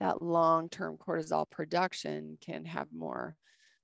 that 0.00 0.22
long 0.22 0.68
term 0.68 0.96
cortisol 0.96 1.48
production 1.50 2.38
can 2.40 2.64
have 2.64 2.92
more 2.92 3.36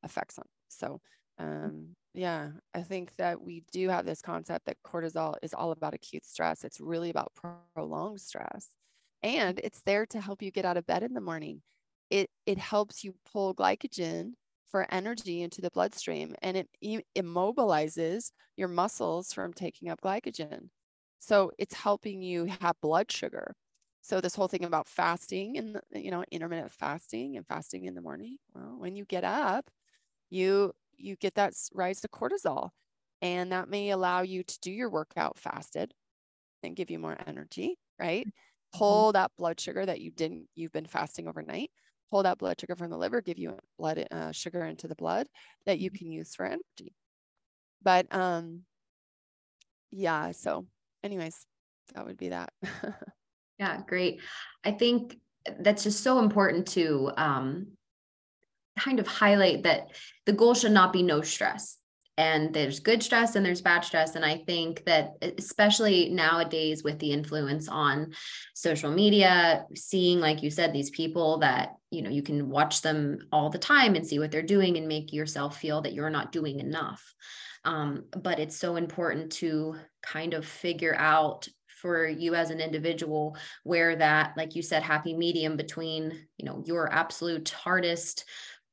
effects 0.04 0.38
on. 0.38 0.44
So, 0.68 1.00
um, 1.38 1.96
yeah, 2.14 2.52
I 2.72 2.82
think 2.82 3.16
that 3.16 3.40
we 3.40 3.64
do 3.72 3.88
have 3.88 4.06
this 4.06 4.22
concept 4.22 4.66
that 4.66 4.76
cortisol 4.86 5.34
is 5.42 5.54
all 5.54 5.72
about 5.72 5.94
acute 5.94 6.24
stress. 6.24 6.64
It's 6.64 6.80
really 6.80 7.10
about 7.10 7.32
prolonged 7.74 8.20
stress. 8.20 8.70
And 9.22 9.58
it's 9.64 9.82
there 9.82 10.06
to 10.06 10.20
help 10.20 10.42
you 10.42 10.50
get 10.50 10.64
out 10.64 10.76
of 10.76 10.86
bed 10.86 11.02
in 11.02 11.14
the 11.14 11.20
morning. 11.20 11.62
It, 12.10 12.30
it 12.46 12.58
helps 12.58 13.02
you 13.02 13.14
pull 13.32 13.54
glycogen 13.54 14.34
for 14.68 14.86
energy 14.90 15.42
into 15.42 15.60
the 15.60 15.70
bloodstream 15.70 16.34
and 16.42 16.56
it 16.56 16.68
immobilizes 17.16 18.32
your 18.56 18.68
muscles 18.68 19.32
from 19.32 19.52
taking 19.52 19.88
up 19.88 20.00
glycogen. 20.00 20.68
So 21.24 21.50
it's 21.58 21.74
helping 21.74 22.22
you 22.22 22.46
have 22.60 22.80
blood 22.80 23.10
sugar. 23.10 23.54
So 24.02 24.20
this 24.20 24.34
whole 24.34 24.48
thing 24.48 24.64
about 24.64 24.88
fasting 24.88 25.56
and 25.56 25.80
you 25.92 26.10
know 26.10 26.24
intermittent 26.30 26.72
fasting 26.72 27.36
and 27.36 27.46
fasting 27.46 27.84
in 27.86 27.94
the 27.94 28.02
morning. 28.02 28.36
Well, 28.54 28.76
when 28.78 28.96
you 28.96 29.04
get 29.06 29.24
up, 29.24 29.70
you 30.30 30.72
you 30.96 31.16
get 31.16 31.34
that 31.34 31.54
rise 31.72 32.00
to 32.02 32.08
cortisol 32.08 32.70
and 33.22 33.52
that 33.52 33.68
may 33.68 33.90
allow 33.90 34.22
you 34.22 34.42
to 34.42 34.58
do 34.60 34.70
your 34.70 34.90
workout 34.90 35.38
fasted 35.38 35.92
and 36.62 36.76
give 36.76 36.90
you 36.90 36.98
more 36.98 37.16
energy, 37.26 37.76
right? 37.98 38.26
Mm-hmm. 38.26 38.78
Pull 38.78 39.12
that 39.12 39.30
blood 39.38 39.58
sugar 39.60 39.86
that 39.86 40.00
you 40.00 40.10
didn't 40.10 40.48
you've 40.54 40.72
been 40.72 40.86
fasting 40.86 41.28
overnight 41.28 41.70
pull 42.14 42.22
that 42.22 42.38
blood 42.38 42.60
sugar 42.60 42.76
from 42.76 42.90
the 42.90 42.96
liver, 42.96 43.20
give 43.20 43.38
you 43.38 43.56
blood 43.76 44.06
uh, 44.12 44.30
sugar 44.30 44.64
into 44.64 44.86
the 44.86 44.94
blood 44.94 45.26
that 45.66 45.80
you 45.80 45.90
mm-hmm. 45.90 45.96
can 45.96 46.12
use 46.12 46.32
for 46.32 46.46
energy. 46.46 46.94
But 47.82 48.06
um, 48.14 48.62
yeah. 49.90 50.30
So, 50.30 50.66
anyways, 51.04 51.46
that 51.94 52.06
would 52.06 52.16
be 52.16 52.30
that. 52.30 52.52
yeah, 53.58 53.80
great. 53.86 54.20
I 54.64 54.72
think 54.72 55.18
that's 55.60 55.84
just 55.84 56.02
so 56.02 56.18
important 56.18 56.66
to 56.68 57.12
um, 57.16 57.68
kind 58.78 58.98
of 58.98 59.06
highlight 59.06 59.62
that 59.62 59.88
the 60.26 60.32
goal 60.32 60.54
should 60.54 60.72
not 60.72 60.92
be 60.92 61.02
no 61.02 61.20
stress 61.20 61.78
and 62.16 62.54
there's 62.54 62.78
good 62.78 63.02
stress 63.02 63.34
and 63.34 63.44
there's 63.44 63.60
bad 63.60 63.80
stress 63.80 64.14
and 64.14 64.24
i 64.24 64.36
think 64.46 64.84
that 64.84 65.14
especially 65.38 66.10
nowadays 66.10 66.84
with 66.84 66.98
the 66.98 67.10
influence 67.10 67.68
on 67.68 68.12
social 68.54 68.90
media 68.90 69.64
seeing 69.74 70.20
like 70.20 70.42
you 70.42 70.50
said 70.50 70.72
these 70.72 70.90
people 70.90 71.38
that 71.38 71.74
you 71.90 72.02
know 72.02 72.10
you 72.10 72.22
can 72.22 72.48
watch 72.48 72.82
them 72.82 73.18
all 73.32 73.50
the 73.50 73.58
time 73.58 73.94
and 73.94 74.06
see 74.06 74.18
what 74.18 74.30
they're 74.30 74.42
doing 74.42 74.76
and 74.76 74.86
make 74.86 75.12
yourself 75.12 75.58
feel 75.58 75.82
that 75.82 75.92
you're 75.92 76.10
not 76.10 76.32
doing 76.32 76.60
enough 76.60 77.14
um, 77.64 78.04
but 78.22 78.38
it's 78.38 78.56
so 78.56 78.76
important 78.76 79.32
to 79.32 79.76
kind 80.02 80.34
of 80.34 80.44
figure 80.44 80.94
out 80.96 81.48
for 81.80 82.06
you 82.06 82.34
as 82.34 82.50
an 82.50 82.60
individual 82.60 83.36
where 83.62 83.94
that 83.96 84.32
like 84.36 84.54
you 84.54 84.62
said 84.62 84.82
happy 84.82 85.14
medium 85.14 85.56
between 85.56 86.26
you 86.38 86.46
know 86.46 86.62
your 86.66 86.90
absolute 86.90 87.50
hardest 87.50 88.24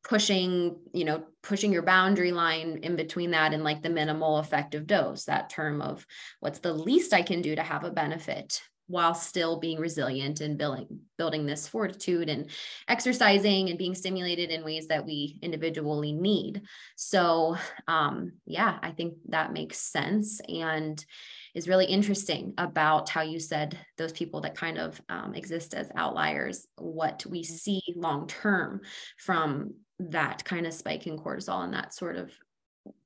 pushing 0.03 0.77
you 0.93 1.03
know 1.03 1.23
pushing 1.43 1.71
your 1.71 1.83
boundary 1.83 2.31
line 2.31 2.79
in 2.83 2.95
between 2.95 3.31
that 3.31 3.53
and 3.53 3.63
like 3.63 3.81
the 3.83 3.89
minimal 3.89 4.39
effective 4.39 4.87
dose 4.87 5.25
that 5.25 5.49
term 5.49 5.81
of 5.81 6.05
what's 6.39 6.59
the 6.59 6.73
least 6.73 7.13
i 7.13 7.21
can 7.21 7.41
do 7.41 7.55
to 7.55 7.61
have 7.61 7.83
a 7.83 7.91
benefit 7.91 8.61
while 8.91 9.13
still 9.13 9.59
being 9.59 9.79
resilient 9.79 10.41
and 10.41 10.57
building 10.57 10.99
building 11.17 11.45
this 11.45 11.67
fortitude 11.67 12.29
and 12.29 12.49
exercising 12.87 13.69
and 13.69 13.77
being 13.77 13.95
stimulated 13.95 14.49
in 14.49 14.63
ways 14.63 14.87
that 14.87 15.05
we 15.05 15.37
individually 15.41 16.11
need 16.11 16.61
so 16.95 17.55
um 17.87 18.33
yeah 18.45 18.77
i 18.81 18.91
think 18.91 19.13
that 19.27 19.53
makes 19.53 19.77
sense 19.77 20.41
and 20.47 21.05
is 21.53 21.67
really 21.67 21.85
interesting 21.85 22.53
about 22.57 23.09
how 23.09 23.21
you 23.21 23.39
said 23.39 23.77
those 23.97 24.11
people 24.13 24.41
that 24.41 24.55
kind 24.55 24.77
of 24.77 25.01
um, 25.09 25.33
exist 25.35 25.73
as 25.73 25.91
outliers, 25.95 26.67
what 26.77 27.25
we 27.25 27.41
mm-hmm. 27.41 27.53
see 27.53 27.81
long 27.95 28.27
term 28.27 28.81
from 29.17 29.73
that 29.99 30.43
kind 30.45 30.65
of 30.65 30.73
spike 30.73 31.07
in 31.07 31.17
cortisol 31.17 31.63
and 31.63 31.73
that 31.73 31.93
sort 31.93 32.15
of 32.15 32.31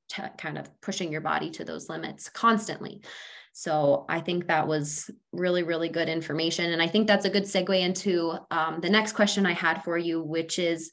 t- 0.09 0.23
kind 0.37 0.57
of 0.57 0.69
pushing 0.81 1.11
your 1.11 1.21
body 1.21 1.49
to 1.51 1.65
those 1.65 1.89
limits 1.89 2.29
constantly. 2.29 3.01
So 3.57 4.03
I 4.09 4.19
think 4.19 4.47
that 4.47 4.67
was 4.67 5.09
really, 5.31 5.63
really 5.63 5.87
good 5.87 6.09
information. 6.09 6.73
And 6.73 6.81
I 6.81 6.87
think 6.87 7.07
that's 7.07 7.23
a 7.23 7.29
good 7.29 7.45
segue 7.45 7.79
into 7.79 8.33
um, 8.51 8.81
the 8.81 8.89
next 8.89 9.13
question 9.13 9.45
I 9.45 9.53
had 9.53 9.81
for 9.81 9.97
you, 9.97 10.21
which 10.21 10.59
is 10.59 10.91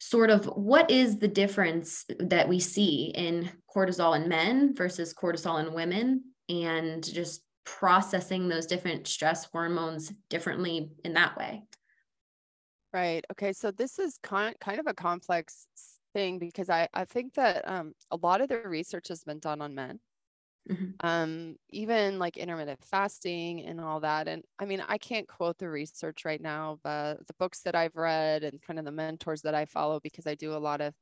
sort 0.00 0.28
of 0.28 0.44
what 0.46 0.90
is 0.90 1.20
the 1.20 1.28
difference 1.28 2.04
that 2.18 2.48
we 2.48 2.58
see 2.58 3.12
in 3.14 3.48
cortisol 3.72 4.20
in 4.20 4.28
men 4.28 4.74
versus 4.74 5.14
cortisol 5.14 5.64
in 5.64 5.74
women 5.74 6.24
and 6.48 7.04
just 7.04 7.44
processing 7.64 8.48
those 8.48 8.66
different 8.66 9.06
stress 9.06 9.44
hormones 9.44 10.12
differently 10.28 10.90
in 11.04 11.12
that 11.12 11.36
way. 11.36 11.62
Right. 12.92 13.24
Okay. 13.30 13.52
So 13.52 13.70
this 13.70 14.00
is 14.00 14.18
kind 14.24 14.56
kind 14.58 14.80
of 14.80 14.88
a 14.88 14.94
complex 14.94 15.68
thing 16.14 16.40
because 16.40 16.68
I, 16.68 16.88
I 16.92 17.04
think 17.04 17.34
that 17.34 17.62
um, 17.68 17.92
a 18.10 18.16
lot 18.16 18.40
of 18.40 18.48
the 18.48 18.58
research 18.58 19.06
has 19.06 19.22
been 19.22 19.38
done 19.38 19.62
on 19.62 19.76
men. 19.76 20.00
Mm-hmm. 20.70 20.90
Um, 21.00 21.56
even 21.70 22.20
like 22.20 22.36
intermittent 22.36 22.84
fasting 22.84 23.62
and 23.66 23.80
all 23.80 24.00
that. 24.00 24.28
And 24.28 24.44
I 24.60 24.64
mean, 24.64 24.80
I 24.86 24.96
can't 24.96 25.26
quote 25.26 25.58
the 25.58 25.68
research 25.68 26.24
right 26.24 26.40
now, 26.40 26.78
but 26.84 27.26
the 27.26 27.34
books 27.38 27.62
that 27.62 27.74
I've 27.74 27.96
read 27.96 28.44
and 28.44 28.62
kind 28.62 28.78
of 28.78 28.84
the 28.84 28.92
mentors 28.92 29.42
that 29.42 29.54
I 29.54 29.64
follow, 29.64 29.98
because 30.00 30.26
I 30.26 30.36
do 30.36 30.54
a 30.54 30.58
lot 30.58 30.80
of 30.80 30.94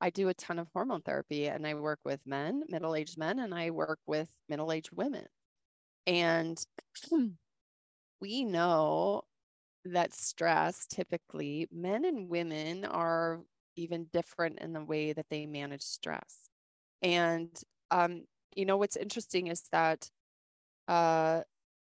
I 0.00 0.10
do 0.10 0.28
a 0.28 0.34
ton 0.34 0.58
of 0.58 0.68
hormone 0.72 1.02
therapy 1.02 1.46
and 1.48 1.66
I 1.66 1.74
work 1.74 2.00
with 2.04 2.20
men, 2.26 2.64
middle 2.68 2.94
aged 2.96 3.16
men, 3.16 3.38
and 3.38 3.54
I 3.54 3.70
work 3.70 4.00
with 4.06 4.28
middle 4.48 4.72
aged 4.72 4.90
women. 4.92 5.26
And 6.06 6.58
we 8.20 8.44
know 8.44 9.22
that 9.84 10.14
stress 10.14 10.86
typically, 10.86 11.68
men 11.72 12.04
and 12.04 12.28
women 12.28 12.84
are 12.84 13.42
even 13.76 14.06
different 14.12 14.60
in 14.60 14.72
the 14.72 14.84
way 14.84 15.12
that 15.12 15.26
they 15.30 15.46
manage 15.46 15.82
stress. 15.82 16.48
And, 17.02 17.50
um, 17.90 18.24
you 18.56 18.66
know, 18.66 18.76
what's 18.76 18.96
interesting 18.96 19.48
is 19.48 19.62
that 19.72 20.10
uh, 20.88 21.42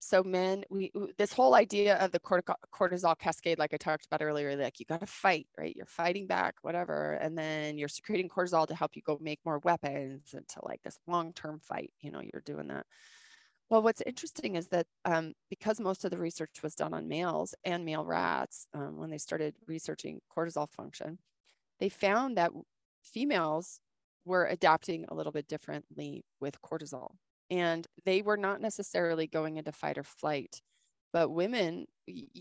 so 0.00 0.22
men 0.22 0.64
we 0.70 0.92
this 1.16 1.32
whole 1.32 1.54
idea 1.54 1.96
of 1.96 2.12
the 2.12 2.20
cortisol 2.20 3.18
cascade 3.18 3.58
like 3.58 3.74
i 3.74 3.76
talked 3.76 4.06
about 4.06 4.22
earlier 4.22 4.56
like 4.56 4.78
you 4.78 4.86
got 4.86 5.00
to 5.00 5.06
fight 5.06 5.46
right? 5.58 5.74
You're 5.74 5.86
fighting 5.86 6.26
back 6.26 6.54
whatever 6.62 7.14
and 7.14 7.36
then 7.36 7.78
you're 7.78 7.88
secreting 7.88 8.28
cortisol 8.28 8.66
to 8.68 8.74
help 8.74 8.92
you 8.94 9.02
go 9.02 9.18
make 9.20 9.40
more 9.44 9.58
weapons 9.64 10.34
into 10.34 10.60
like 10.62 10.82
this 10.82 10.98
long-term 11.06 11.60
fight 11.60 11.90
you 12.00 12.10
know 12.10 12.20
you're 12.20 12.42
doing 12.44 12.68
that. 12.68 12.86
Well 13.70 13.82
what's 13.82 14.02
interesting 14.02 14.54
is 14.54 14.68
that 14.68 14.86
um, 15.04 15.34
because 15.50 15.80
most 15.80 16.04
of 16.04 16.10
the 16.10 16.18
research 16.18 16.62
was 16.62 16.74
done 16.74 16.94
on 16.94 17.08
males 17.08 17.54
and 17.64 17.84
male 17.84 18.04
rats 18.04 18.66
um, 18.74 18.98
when 18.98 19.10
they 19.10 19.18
started 19.18 19.54
researching 19.66 20.20
cortisol 20.34 20.70
function 20.70 21.18
they 21.80 21.88
found 21.88 22.36
that 22.38 22.52
females 23.02 23.80
were 24.28 24.46
adapting 24.46 25.04
a 25.08 25.14
little 25.14 25.32
bit 25.32 25.48
differently 25.48 26.24
with 26.40 26.60
cortisol 26.62 27.10
and 27.50 27.86
they 28.04 28.22
were 28.22 28.36
not 28.36 28.60
necessarily 28.60 29.26
going 29.26 29.56
into 29.56 29.72
fight 29.72 29.98
or 29.98 30.04
flight 30.04 30.60
but 31.12 31.30
women 31.30 31.86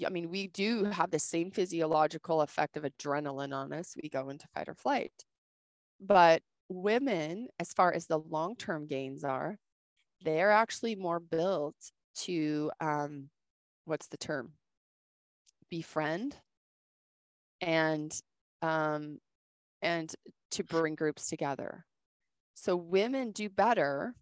i 0.05 0.09
mean 0.09 0.29
we 0.29 0.47
do 0.47 0.85
have 0.85 1.11
the 1.11 1.19
same 1.19 1.51
physiological 1.51 2.41
effect 2.41 2.77
of 2.77 2.83
adrenaline 2.83 3.53
on 3.53 3.73
us 3.73 3.95
we 4.01 4.09
go 4.09 4.29
into 4.29 4.47
fight 4.53 4.69
or 4.69 4.75
flight. 4.75 5.11
But 5.99 6.41
women 6.69 7.47
as 7.59 7.73
far 7.73 7.93
as 7.93 8.07
the 8.07 8.19
long-term 8.19 8.87
gains 8.87 9.23
are 9.23 9.57
they're 10.21 10.51
actually 10.51 10.95
more 10.95 11.19
built 11.19 11.75
to 12.15 12.71
um, 12.79 13.29
what's 13.85 14.07
the 14.07 14.17
term? 14.17 14.53
Befriend 15.69 16.35
and 17.61 18.13
um, 18.61 19.19
and 19.81 20.13
to 20.51 20.63
bring 20.63 20.95
groups 20.95 21.27
together. 21.27 21.85
So 22.55 22.75
women 22.75 23.31
do 23.31 23.49
better. 23.49 24.15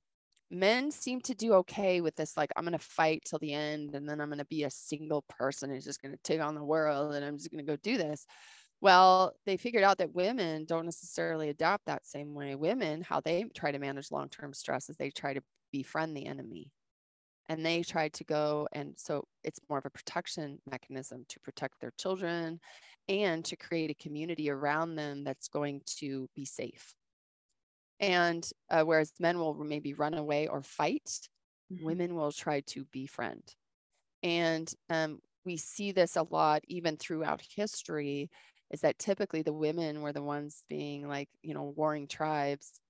Men 0.51 0.91
seem 0.91 1.22
to 1.22 1.34
do 1.34 1.53
okay 1.53 2.01
with 2.01 2.16
this 2.16 2.38
like 2.38 2.51
i'm 2.56 2.66
going 2.66 2.78
to 2.78 2.80
fight 2.80 3.24
till 3.26 3.39
the 3.39 3.51
end 3.51 3.95
and 3.95 4.08
then 4.08 4.22
i'm 4.22 4.30
going 4.30 4.38
to 4.38 4.45
be 4.45 4.64
a 4.64 4.70
single 4.70 5.24
person 5.28 5.72
who's 5.72 5.84
just 5.84 6.01
going 6.01 6.14
to 6.14 6.20
take 6.24 6.39
on 6.39 6.53
the 6.53 6.64
world 6.64 7.16
and 7.16 7.26
i'm 7.26 7.38
just 7.38 7.51
going 7.51 7.66
to 7.66 7.70
go 7.72 7.78
do 7.78 7.97
this. 7.97 8.28
Well 8.80 9.34
they 9.47 9.58
figured 9.58 9.84
out 9.84 9.97
that 9.97 10.14
women 10.14 10.66
don't 10.66 10.86
necessarily 10.86 11.49
adapt 11.49 11.88
that 11.88 12.06
same 12.06 12.36
way. 12.36 12.53
Women 12.53 13.01
how 13.01 13.22
they 13.22 13.45
try 13.56 13.72
to 13.72 13.80
manage 13.80 14.12
long-term 14.12 14.53
stress 14.53 14.88
is 14.88 14.95
they 14.97 15.10
try 15.10 15.34
to 15.34 15.41
befriend 15.72 16.16
the 16.16 16.28
enemy. 16.28 16.72
And 17.49 17.66
they 17.66 17.82
try 17.82 18.10
to 18.10 18.24
go 18.24 18.68
and 18.72 18.93
so 18.97 19.26
it's 19.43 19.60
more 19.68 19.80
of 19.80 19.86
a 19.86 19.89
protection 19.89 20.60
mechanism 20.70 21.26
to 21.30 21.39
protect 21.39 21.82
their 21.82 21.93
children 21.99 22.60
and 23.08 23.45
to 23.45 23.56
create 23.56 23.91
a 23.91 24.03
community 24.03 24.49
around 24.49 24.95
them 24.95 25.24
that's 25.24 25.47
going 25.47 25.82
to 25.86 26.28
be 26.36 26.45
safe 26.45 26.95
and 27.99 28.47
uh, 28.70 28.84
whereas 28.84 29.14
men 29.20 29.38
will 29.38 29.53
maybe 29.53 29.93
run 29.93 30.14
away 30.14 30.47
or 30.47 30.62
fight, 30.62 31.30
mm-hmm. 31.72 31.86
women 31.86 32.16
will 32.16 32.32
try 32.32 32.62
to 32.62 32.86
befriend. 32.91 33.43
And 34.24 34.72
um, 34.89 35.20
we 35.45 35.58
see 35.58 35.91
this 35.91 36.16
a 36.16 36.26
lot 36.30 36.64
even 36.68 36.97
throughout 36.97 37.41
history 37.56 38.30
is 38.72 38.82
that 38.82 38.99
typically 38.99 39.43
the 39.43 39.53
women 39.53 40.01
were 40.01 40.12
the 40.14 40.24
ones 40.24 40.64
being 40.68 41.08
like, 41.08 41.30
you 41.43 41.53
know, 41.53 41.74
warring 41.76 42.08
tribes. 42.08 42.82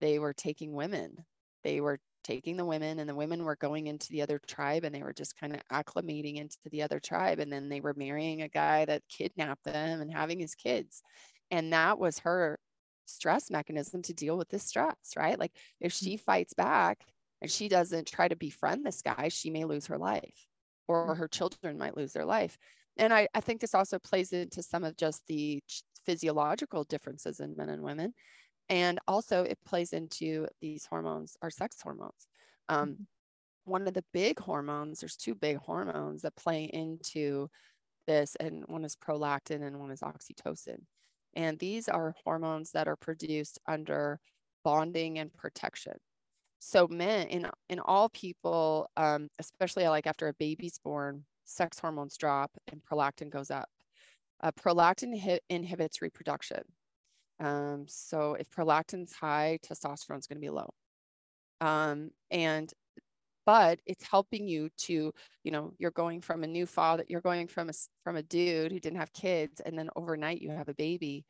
They 0.00 0.18
were 0.18 0.34
taking 0.34 0.74
women, 0.74 1.24
they 1.64 1.80
were 1.80 1.98
taking 2.26 2.56
the 2.56 2.64
women 2.64 2.98
and 2.98 3.08
the 3.08 3.14
women 3.14 3.44
were 3.44 3.56
going 3.56 3.86
into 3.86 4.08
the 4.10 4.20
other 4.20 4.40
tribe 4.46 4.82
and 4.84 4.94
they 4.94 5.02
were 5.02 5.12
just 5.12 5.38
kind 5.38 5.54
of 5.54 5.60
acclimating 5.72 6.36
into 6.36 6.56
the 6.70 6.82
other 6.82 6.98
tribe 6.98 7.38
and 7.38 7.52
then 7.52 7.68
they 7.68 7.80
were 7.80 7.94
marrying 7.94 8.42
a 8.42 8.48
guy 8.48 8.84
that 8.84 9.02
kidnapped 9.08 9.64
them 9.64 10.00
and 10.00 10.12
having 10.12 10.40
his 10.40 10.54
kids 10.54 11.02
and 11.50 11.72
that 11.72 11.98
was 11.98 12.18
her 12.18 12.58
stress 13.06 13.50
mechanism 13.50 14.02
to 14.02 14.12
deal 14.12 14.36
with 14.36 14.48
this 14.48 14.64
stress 14.64 15.14
right 15.16 15.38
like 15.38 15.52
if 15.80 15.92
she 15.92 16.14
mm-hmm. 16.14 16.24
fights 16.24 16.52
back 16.52 17.04
and 17.40 17.50
she 17.50 17.68
doesn't 17.68 18.08
try 18.08 18.26
to 18.26 18.34
befriend 18.34 18.84
this 18.84 19.02
guy 19.02 19.28
she 19.28 19.50
may 19.50 19.64
lose 19.64 19.86
her 19.86 19.98
life 19.98 20.48
or 20.88 21.06
mm-hmm. 21.06 21.20
her 21.20 21.28
children 21.28 21.78
might 21.78 21.96
lose 21.96 22.12
their 22.12 22.24
life 22.24 22.58
and 22.96 23.12
I, 23.12 23.28
I 23.34 23.40
think 23.40 23.60
this 23.60 23.74
also 23.74 23.98
plays 23.98 24.32
into 24.32 24.62
some 24.62 24.82
of 24.82 24.96
just 24.96 25.22
the 25.28 25.62
physiological 26.04 26.84
differences 26.84 27.40
in 27.40 27.54
men 27.56 27.68
and 27.68 27.82
women 27.82 28.14
and 28.68 28.98
also 29.06 29.42
it 29.42 29.58
plays 29.64 29.92
into 29.92 30.46
these 30.60 30.86
hormones 30.86 31.36
our 31.42 31.50
sex 31.50 31.80
hormones. 31.82 32.26
Um, 32.68 32.90
mm-hmm. 32.90 33.02
one 33.64 33.86
of 33.86 33.94
the 33.94 34.04
big 34.12 34.38
hormones 34.40 35.00
there's 35.00 35.16
two 35.16 35.34
big 35.34 35.58
hormones 35.58 36.22
that 36.22 36.36
play 36.36 36.64
into 36.64 37.48
this 38.06 38.36
and 38.36 38.64
one 38.66 38.84
is 38.84 38.96
prolactin 38.96 39.66
and 39.66 39.78
one 39.78 39.90
is 39.90 40.00
oxytocin. 40.00 40.78
And 41.34 41.58
these 41.58 41.88
are 41.88 42.14
hormones 42.24 42.70
that 42.72 42.88
are 42.88 42.96
produced 42.96 43.58
under 43.66 44.20
bonding 44.64 45.18
and 45.18 45.32
protection. 45.34 45.94
So 46.58 46.88
men 46.88 47.28
in 47.28 47.48
in 47.68 47.78
all 47.80 48.08
people 48.08 48.90
um, 48.96 49.28
especially 49.38 49.86
like 49.88 50.06
after 50.06 50.28
a 50.28 50.34
baby's 50.34 50.78
born 50.78 51.24
sex 51.44 51.78
hormones 51.78 52.16
drop 52.16 52.50
and 52.72 52.82
prolactin 52.82 53.30
goes 53.30 53.50
up. 53.50 53.68
Uh, 54.42 54.50
prolactin 54.52 55.38
inhibits 55.48 56.02
reproduction 56.02 56.62
um, 57.40 57.84
so 57.86 58.34
if 58.34 58.50
prolactin's 58.50 59.12
high, 59.12 59.58
testosterone's 59.64 60.26
going 60.26 60.38
to 60.38 60.46
be 60.46 60.50
low. 60.50 60.70
Um, 61.60 62.10
and 62.30 62.72
but 63.44 63.78
it's 63.86 64.04
helping 64.04 64.48
you 64.48 64.68
to, 64.76 65.12
you 65.44 65.50
know, 65.52 65.72
you're 65.78 65.92
going 65.92 66.20
from 66.20 66.42
a 66.42 66.48
new 66.48 66.66
father, 66.66 67.04
you're 67.08 67.20
going 67.20 67.46
from 67.46 67.70
a 67.70 67.72
from 68.02 68.16
a 68.16 68.22
dude 68.22 68.72
who 68.72 68.80
didn't 68.80 68.98
have 68.98 69.12
kids, 69.12 69.60
and 69.64 69.78
then 69.78 69.88
overnight 69.96 70.42
you 70.42 70.50
have 70.50 70.68
a 70.68 70.74
baby. 70.74 71.24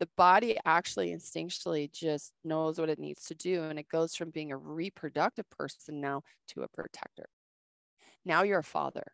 The 0.00 0.08
body 0.16 0.58
actually 0.64 1.14
instinctually 1.14 1.90
just 1.90 2.32
knows 2.44 2.78
what 2.78 2.90
it 2.90 2.98
needs 2.98 3.24
to 3.26 3.34
do, 3.34 3.64
and 3.64 3.78
it 3.78 3.88
goes 3.88 4.14
from 4.14 4.30
being 4.30 4.52
a 4.52 4.56
reproductive 4.56 5.48
person 5.50 6.00
now 6.00 6.22
to 6.48 6.62
a 6.62 6.68
protector. 6.68 7.26
Now 8.24 8.42
you're 8.42 8.60
a 8.60 8.64
father, 8.64 9.04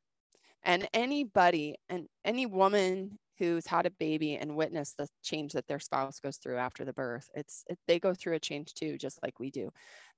and 0.62 0.88
anybody 0.94 1.76
and 1.88 2.06
any 2.24 2.46
woman 2.46 3.18
who's 3.42 3.66
had 3.66 3.86
a 3.86 3.90
baby 3.90 4.36
and 4.36 4.54
witnessed 4.56 4.96
the 4.98 5.08
change 5.24 5.52
that 5.54 5.66
their 5.66 5.80
spouse 5.80 6.20
goes 6.20 6.36
through 6.36 6.58
after 6.58 6.84
the 6.84 6.92
birth. 6.92 7.28
It's 7.34 7.64
it, 7.68 7.76
they 7.88 7.98
go 7.98 8.14
through 8.14 8.34
a 8.34 8.40
change 8.40 8.74
too, 8.74 8.96
just 8.98 9.18
like 9.22 9.40
we 9.40 9.50
do. 9.50 9.70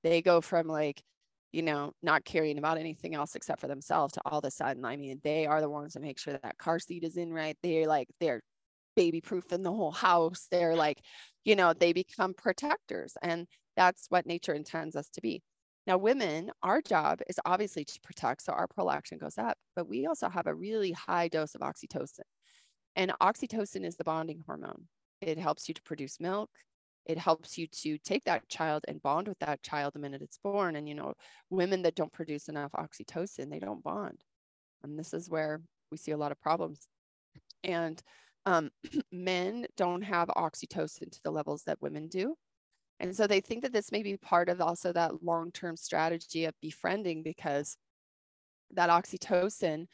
They 0.03 0.21
go 0.21 0.41
from 0.41 0.67
like, 0.67 1.01
you 1.51 1.63
know, 1.63 1.93
not 2.03 2.23
caring 2.23 2.59
about 2.59 2.77
anything 2.77 3.15
else 3.15 3.35
except 3.35 3.61
for 3.61 3.67
themselves 3.67 4.13
to 4.13 4.21
all 4.25 4.39
of 4.39 4.45
a 4.45 4.51
sudden, 4.51 4.85
I 4.85 4.95
mean, 4.97 5.19
they 5.23 5.47
are 5.47 5.59
the 5.61 5.69
ones 5.69 5.93
that 5.93 6.01
make 6.01 6.19
sure 6.19 6.37
that, 6.43 6.57
car 6.59 6.77
seat 6.79 7.03
is 7.03 7.17
in 7.17 7.33
right. 7.33 7.57
They're 7.63 7.87
like 7.87 8.09
they're 8.19 8.41
baby 8.95 9.21
proof 9.21 9.51
in 9.51 9.63
the 9.63 9.71
whole 9.73 9.91
house. 9.91 10.47
They're 10.51 10.75
like, 10.75 10.99
you 11.45 11.55
know, 11.55 11.73
they 11.73 11.93
become 11.93 12.33
protectors, 12.35 13.13
and 13.23 13.47
that's 13.75 14.05
what 14.09 14.27
nature 14.27 14.53
intends 14.53 14.95
us 14.95 15.09
to 15.13 15.21
be. 15.21 15.41
Now, 15.87 15.97
women, 15.97 16.51
our 16.63 16.81
job 16.81 17.21
is 17.29 17.39
obviously 17.45 17.85
to 17.85 17.99
protect, 18.03 18.43
so 18.43 18.53
our 18.53 18.67
prolactin 18.67 19.19
goes 19.19 19.37
up, 19.37 19.57
but 19.75 19.87
we 19.87 20.05
also 20.07 20.29
have 20.29 20.47
a 20.47 20.55
really 20.55 20.91
high 20.93 21.27
dose 21.27 21.55
of 21.55 21.61
oxytocin. 21.61 22.21
And 22.95 23.11
oxytocin 23.21 23.85
is 23.85 23.97
the 23.97 24.03
bonding 24.03 24.43
hormone. 24.45 24.87
It 25.21 25.37
helps 25.37 25.67
you 25.67 25.73
to 25.73 25.81
produce 25.81 26.19
milk. 26.19 26.49
It 27.05 27.17
helps 27.17 27.57
you 27.57 27.67
to 27.67 27.97
take 27.99 28.23
that 28.25 28.47
child 28.49 28.83
and 28.87 29.01
bond 29.01 29.27
with 29.27 29.37
that 29.39 29.61
child 29.61 29.93
the 29.93 29.99
minute 29.99 30.21
it's 30.21 30.39
born. 30.43 30.75
And, 30.75 30.89
you 30.89 30.95
know, 30.95 31.13
women 31.49 31.83
that 31.83 31.95
don't 31.95 32.11
produce 32.11 32.47
enough 32.49 32.71
oxytocin, 32.71 33.49
they 33.49 33.59
don't 33.59 33.83
bond. 33.83 34.23
And 34.83 34.97
this 34.97 35.13
is 35.13 35.29
where 35.29 35.61
we 35.91 35.97
see 35.97 36.11
a 36.11 36.17
lot 36.17 36.31
of 36.31 36.41
problems. 36.41 36.87
And 37.63 38.01
um, 38.45 38.71
men 39.11 39.67
don't 39.77 40.01
have 40.01 40.29
oxytocin 40.29 41.11
to 41.11 41.19
the 41.23 41.31
levels 41.31 41.63
that 41.63 41.81
women 41.81 42.07
do. 42.07 42.35
And 42.99 43.15
so 43.15 43.27
they 43.27 43.41
think 43.41 43.63
that 43.63 43.73
this 43.73 43.91
may 43.91 44.03
be 44.03 44.17
part 44.17 44.49
of 44.49 44.61
also 44.61 44.93
that 44.93 45.23
long 45.23 45.51
term 45.51 45.75
strategy 45.75 46.45
of 46.45 46.53
befriending 46.61 47.23
because 47.23 47.77
that 48.71 48.89
oxytocin 48.89 49.85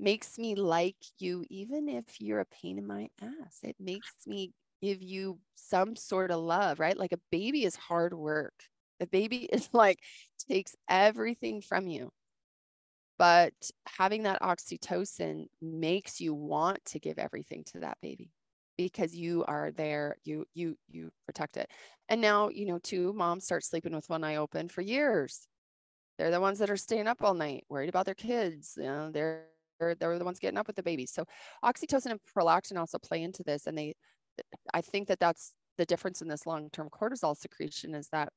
makes 0.00 0.38
me 0.38 0.54
like 0.54 0.96
you 1.18 1.44
even 1.50 1.88
if 1.88 2.20
you're 2.20 2.40
a 2.40 2.44
pain 2.46 2.78
in 2.78 2.86
my 2.86 3.08
ass. 3.20 3.60
It 3.62 3.76
makes 3.80 4.12
me 4.26 4.52
give 4.82 5.02
you 5.02 5.38
some 5.56 5.96
sort 5.96 6.30
of 6.30 6.40
love, 6.40 6.80
right? 6.80 6.96
Like 6.96 7.12
a 7.12 7.20
baby 7.30 7.64
is 7.64 7.76
hard 7.76 8.14
work. 8.14 8.54
The 9.00 9.06
baby 9.06 9.38
is 9.52 9.68
like 9.72 10.00
takes 10.48 10.76
everything 10.88 11.60
from 11.62 11.86
you. 11.88 12.10
But 13.18 13.54
having 13.86 14.22
that 14.24 14.42
oxytocin 14.42 15.46
makes 15.60 16.20
you 16.20 16.34
want 16.34 16.84
to 16.86 17.00
give 17.00 17.18
everything 17.18 17.64
to 17.72 17.80
that 17.80 17.98
baby 18.00 18.30
because 18.76 19.14
you 19.14 19.44
are 19.46 19.72
there 19.72 20.16
you 20.24 20.46
you 20.54 20.78
you 20.88 21.10
protect 21.26 21.56
it 21.56 21.68
and 22.08 22.20
now 22.20 22.48
you 22.48 22.64
know 22.64 22.78
two 22.78 23.12
moms 23.12 23.44
start 23.44 23.64
sleeping 23.64 23.92
with 23.92 24.08
one 24.08 24.22
eye 24.22 24.36
open 24.36 24.68
for 24.68 24.82
years 24.82 25.48
they're 26.16 26.30
the 26.30 26.40
ones 26.40 26.60
that 26.60 26.70
are 26.70 26.76
staying 26.76 27.08
up 27.08 27.22
all 27.22 27.34
night 27.34 27.64
worried 27.68 27.88
about 27.88 28.06
their 28.06 28.14
kids 28.14 28.74
you 28.76 28.84
know 28.84 29.10
they're 29.10 29.46
they're 29.78 30.18
the 30.18 30.24
ones 30.24 30.38
getting 30.38 30.58
up 30.58 30.66
with 30.66 30.76
the 30.76 30.82
babies. 30.82 31.12
So 31.12 31.24
oxytocin 31.64 32.12
and 32.12 32.20
prolactin 32.36 32.78
also 32.78 32.98
play 32.98 33.22
into 33.22 33.42
this. 33.44 33.66
And 33.66 33.76
they, 33.76 33.94
I 34.72 34.80
think 34.80 35.08
that 35.08 35.20
that's 35.20 35.54
the 35.76 35.86
difference 35.86 36.22
in 36.22 36.28
this 36.28 36.46
long-term 36.46 36.88
cortisol 36.90 37.36
secretion 37.36 37.94
is 37.94 38.08
that 38.08 38.30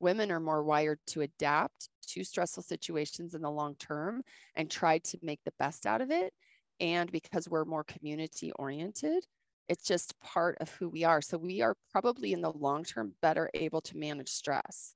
women 0.00 0.30
are 0.30 0.40
more 0.40 0.62
wired 0.62 0.98
to 1.06 1.22
adapt 1.22 1.88
to 2.08 2.24
stressful 2.24 2.62
situations 2.62 3.34
in 3.34 3.42
the 3.42 3.50
long 3.50 3.74
term 3.76 4.22
and 4.56 4.70
try 4.70 4.98
to 4.98 5.18
make 5.22 5.40
the 5.44 5.52
best 5.58 5.86
out 5.86 6.00
of 6.00 6.10
it. 6.10 6.32
And 6.80 7.10
because 7.10 7.48
we're 7.48 7.64
more 7.64 7.84
community 7.84 8.52
oriented, 8.52 9.24
it's 9.68 9.84
just 9.84 10.18
part 10.20 10.56
of 10.60 10.70
who 10.70 10.88
we 10.88 11.04
are. 11.04 11.20
So 11.20 11.36
we 11.36 11.60
are 11.60 11.74
probably 11.92 12.32
in 12.32 12.40
the 12.40 12.52
long 12.52 12.84
term 12.84 13.12
better 13.20 13.50
able 13.54 13.80
to 13.82 13.96
manage 13.96 14.30
stress 14.30 14.94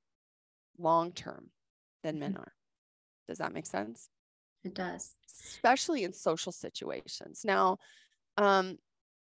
long 0.78 1.12
term 1.12 1.50
than 2.03 2.18
men 2.18 2.32
mm-hmm. 2.32 2.42
are. 2.42 2.53
Does 3.28 3.38
that 3.38 3.53
make 3.53 3.66
sense? 3.66 4.09
It 4.64 4.74
does. 4.74 5.16
Especially 5.28 6.04
in 6.04 6.12
social 6.12 6.52
situations. 6.52 7.42
Now, 7.44 7.78
um, 8.36 8.78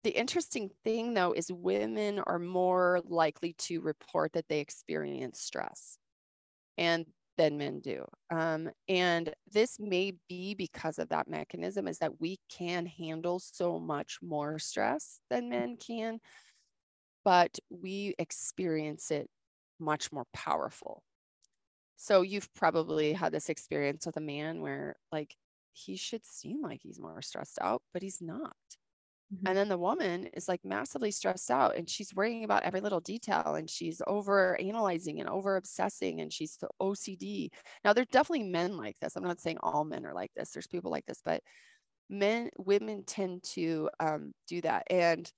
the 0.05 0.11
interesting 0.11 0.70
thing 0.84 1.14
though 1.14 1.32
is 1.32 1.53
women 1.53 2.20
are 2.20 2.39
more 2.39 3.01
likely 3.05 3.55
to 3.55 3.80
report 3.80 4.32
that 4.32 4.49
they 4.49 4.61
experience 4.61 5.41
stress 5.41 5.99
and 6.76 7.07
than 7.36 7.57
men 7.57 7.80
do. 7.80 8.05
Um, 8.30 8.68
and 8.89 9.32
this 9.53 9.78
may 9.78 10.14
be 10.28 10.55
because 10.55 10.99
of 10.99 11.09
that 11.11 11.28
mechanism 11.28 11.86
is 11.86 11.99
that 11.99 12.20
we 12.20 12.39
can 12.51 12.84
handle 12.84 13.39
so 13.39 13.78
much 13.78 14.18
more 14.20 14.59
stress 14.59 15.20
than 15.30 15.49
men 15.49 15.76
can, 15.76 16.18
but 17.24 17.59
we 17.70 18.14
experience 18.18 19.11
it 19.11 19.30
much 19.78 20.11
more 20.12 20.26
powerful. 20.32 21.05
So 22.01 22.23
you've 22.23 22.53
probably 22.55 23.13
had 23.13 23.33
this 23.33 23.49
experience 23.49 24.07
with 24.07 24.17
a 24.17 24.21
man 24.21 24.63
where 24.63 24.95
like 25.11 25.35
he 25.73 25.97
should 25.97 26.25
seem 26.25 26.63
like 26.63 26.81
he's 26.81 27.01
more 27.01 27.21
stressed 27.23 27.59
out, 27.61 27.83
but 27.93 28.03
he's 28.03 28.23
not. 28.23 28.55
Mm-hmm. 29.35 29.49
And 29.49 29.57
then 29.57 29.69
the 29.69 29.77
woman 29.77 30.29
is 30.33 30.47
like 30.47 30.65
massively 30.65 31.11
stressed 31.11 31.51
out 31.51 31.77
and 31.77 31.89
she's 31.89 32.15
worrying 32.15 32.45
about 32.45 32.63
every 32.63 32.81
little 32.81 33.01
detail 33.01 33.57
and 33.57 33.69
she's 33.69 34.01
over 34.07 34.59
analyzing 34.61 35.19
and 35.19 35.29
over 35.29 35.57
obsessing 35.57 36.21
and 36.21 36.33
she's 36.33 36.57
OCD. 36.81 37.49
Now, 37.85 37.93
there's 37.93 38.07
definitely 38.07 38.49
men 38.49 38.77
like 38.77 38.97
this. 39.01 39.17
I'm 39.17 39.25
not 39.25 39.41
saying 39.41 39.59
all 39.61 39.85
men 39.85 40.07
are 40.07 40.15
like 40.15 40.31
this, 40.37 40.53
there's 40.53 40.69
people 40.69 40.93
like 40.93 41.05
this, 41.07 41.21
but 41.25 41.43
men, 42.09 42.51
women 42.59 43.03
tend 43.05 43.43
to 43.55 43.91
um, 43.99 44.33
do 44.47 44.61
that. 44.61 44.85
And 44.89 45.31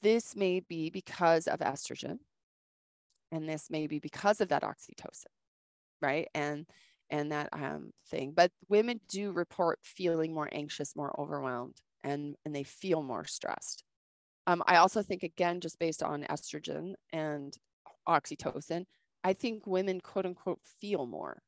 this 0.00 0.34
may 0.34 0.60
be 0.60 0.88
because 0.88 1.46
of 1.46 1.60
estrogen 1.60 2.18
and 3.30 3.46
this 3.46 3.68
may 3.70 3.86
be 3.86 3.98
because 3.98 4.40
of 4.40 4.48
that 4.48 4.62
oxytocin 4.62 5.26
right? 6.00 6.28
And 6.34 6.66
and 7.10 7.32
that 7.32 7.48
um, 7.52 7.90
thing. 8.08 8.32
But 8.32 8.52
women 8.68 9.00
do 9.08 9.32
report 9.32 9.80
feeling 9.82 10.32
more 10.32 10.48
anxious 10.52 10.94
more 10.94 11.18
overwhelmed 11.20 11.76
and 12.04 12.36
and 12.44 12.54
they 12.54 12.64
feel 12.64 13.02
more 13.02 13.24
stressed. 13.24 13.84
Um, 14.46 14.62
i 14.66 14.76
also 14.76 15.02
think 15.02 15.22
again 15.22 15.60
just 15.60 15.78
based 15.78 16.02
on 16.02 16.24
estrogen 16.24 16.94
and 17.12 17.54
oxytocin 18.08 18.86
i 19.22 19.34
think 19.34 19.66
women 19.66 20.00
quote 20.00 20.26
unquote 20.26 20.60
feel 20.80 21.06
more. 21.06 21.42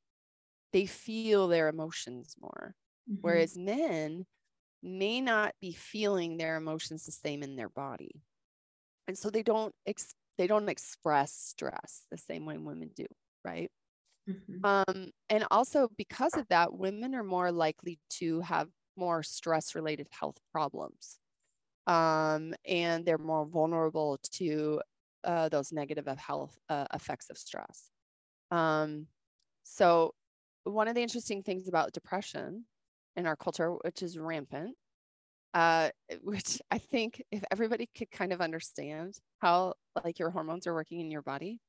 They 0.72 0.86
feel 0.86 1.48
their 1.48 1.68
emotions 1.68 2.34
more. 2.40 2.74
Mm-hmm. 3.10 3.20
whereas 3.22 3.58
men 3.58 4.26
may 4.80 5.20
not 5.20 5.54
be 5.60 5.72
feeling 5.72 6.36
their 6.36 6.56
emotions 6.56 7.04
the 7.04 7.10
same 7.10 7.42
in 7.42 7.56
their 7.56 7.68
body. 7.68 8.22
And 9.08 9.18
so 9.18 9.28
they 9.28 9.42
don't 9.42 9.74
ex- 9.86 10.14
they 10.38 10.46
don't 10.46 10.68
express 10.68 11.32
stress 11.32 12.02
the 12.12 12.18
same 12.18 12.46
way 12.46 12.58
women 12.58 12.90
do 12.94 13.06
right 13.44 13.70
Mm-hmm. 14.28 14.64
Um, 14.64 15.10
and 15.28 15.44
also, 15.50 15.88
because 15.96 16.36
of 16.36 16.46
that, 16.48 16.72
women 16.72 17.14
are 17.14 17.24
more 17.24 17.50
likely 17.52 17.98
to 18.10 18.40
have 18.40 18.68
more 18.96 19.22
stress 19.22 19.74
related 19.74 20.08
health 20.10 20.36
problems. 20.52 21.18
Um, 21.86 22.54
and 22.64 23.04
they're 23.04 23.18
more 23.18 23.44
vulnerable 23.46 24.18
to 24.34 24.80
uh, 25.24 25.48
those 25.48 25.72
negative 25.72 26.06
health 26.18 26.58
uh, 26.68 26.86
effects 26.94 27.30
of 27.30 27.38
stress. 27.38 27.90
Um, 28.50 29.06
So, 29.64 30.14
one 30.64 30.88
of 30.88 30.94
the 30.94 31.02
interesting 31.02 31.42
things 31.42 31.68
about 31.68 31.92
depression 31.92 32.66
in 33.16 33.26
our 33.26 33.36
culture, 33.36 33.72
which 33.72 34.02
is 34.02 34.18
rampant, 34.18 34.76
uh, 35.54 35.90
which 36.22 36.60
I 36.70 36.78
think 36.78 37.22
if 37.32 37.42
everybody 37.50 37.88
could 37.96 38.10
kind 38.10 38.32
of 38.32 38.40
understand 38.40 39.16
how 39.40 39.74
like 40.04 40.18
your 40.18 40.30
hormones 40.30 40.66
are 40.66 40.74
working 40.74 41.00
in 41.00 41.10
your 41.10 41.22
body, 41.22 41.60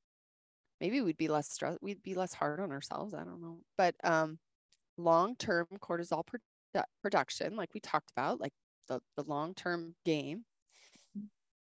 maybe 0.82 1.02
we'd 1.02 1.18
be 1.18 1.28
less 1.28 1.50
stressed, 1.50 1.80
we'd 1.82 2.04
be 2.04 2.16
less 2.16 2.34
hard 2.34 2.60
on 2.60 2.72
ourselves. 2.72 3.14
I 3.14 3.24
don't 3.24 3.42
know. 3.42 3.60
But 3.78 3.96
um, 4.04 4.40
long-term 4.98 5.68
cortisol 5.80 6.24
produ- 6.26 6.84
production, 7.02 7.56
like 7.56 7.74
we 7.74 7.80
talked 7.80 8.12
about, 8.16 8.40
like 8.40 8.54
the, 8.88 9.00
the 9.16 9.24
long-term 9.24 9.96
game, 10.06 10.46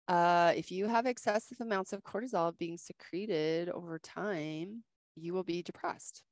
uh, 0.08 0.54
if 0.56 0.72
you 0.72 0.88
have 0.88 1.06
excessive 1.06 1.60
amounts 1.62 1.94
of 1.94 2.04
cortisol 2.04 2.58
being 2.58 2.78
secreted 2.78 3.70
over 3.70 3.98
time, 4.00 4.84
you 5.16 5.34
will 5.34 5.44
be 5.44 5.64
depressed. 5.64 6.24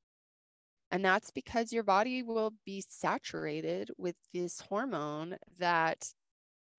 And 0.91 1.03
that's 1.03 1.31
because 1.31 1.73
your 1.73 1.83
body 1.83 2.21
will 2.21 2.53
be 2.65 2.83
saturated 2.87 3.89
with 3.97 4.15
this 4.31 4.61
hormone 4.61 5.37
that 5.57 6.07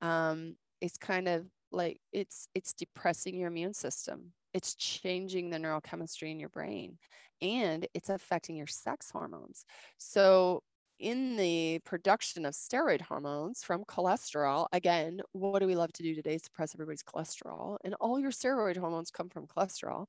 um, 0.03 0.55
is 0.81 0.97
kind 0.97 1.27
of 1.27 1.47
like 1.73 1.99
it's 2.13 2.47
it's 2.55 2.73
depressing 2.73 3.37
your 3.37 3.49
immune 3.49 3.75
system. 3.75 4.33
It's 4.55 4.75
changing 4.75 5.51
the 5.51 5.59
neurochemistry 5.59 6.31
in 6.31 6.41
your 6.41 6.49
brain 6.49 6.99
and 7.43 7.87
it's 7.93 8.09
affecting 8.09 8.57
your 8.57 8.67
sex 8.67 9.11
hormones. 9.11 9.65
So 9.99 10.63
in 10.99 11.37
the 11.37 11.81
production 11.81 12.47
of 12.47 12.55
steroid 12.55 13.01
hormones 13.01 13.63
from 13.63 13.85
cholesterol, 13.85 14.69
again, 14.73 15.21
what 15.33 15.59
do 15.59 15.67
we 15.67 15.75
love 15.75 15.93
to 15.95 16.03
do 16.03 16.15
today? 16.15 16.39
Suppress 16.39 16.75
everybody's 16.75 17.03
cholesterol. 17.03 17.77
And 17.85 17.95
all 18.01 18.19
your 18.19 18.31
steroid 18.31 18.77
hormones 18.77 19.11
come 19.11 19.29
from 19.29 19.47
cholesterol. 19.47 20.07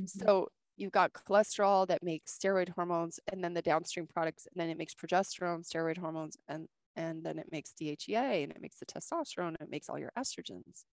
Mm-hmm. 0.00 0.04
So 0.06 0.48
you've 0.76 0.92
got 0.92 1.12
cholesterol 1.12 1.86
that 1.88 2.02
makes 2.02 2.38
steroid 2.38 2.68
hormones 2.68 3.18
and 3.32 3.42
then 3.42 3.52
the 3.52 3.62
downstream 3.62 4.06
products 4.06 4.46
and 4.46 4.60
then 4.60 4.70
it 4.70 4.78
makes 4.78 4.94
progesterone 4.94 5.68
steroid 5.68 5.98
hormones 5.98 6.36
and 6.48 6.68
and 6.96 7.22
then 7.22 7.38
it 7.38 7.46
makes 7.52 7.72
DHEA 7.80 8.42
and 8.42 8.52
it 8.52 8.60
makes 8.60 8.78
the 8.78 8.86
testosterone 8.86 9.48
and 9.48 9.60
it 9.60 9.70
makes 9.70 9.88
all 9.88 9.98
your 9.98 10.12
estrogens. 10.18 10.84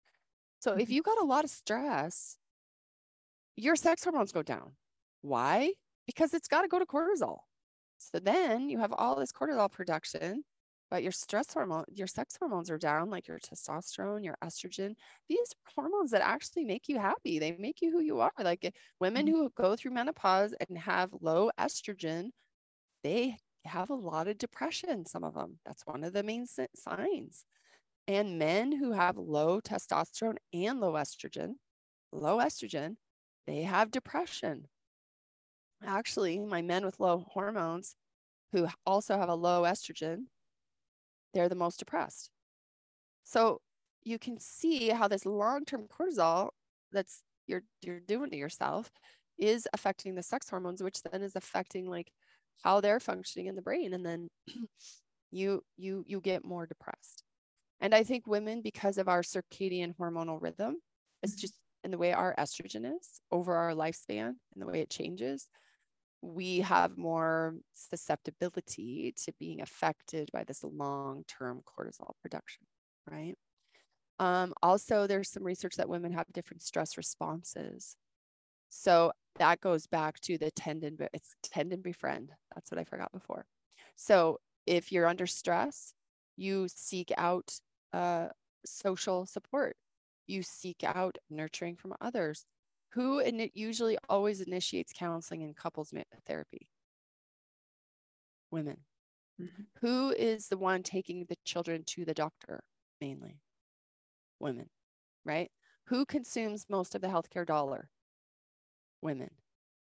So 0.61 0.73
mm-hmm. 0.73 0.81
if 0.81 0.91
you 0.91 1.03
got 1.03 1.19
a 1.19 1.25
lot 1.25 1.45
of 1.45 1.51
stress, 1.51 2.37
your 3.57 3.77
sex 3.77 4.05
hormones 4.05 4.33
go 4.33 4.43
down. 4.43 4.73
Why? 5.23 5.73
Because 6.07 6.35
it's 6.35 6.49
got 6.49 6.63
to 6.63 6.69
go 6.69 6.79
to 6.79 6.87
cortisol. 6.87 7.39
So 7.99 8.19
then 8.19 8.69
you 8.69 8.79
have 8.79 8.93
all 8.93 9.17
this 9.17 9.33
cortisol 9.33 9.71
production 9.71 10.45
but 10.95 11.03
your 11.03 11.11
stress 11.11 11.53
hormone, 11.53 11.85
your 11.93 12.07
sex 12.07 12.37
hormones 12.39 12.71
are 12.71 12.79
down, 12.79 13.11
like 13.11 13.27
your 13.27 13.41
testosterone, 13.41 14.25
your 14.25 14.37
estrogen. 14.45 14.95
These 15.29 15.53
hormones 15.75 16.13
that 16.13 16.23
actually 16.23 16.65
make 16.65 16.89
you 16.89 17.01
happy. 17.01 17.41
They 17.41 17.57
make 17.59 17.83
you 17.83 17.91
who 17.91 18.01
you 18.01 18.21
are. 18.21 18.31
Like 18.39 18.65
eh, 18.65 18.71
women 19.01 19.27
mm-hmm. 19.27 19.35
who 19.35 19.53
go 19.57 19.75
through 19.75 19.91
menopause 19.91 20.55
and 20.69 20.79
have 20.79 21.11
low 21.21 21.51
estrogen, 21.59 22.31
they 23.03 23.37
have 23.65 23.91
a 23.91 23.95
lot 23.95 24.29
of 24.29 24.39
depression. 24.39 25.05
Some 25.05 25.25
of 25.25 25.35
them. 25.35 25.59
That's 25.67 25.85
one 25.85 26.05
of 26.05 26.13
the 26.13 26.23
main 26.23 26.47
signs. 26.47 27.45
And 28.07 28.39
men 28.39 28.71
who 28.71 28.93
have 28.93 29.17
low 29.17 29.61
testosterone 29.61 30.37
and 30.53 30.79
low 30.79 30.93
estrogen, 30.93 31.55
low 32.13 32.39
estrogen, 32.39 32.95
they 33.47 33.63
have 33.63 33.91
depression. 33.91 34.69
Actually, 35.85 36.39
my 36.39 36.63
men 36.63 36.85
with 36.85 37.01
low 37.01 37.25
hormones 37.29 37.97
who 38.53 38.69
also 38.87 39.19
have 39.19 39.29
a 39.29 39.35
low 39.35 39.63
estrogen, 39.63 40.25
they're 41.35 41.49
the 41.49 41.55
most 41.55 41.79
depressed. 41.79 42.31
So 43.25 43.61
you 44.05 44.19
can 44.19 44.39
see 44.39 44.89
how 44.89 45.09
this 45.09 45.27
long-term 45.27 45.89
cortisol 45.89 46.51
that's 46.93 47.23
you're 47.47 47.65
you're 47.83 48.01
doing 48.01 48.31
to 48.31 48.37
yourself 48.37 48.91
is 49.39 49.67
affecting 49.73 50.15
the 50.15 50.23
sex 50.23 50.49
hormones, 50.49 50.83
which 50.83 51.03
then 51.03 51.23
is 51.23 51.37
affecting 51.37 51.89
like 51.89 52.11
how 52.63 52.81
they're 52.81 53.01
functioning 53.01 53.47
in 53.47 53.57
the 53.57 53.63
brain. 53.63 53.93
And 53.93 54.07
then 54.07 54.29
you 55.31 55.63
you 55.77 56.05
you 56.07 56.21
get 56.21 56.45
more 56.45 56.67
depressed. 56.67 57.25
And 57.81 57.95
I 57.95 58.05
think 58.05 58.27
women, 58.27 58.63
because 58.63 58.99
of 58.99 59.09
our 59.09 59.23
circadian 59.23 59.95
hormonal 59.97 60.41
rhythm, 60.41 60.77
it's 61.23 61.33
mm-hmm. 61.33 61.41
just 61.41 61.55
in 61.85 61.91
the 61.91 61.99
way 61.99 62.13
our 62.13 62.35
estrogen 62.39 62.97
is 62.97 63.21
over 63.31 63.55
our 63.55 63.73
lifespan 63.73 64.35
and 64.53 64.63
the 64.63 64.67
way 64.67 64.81
it 64.81 64.91
changes, 64.91 65.49
we 66.23 66.61
have 66.61 66.97
more 66.97 67.55
susceptibility 67.75 69.15
to 69.25 69.33
being 69.39 69.61
affected 69.61 70.31
by 70.33 70.43
this 70.45 70.65
long-term 70.65 71.61
cortisol 71.67 72.13
production, 72.23 72.63
right? 73.11 73.35
Um, 74.19 74.55
also, 74.63 75.07
there's 75.07 75.31
some 75.31 75.45
research 75.45 75.77
that 75.77 75.89
women 75.89 76.13
have 76.13 76.33
different 76.33 76.63
stress 76.63 76.97
responses. 76.97 77.97
So 78.71 79.13
that 79.37 79.61
goes 79.61 79.87
back 79.87 80.19
to 80.21 80.39
the 80.39 80.51
tend 80.53 80.85
and, 80.85 81.09
it's 81.13 81.35
tend 81.43 81.73
and 81.73 81.83
befriend. 81.83 82.31
That's 82.55 82.71
what 82.71 82.81
I 82.81 82.85
forgot 82.85 83.13
before. 83.13 83.45
So 83.97 84.39
if 84.67 84.93
you're 84.93 85.07
under 85.07 85.27
stress, 85.27 85.93
you 86.37 86.67
seek 86.69 87.13
out 87.19 87.53
uh, 87.93 88.29
social 88.65 89.27
support. 89.27 89.77
You 90.27 90.43
seek 90.43 90.83
out 90.85 91.19
nurturing 91.31 91.77
from 91.77 91.95
others. 92.01 92.45
Who 92.93 93.19
and 93.19 93.41
it 93.41 93.53
usually 93.55 93.99
always 94.09 94.41
initiates 94.41 94.93
counseling 94.93 95.43
and 95.43 95.57
couples 95.57 95.93
therapy? 96.27 96.69
Women. 98.51 98.79
Mm-hmm. 99.41 99.63
Who 99.81 100.11
is 100.11 100.49
the 100.49 100.57
one 100.57 100.83
taking 100.83 101.27
the 101.29 101.37
children 101.45 101.83
to 101.89 102.05
the 102.05 102.15
doctor 102.15 102.63
mainly? 103.01 103.41
Women, 104.39 104.71
right? 105.25 105.51
Who 105.89 106.07
consumes 106.07 106.67
most 106.69 106.95
of 106.95 107.01
the 107.01 107.09
healthcare 107.09 107.47
dollar? 107.47 107.89
Women. 109.03 109.31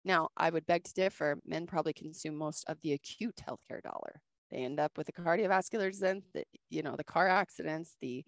Now, 0.04 0.28
I 0.36 0.50
would 0.50 0.66
beg 0.66 0.84
to 0.84 0.92
differ. 0.92 1.38
Men 1.46 1.66
probably 1.66 1.92
consume 1.92 2.36
most 2.36 2.64
of 2.68 2.78
the 2.82 2.92
acute 2.92 3.40
healthcare 3.48 3.82
dollar. 3.82 4.20
They 4.50 4.58
end 4.58 4.78
up 4.78 4.98
with 4.98 5.06
the 5.06 5.12
cardiovascular 5.12 5.90
disease, 5.90 6.22
the, 6.34 6.44
you 6.68 6.82
know, 6.82 6.96
the 6.96 7.04
car 7.04 7.28
accidents, 7.28 7.96
the 8.00 8.24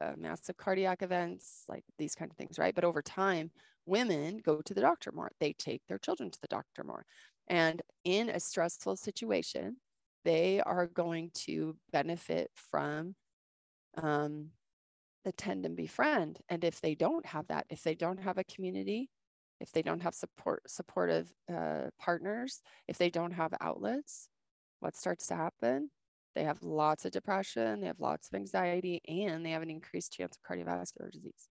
uh, 0.00 0.12
massive 0.16 0.56
cardiac 0.56 1.02
events, 1.02 1.64
like 1.68 1.84
these 1.98 2.14
kind 2.14 2.30
of 2.30 2.36
things, 2.36 2.58
right? 2.58 2.74
But 2.74 2.84
over 2.84 3.02
time, 3.02 3.50
women 3.86 4.38
go 4.38 4.60
to 4.60 4.74
the 4.74 4.80
doctor 4.80 5.12
more. 5.12 5.30
They 5.40 5.52
take 5.52 5.82
their 5.88 5.98
children 5.98 6.30
to 6.30 6.40
the 6.40 6.48
doctor 6.48 6.84
more. 6.84 7.04
And 7.48 7.80
in 8.04 8.28
a 8.28 8.40
stressful 8.40 8.96
situation, 8.96 9.76
they 10.24 10.60
are 10.60 10.86
going 10.86 11.30
to 11.32 11.76
benefit 11.92 12.50
from 12.54 13.14
um, 13.96 14.50
the 15.24 15.32
tend 15.32 15.64
and 15.64 15.76
befriend. 15.76 16.38
And 16.48 16.64
if 16.64 16.80
they 16.80 16.94
don't 16.94 17.24
have 17.26 17.46
that, 17.48 17.66
if 17.70 17.82
they 17.82 17.94
don't 17.94 18.20
have 18.20 18.38
a 18.38 18.44
community, 18.44 19.08
if 19.60 19.72
they 19.72 19.82
don't 19.82 20.02
have 20.02 20.14
support 20.14 20.62
supportive 20.70 21.32
uh, 21.52 21.86
partners, 21.98 22.60
if 22.86 22.98
they 22.98 23.10
don't 23.10 23.32
have 23.32 23.52
outlets, 23.60 24.28
what 24.80 24.96
starts 24.96 25.26
to 25.28 25.36
happen? 25.36 25.90
They 26.34 26.44
have 26.44 26.62
lots 26.62 27.04
of 27.04 27.12
depression, 27.12 27.80
they 27.80 27.86
have 27.88 28.00
lots 28.00 28.28
of 28.28 28.34
anxiety, 28.34 29.00
and 29.08 29.44
they 29.44 29.50
have 29.50 29.62
an 29.62 29.70
increased 29.70 30.12
chance 30.12 30.36
of 30.36 30.42
cardiovascular 30.42 31.10
disease. 31.10 31.48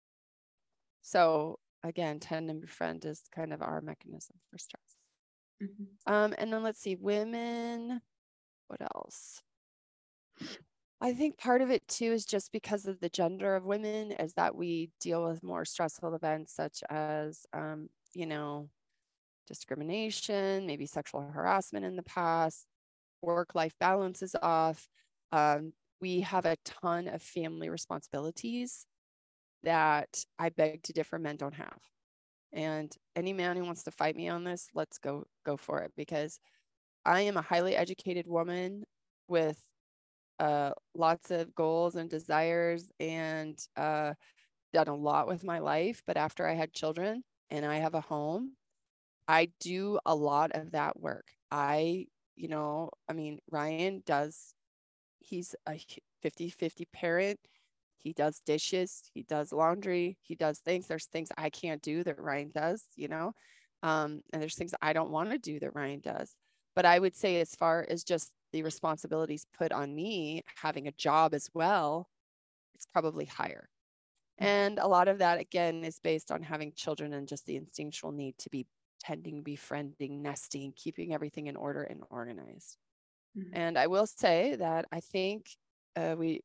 So 1.03 1.59
again, 1.85 2.21
tend 2.21 2.51
and 2.51 2.61
befriend 2.61 3.05
is 3.05 3.23
kind 3.35 3.53
of 3.53 3.63
our 3.63 3.81
mechanism 3.81 4.37
for 4.51 4.59
stress. 4.59 4.97
Mm-hmm. 5.63 6.13
Um, 6.13 6.35
and 6.39 6.53
then 6.53 6.63
let's 6.63 6.81
see, 6.81 6.97
women, 6.97 8.01
what 8.69 8.81
else? 8.95 9.43
I 11.01 11.13
think 11.13 11.37
part 11.37 11.63
of 11.63 11.71
it 11.71 11.87
too 11.89 12.13
is 12.13 12.25
just 12.25 12.53
because 12.53 12.87
of 12.87 13.01
the 13.01 13.09
gender 13.09 13.57
of 13.57 13.65
women, 13.65 14.13
is 14.13 14.35
that 14.35 14.55
we 14.55 14.91
deal 15.01 15.25
with 15.25 15.43
more 15.43 15.65
stressful 15.65 16.15
events 16.15 16.55
such 16.55 16.83
as, 16.89 17.45
um, 17.53 17.89
you 18.15 18.27
know, 18.27 18.69
discrimination, 19.49 20.67
maybe 20.67 20.87
sexual 20.87 21.23
harassment 21.23 21.85
in 21.85 21.97
the 21.97 22.03
past, 22.05 22.67
work 23.23 23.55
life 23.55 23.75
balance 23.81 24.23
is 24.23 24.37
off. 24.43 24.89
Um, 25.31 25.73
we 26.01 26.21
have 26.21 26.45
a 26.47 26.57
ton 26.65 27.09
of 27.09 27.23
family 27.23 27.69
responsibilities 27.71 28.87
that 29.63 30.25
I 30.39 30.49
beg 30.51 30.83
to 30.85 30.93
differ 30.93 31.19
men 31.19 31.37
don't 31.37 31.55
have. 31.55 31.79
And 32.53 32.95
any 33.17 33.33
man 33.33 33.57
who 33.57 33.65
wants 33.65 33.85
to 33.85 33.91
fight 33.91 34.17
me 34.17 34.29
on 34.29 34.45
this, 34.45 34.69
let's 34.75 34.99
go 34.99 35.25
go 35.47 35.57
for 35.57 35.81
it 35.81 35.93
because 35.97 36.39
I 37.05 37.23
am 37.23 37.37
a 37.37 37.43
highly 37.43 37.75
educated 37.75 38.27
woman 38.27 38.85
with 39.29 39.59
uh, 40.39 40.73
lots 40.95 41.31
of 41.31 41.55
goals 41.55 41.97
and 41.97 42.11
desires 42.11 42.91
and 43.01 43.59
uh, 43.77 44.15
done 44.73 44.89
a 44.89 44.95
lot 44.95 45.29
with 45.29 45.45
my 45.45 45.61
life. 45.61 46.03
But 46.07 46.17
after 46.17 46.47
I 46.47 46.55
had 46.55 46.73
children 46.73 47.23
and 47.51 47.65
I 47.65 47.77
have 47.77 47.95
a 47.95 48.01
home, 48.01 48.53
I 49.29 49.49
do 49.61 49.99
a 50.05 50.15
lot 50.15 50.53
of 50.53 50.73
that 50.73 50.99
work. 51.01 51.29
I, 51.51 52.07
you 52.37 52.49
know, 52.49 52.91
I 53.09 53.13
mean, 53.13 53.39
Ryan 53.51 54.03
does, 54.07 54.55
he's 55.21 55.55
a 55.69 55.79
50 56.23 56.51
50 56.51 56.87
parent. 56.93 57.39
He 57.97 58.13
does 58.13 58.41
dishes 58.45 59.03
he 59.15 59.23
does 59.23 59.53
laundry 59.53 60.19
he 60.23 60.35
does 60.35 60.59
things. 60.59 60.89
There's 60.89 61.07
things 61.07 61.29
i 61.39 61.51
can't 61.51 61.81
do 61.83 62.03
that 62.05 62.21
ryan 62.21 62.51
does 62.53 62.83
you 62.97 63.09
know? 63.09 63.33
Um, 63.85 64.23
and 64.33 64.43
there's 64.43 64.57
things 64.57 64.75
i 64.83 64.93
don't 64.93 65.11
want 65.11 65.31
to 65.31 65.39
do 65.39 65.61
that 65.61 65.75
ryan 65.75 66.01
does. 66.01 66.35
But 66.75 66.85
i 66.85 66.99
would 66.99 67.15
say 67.15 67.41
as 67.41 67.55
far 67.55 67.87
as 67.89 68.03
just 68.05 68.33
the 68.53 68.63
responsibilities 68.65 69.47
put 69.57 69.73
on 69.73 69.95
me 69.95 70.43
having 70.57 70.89
a 70.89 70.93
job 70.93 71.33
as 71.35 71.49
well 71.55 72.09
it's 72.75 72.87
probably 72.87 73.27
higher. 73.27 73.69
Mm. 74.41 74.47
and 74.47 74.79
a 74.79 74.89
lot 74.89 75.09
of 75.09 75.19
that 75.19 75.39
again 75.39 75.85
is 75.85 76.01
based 76.01 76.33
on 76.33 76.43
having 76.43 76.73
children 76.75 77.13
and 77.13 77.29
just 77.29 77.47
the 77.47 77.57
instinctual 77.57 78.13
need 78.13 78.37
to 78.39 78.51
be 78.51 78.67
tending, 79.03 79.43
befriending, 79.43 80.23
nesting, 80.23 80.73
keeping 80.77 81.15
everything 81.15 81.47
in 81.49 81.57
order 81.57 81.83
and 81.83 82.03
organized. 82.11 82.77
Mhm. 83.35 83.53
And 83.53 83.79
I 83.79 83.87
will 83.89 84.07
say 84.07 84.57
that 84.57 84.87
I 84.93 85.01
think 85.01 85.47
uh, 85.97 86.17
we, 86.19 86.43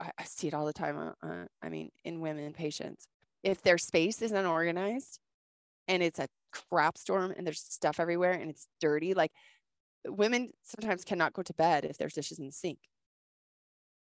I, 0.00 0.12
I 0.18 0.24
see 0.24 0.48
it 0.48 0.54
all 0.54 0.66
the 0.66 0.72
time. 0.74 0.98
Uh, 0.98 1.12
uh, 1.22 1.46
I 1.62 1.68
mean, 1.70 1.90
in 2.04 2.20
women 2.20 2.52
patients, 2.54 3.08
if 3.42 3.62
their 3.62 3.78
space 3.78 4.22
is 4.22 4.32
unorganized 4.32 5.20
and 5.88 6.02
it's 6.02 6.20
a 6.20 6.28
crap 6.52 6.98
storm 6.98 7.32
and 7.36 7.46
there's 7.46 7.60
stuff 7.62 8.00
everywhere 8.00 8.32
and 8.32 8.50
it's 8.50 8.68
dirty, 8.80 9.14
like 9.14 9.32
women 10.06 10.52
sometimes 10.64 11.04
cannot 11.04 11.34
go 11.34 11.42
to 11.42 11.54
bed 11.54 11.84
if 11.84 11.98
there's 11.98 12.14
dishes 12.14 12.38
in 12.38 12.46
the 12.46 12.52
sink. 12.52 12.80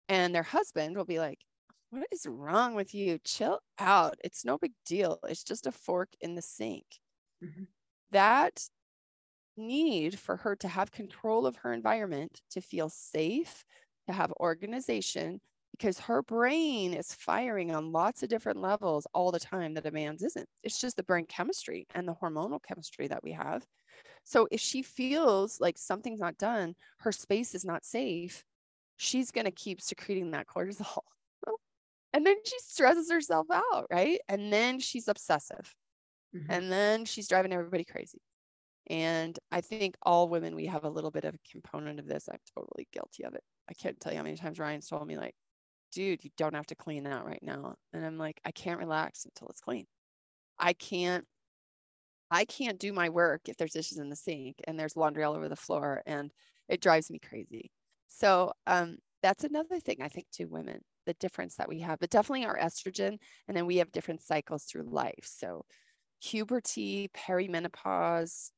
And 0.09 0.34
their 0.34 0.42
husband 0.42 0.96
will 0.96 1.05
be 1.05 1.18
like, 1.18 1.44
What 1.90 2.09
is 2.12 2.26
wrong 2.26 2.74
with 2.74 2.94
you? 2.94 3.18
Chill 3.20 3.61
out. 3.78 4.18
It's 4.24 4.44
no 4.44 4.59
big 4.59 4.74
deal. 4.84 5.18
It's 5.24 5.44
just 5.44 5.66
a 5.66 5.72
fork 5.72 6.11
in 6.20 6.34
the 6.34 6.42
sink. 6.42 7.01
Mhm. 7.40 7.66
That 8.11 8.68
need 9.56 10.18
for 10.18 10.36
her 10.36 10.56
to 10.56 10.68
have 10.68 10.90
control 10.90 11.46
of 11.46 11.56
her 11.56 11.72
environment, 11.72 12.40
to 12.50 12.61
feel 12.61 12.88
safe, 12.88 13.64
to 14.06 14.12
have 14.12 14.32
organization, 14.40 15.40
because 15.72 16.00
her 16.00 16.22
brain 16.22 16.94
is 16.94 17.14
firing 17.14 17.74
on 17.74 17.92
lots 17.92 18.22
of 18.22 18.28
different 18.28 18.59
levels 18.59 19.06
all 19.14 19.30
the 19.30 19.40
time 19.40 19.74
that 19.74 19.86
a 19.86 19.90
man's 19.90 20.22
isn't. 20.22 20.48
It's 20.62 20.80
just 20.80 20.96
the 20.96 21.02
brain 21.02 21.26
chemistry 21.26 21.86
and 21.94 22.06
the 22.06 22.14
hormonal 22.14 22.62
chemistry 22.62 23.09
that 23.09 23.22
we 23.22 23.32
have. 23.32 23.64
So 24.24 24.48
if 24.50 24.61
she 24.61 24.82
feels 24.82 25.61
like 25.61 25.78
something's 25.78 26.20
not 26.20 26.38
done, 26.38 26.74
her 26.98 27.12
space 27.12 27.54
is 27.54 27.64
not 27.64 27.84
safe, 27.84 28.44
she's 28.96 29.30
going 29.30 29.46
to 29.46 29.50
keep 29.50 29.80
secreting 29.80 30.32
that 30.32 30.46
cortisol. 30.46 31.02
and 32.12 32.26
then 32.26 32.36
she 32.44 32.56
stresses 32.61 33.11
herself 33.11 33.46
out, 33.50 33.86
right? 33.90 34.20
And 34.28 34.52
then 34.52 34.80
she's 34.80 35.09
obsessive. 35.09 35.74
Mhm. 36.33 36.49
And 36.49 36.72
then 36.72 37.05
she's 37.05 37.29
driving 37.29 37.53
everybody 37.53 37.85
crazy. 37.85 38.20
And 38.89 39.39
I 39.53 39.61
think 39.62 39.97
all 40.03 40.29
women, 40.29 40.55
we 40.57 40.66
have 40.66 40.85
a 40.85 40.91
little 40.91 41.11
bit 41.11 41.24
of 41.24 41.35
a 41.37 41.39
component 41.51 42.01
of 42.01 42.07
this. 42.07 42.29
I'm 42.29 42.41
totally 42.57 42.89
guilty 42.93 43.24
of 43.24 43.35
it. 43.35 43.45
I 43.70 43.74
can't 43.74 44.01
tell 44.01 44.12
you 44.12 44.18
how 44.18 44.24
many 44.24 44.37
times 44.37 44.59
Ryan's 44.61 44.89
told 44.89 45.07
me, 45.09 45.18
like, 45.18 45.37
dude, 45.93 46.24
you 46.24 46.31
don't 46.39 46.55
have 46.55 46.66
to 46.68 46.76
clean 46.76 47.05
that 47.05 47.24
right 47.26 47.43
now. 47.43 47.76
And 47.93 48.05
I'm 48.07 48.18
like, 48.18 48.41
I 48.45 48.53
can't 48.53 48.81
relax 48.81 49.24
until 49.26 49.49
it's 49.49 49.61
clean. 49.61 49.87
I 50.59 50.74
can't, 50.74 51.26
I 52.31 52.45
can't 52.45 52.79
do 52.79 52.93
my 52.93 53.09
work 53.09 53.49
if 53.49 53.57
there's 53.57 53.72
dishes 53.72 53.99
in 53.99 54.11
the 54.11 54.16
sink 54.16 54.57
and 54.66 54.79
there's 54.79 54.97
laundry 54.97 55.24
all 55.24 55.35
over 55.35 55.49
the 55.49 55.57
floor 55.57 56.03
and 56.07 56.33
it 56.68 56.81
drives 56.83 57.11
me 57.11 57.18
crazy. 57.18 57.70
So 58.07 58.53
um, 58.66 58.99
that's 59.22 59.45
another 59.45 59.81
thing 59.81 60.03
I 60.03 60.09
think 60.09 60.26
to 60.33 60.45
women, 60.47 60.83
the 61.07 61.14
difference 61.14 61.57
that 61.57 61.68
we 61.68 61.81
have, 61.81 61.99
but 62.01 62.11
definitely 62.11 62.45
our 62.45 62.59
estrogen. 62.59 63.18
And 63.47 63.57
then 63.57 63.66
we 63.66 63.76
have 63.79 63.93
different 63.93 64.20
cycles 64.22 64.64
through 64.64 64.83
life. 64.85 65.24
So 65.24 65.64
puberty, 66.23 67.11
perimenopause, 67.16 68.51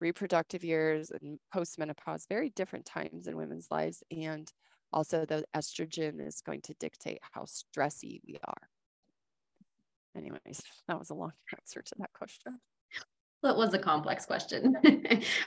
reproductive 0.00 0.64
years, 0.64 1.10
and 1.10 1.38
postmenopause, 1.54 2.28
very 2.28 2.50
different 2.50 2.84
times 2.84 3.26
in 3.26 3.36
women's 3.36 3.68
lives. 3.70 4.02
And 4.10 4.50
also, 4.92 5.24
the 5.24 5.44
estrogen 5.56 6.26
is 6.26 6.42
going 6.42 6.60
to 6.62 6.74
dictate 6.74 7.20
how 7.32 7.42
stressy 7.42 8.20
we 8.26 8.36
are. 8.44 8.68
Anyways, 10.16 10.62
that 10.88 10.98
was 10.98 11.10
a 11.10 11.14
long 11.14 11.32
answer 11.58 11.82
to 11.82 11.94
that 11.98 12.12
question. 12.12 12.58
That 13.42 13.56
was 13.56 13.74
a 13.74 13.78
complex 13.78 14.24
question. 14.24 14.76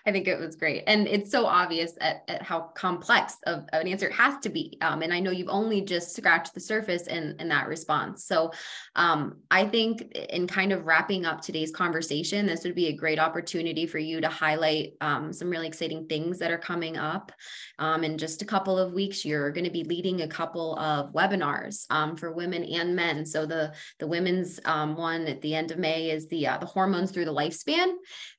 I 0.06 0.12
think 0.12 0.28
it 0.28 0.38
was 0.38 0.58
great. 0.58 0.84
And 0.86 1.08
it's 1.08 1.32
so 1.32 1.46
obvious 1.46 1.94
at, 2.02 2.24
at 2.28 2.42
how 2.42 2.60
complex 2.76 3.38
of, 3.46 3.60
of 3.72 3.82
an 3.82 3.88
answer 3.88 4.08
it 4.08 4.14
has 4.14 4.38
to 4.40 4.50
be. 4.50 4.78
Um, 4.82 5.02
and 5.02 5.14
I 5.14 5.22
know 5.22 5.32
you've 5.32 5.48
only 5.48 5.80
just 5.80 6.14
scratched 6.14 6.54
the 6.54 6.60
surface 6.60 7.08
in, 7.08 7.38
in 7.40 7.48
that 7.48 7.70
response. 7.70 8.26
So 8.26 8.52
um, 8.98 9.38
I 9.50 9.66
think 9.66 10.12
in 10.12 10.46
kind 10.46 10.74
of 10.74 10.86
wrapping 10.86 11.26
up 11.26 11.40
today's 11.40 11.72
conversation, 11.72 12.46
this 12.46 12.66
would 12.66 12.76
be 12.76 12.88
a 12.88 12.96
great 12.96 13.18
opportunity 13.18 13.88
for 13.88 13.98
you 13.98 14.20
to 14.20 14.28
highlight 14.28 14.94
um, 15.00 15.32
some 15.32 15.50
really 15.50 15.68
exciting 15.68 16.08
things 16.08 16.38
that 16.40 16.52
are 16.52 16.58
coming 16.58 16.98
up. 16.98 17.32
Um, 17.80 18.04
in 18.04 18.18
just 18.18 18.42
a 18.42 18.46
couple 18.46 18.78
of 18.78 18.92
weeks, 18.92 19.24
you're 19.24 19.52
going 19.52 19.64
to 19.64 19.72
be 19.72 19.86
leading 19.86 20.22
a 20.22 20.28
couple 20.28 20.78
of 20.80 21.14
webinars 21.14 21.86
um, 21.90 22.18
for 22.18 22.34
women 22.34 22.66
and 22.66 22.94
men. 22.94 23.26
So 23.26 23.46
the, 23.46 23.74
the 24.00 24.08
women's 24.08 24.60
um, 24.66 24.98
one 24.98 25.28
at 25.28 25.42
the 25.42 25.56
end 25.56 25.72
of 25.72 25.78
May 25.78 26.10
is 26.10 26.28
the, 26.28 26.48
uh, 26.48 26.58
the 26.58 26.66
hormones 26.66 27.12
through 27.12 27.26
the 27.26 27.34
lifespan. 27.34 27.85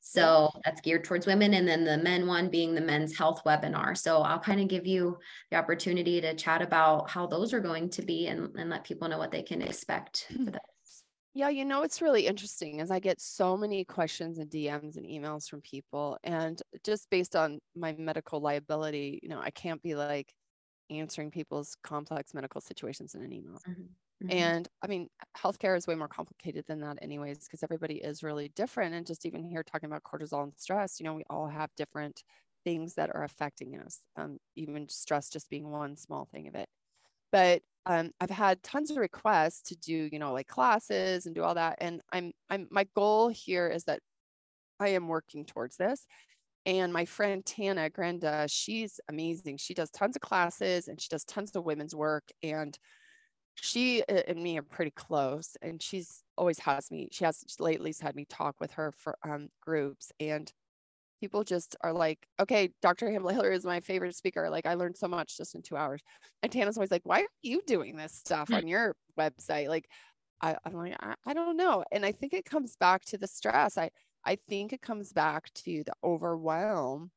So 0.01 0.51
that's 0.65 0.81
geared 0.81 1.05
towards 1.05 1.27
women. 1.27 1.55
And 1.55 1.67
then 1.67 1.85
the 1.85 1.99
men 1.99 2.27
one 2.27 2.49
being 2.49 2.75
the 2.75 2.81
men's 2.81 3.17
health 3.17 3.43
webinar. 3.45 3.97
So 3.97 4.23
I'll 4.23 4.39
kind 4.39 4.61
of 4.61 4.69
give 4.69 4.87
you 4.87 5.19
the 5.51 5.57
opportunity 5.57 6.21
to 6.21 6.35
chat 6.35 6.63
about 6.63 7.11
how 7.11 7.27
those 7.27 7.53
are 7.53 7.61
going 7.61 7.91
to 7.91 8.03
be 8.03 8.27
and, 8.29 8.55
and 8.57 8.71
let 8.71 8.85
people 8.85 9.09
know 9.09 9.19
what 9.19 9.31
they 9.31 9.43
can 9.43 9.63
expect 9.63 10.27
hmm. 10.31 10.45
for 10.45 10.51
that. 10.53 10.63
Yeah, 11.35 11.51
you 11.51 11.67
know, 11.67 11.83
it's 11.83 12.01
really 12.01 12.27
interesting 12.27 12.81
as 12.81 12.91
I 12.91 12.99
get 12.99 13.21
so 13.21 13.59
many 13.59 13.85
questions 13.85 14.39
and 14.39 14.49
DMs 14.49 14.97
and 14.97 15.05
emails 15.05 15.47
from 15.47 15.61
people. 15.61 16.17
And 16.25 16.59
just 16.83 17.11
based 17.11 17.37
on 17.37 17.59
my 17.75 17.95
medical 17.99 18.41
liability, 18.41 19.21
you 19.23 19.29
know, 19.29 19.39
I 19.39 19.51
can't 19.51 19.83
be 19.83 19.95
like 19.95 20.33
answering 20.91 21.31
people's 21.31 21.77
complex 21.83 22.35
medical 22.35 22.61
situations 22.61 23.15
in 23.15 23.23
an 23.23 23.33
email. 23.33 23.63
Mhm. 23.67 23.97
And 24.29 24.69
I 24.83 24.89
mean, 24.89 25.09
healthcare 25.37 25.77
is 25.77 25.87
way 25.87 25.95
more 25.95 26.09
complicated 26.09 26.67
than 26.67 26.81
that, 26.81 26.99
anyways, 27.03 27.45
because 27.45 27.63
everybody 27.63 27.97
is 28.03 28.23
really 28.23 28.49
different. 28.51 28.95
And 28.95 29.07
just 29.07 29.27
even 29.27 29.45
here 29.45 29.63
talking 29.63 29.89
about 29.89 30.03
cortisol 30.05 30.43
and 30.45 30.59
stress, 30.59 30.99
you 31.01 31.05
know, 31.05 31.15
we 31.15 31.25
all 31.31 31.49
have 31.49 31.75
different 31.77 32.25
things 32.65 32.95
that 32.97 33.15
are 33.15 33.23
affecting 33.25 33.79
us, 33.79 34.05
um, 34.17 34.39
even 34.57 34.89
stress 34.89 35.31
just 35.31 35.49
being 35.51 35.71
one 35.71 35.97
small 35.97 36.27
thing 36.27 36.49
of 36.49 36.57
it. 36.57 36.69
But 37.33 37.63
um, 37.87 38.13
I've 38.21 38.31
had 38.31 38.63
tons 38.63 38.91
of 38.91 38.97
requests 38.99 39.63
to 39.71 39.77
do, 39.77 40.09
you 40.13 40.19
know, 40.19 40.33
like 40.33 40.49
classes 40.49 41.27
and 41.27 41.35
do 41.35 41.43
all 41.45 41.55
that. 41.55 41.79
And 41.81 42.03
I'm, 42.13 42.33
I'm, 42.51 42.69
my 42.71 42.85
goal 42.95 43.29
here 43.29 43.69
is 43.69 43.85
that 43.85 44.03
I 44.81 44.89
am 44.91 45.09
working 45.09 45.45
towards 45.47 45.77
this. 45.77 46.07
And 46.67 46.93
my 46.93 47.05
friend 47.05 47.47
Tana 47.47 47.89
Grenda, 47.89 48.47
she's 48.51 49.01
amazing. 49.09 49.57
She 49.57 49.73
does 49.73 49.91
tons 49.91 50.17
of 50.17 50.23
classes 50.23 50.89
and 50.89 51.01
she 51.01 51.09
does 51.09 51.25
tons 51.25 51.55
of 51.55 51.65
women's 51.65 51.95
work. 51.95 52.25
And 52.43 52.77
she 53.57 54.03
and 54.09 54.43
me 54.43 54.59
are 54.59 54.63
pretty 54.63 54.91
close 54.91 55.57
and 55.63 55.83
she's 55.83 56.23
always 56.37 56.59
has 56.59 56.91
me 56.91 57.09
she 57.11 57.25
has 57.25 57.43
lately 57.59 57.95
had 58.01 58.15
me 58.15 58.27
talk 58.29 58.55
with 58.61 58.71
her 58.73 58.93
for 58.93 59.17
um, 59.25 59.49
groups 59.63 60.13
and 60.21 60.53
people 61.21 61.43
just 61.43 61.75
are 61.81 61.93
like 61.93 62.19
okay 62.39 62.71
dr 62.83 63.07
hamler 63.07 63.53
is 63.53 63.65
my 63.65 63.81
favorite 63.81 64.15
speaker 64.15 64.51
like 64.51 64.67
i 64.67 64.75
learned 64.75 64.97
so 64.97 65.09
much 65.09 65.37
just 65.37 65.55
in 65.55 65.63
two 65.63 65.77
hours 65.77 66.03
and 66.43 66.53
tana's 66.53 66.77
always 66.77 66.91
like 66.91 67.01
why 67.05 67.23
are 67.23 67.29
you 67.43 67.63
doing 67.67 67.97
this 67.97 68.13
stuff 68.13 68.53
on 68.53 68.67
your 68.67 68.95
website 69.19 69.69
like 69.69 69.89
I, 70.43 70.57
i'm 70.67 70.75
like 70.75 70.95
I, 71.01 71.15
I 71.25 71.33
don't 71.33 71.57
know 71.57 71.83
and 71.91 72.05
i 72.05 72.13
think 72.13 72.35
it 72.35 72.45
comes 72.45 72.77
back 72.77 73.07
to 73.07 73.19
the 73.19 73.27
stress 73.27 73.79
i 73.79 73.89
i 74.27 74.37
think 74.49 74.73
it 74.73 74.83
comes 74.83 75.13
back 75.13 75.53
to 75.55 75.83
the 75.85 75.95
overwhelm 76.05 77.11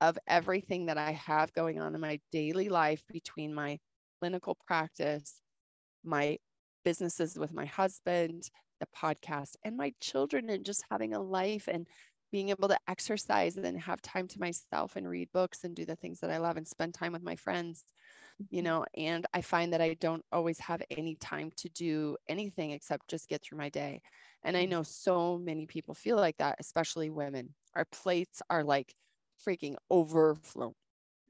of 0.00 0.18
everything 0.26 0.86
that 0.86 0.98
i 0.98 1.12
have 1.12 1.52
going 1.52 1.80
on 1.80 1.94
in 1.94 2.00
my 2.00 2.20
daily 2.30 2.68
life 2.68 3.02
between 3.12 3.54
my 3.54 3.78
clinical 4.20 4.56
practice 4.66 5.40
my 6.04 6.38
businesses 6.84 7.38
with 7.38 7.52
my 7.52 7.64
husband, 7.64 8.50
the 8.80 8.86
podcast, 8.96 9.54
and 9.64 9.76
my 9.76 9.92
children, 10.00 10.50
and 10.50 10.64
just 10.64 10.84
having 10.90 11.14
a 11.14 11.20
life 11.20 11.68
and 11.68 11.86
being 12.30 12.48
able 12.48 12.68
to 12.68 12.78
exercise 12.88 13.56
and 13.56 13.78
have 13.80 14.00
time 14.00 14.26
to 14.26 14.40
myself 14.40 14.96
and 14.96 15.08
read 15.08 15.28
books 15.32 15.64
and 15.64 15.76
do 15.76 15.84
the 15.84 15.96
things 15.96 16.20
that 16.20 16.30
I 16.30 16.38
love 16.38 16.56
and 16.56 16.66
spend 16.66 16.94
time 16.94 17.12
with 17.12 17.22
my 17.22 17.36
friends, 17.36 17.84
you 18.50 18.62
know. 18.62 18.84
And 18.94 19.26
I 19.34 19.40
find 19.42 19.72
that 19.72 19.80
I 19.80 19.94
don't 19.94 20.24
always 20.32 20.58
have 20.60 20.82
any 20.90 21.16
time 21.16 21.50
to 21.56 21.68
do 21.70 22.16
anything 22.28 22.70
except 22.72 23.08
just 23.08 23.28
get 23.28 23.42
through 23.42 23.58
my 23.58 23.68
day. 23.70 24.02
And 24.44 24.56
I 24.56 24.66
know 24.66 24.82
so 24.82 25.38
many 25.38 25.66
people 25.66 25.94
feel 25.94 26.16
like 26.16 26.36
that, 26.38 26.56
especially 26.60 27.10
women. 27.10 27.54
Our 27.74 27.84
plates 27.86 28.42
are 28.50 28.64
like 28.64 28.94
freaking 29.46 29.76
overflowing 29.90 30.74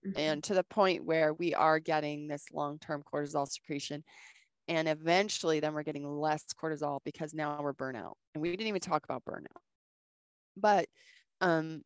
Mhm. 0.03 0.13
and 0.15 0.45
to 0.45 0.55
the 0.55 0.65
point 0.65 1.05
where 1.05 1.33
we 1.35 1.55
are 1.55 1.79
getting 1.81 2.29
this 2.29 2.51
long-term 2.53 3.03
cortisol 3.05 3.49
secretion 3.49 4.05
and 4.69 4.89
eventually 4.89 5.61
then 5.61 5.75
we're 5.75 5.83
getting 5.85 6.07
less 6.09 6.45
cortisol 6.55 7.01
because 7.05 7.35
now 7.35 7.61
we're 7.63 7.75
burnout 7.75 8.15
and 8.35 8.43
we 8.43 8.51
didn't 8.51 8.69
even 8.69 8.81
talk 8.81 9.05
about 9.05 9.25
burnout 9.25 9.63
but 10.57 10.89
um 11.41 11.83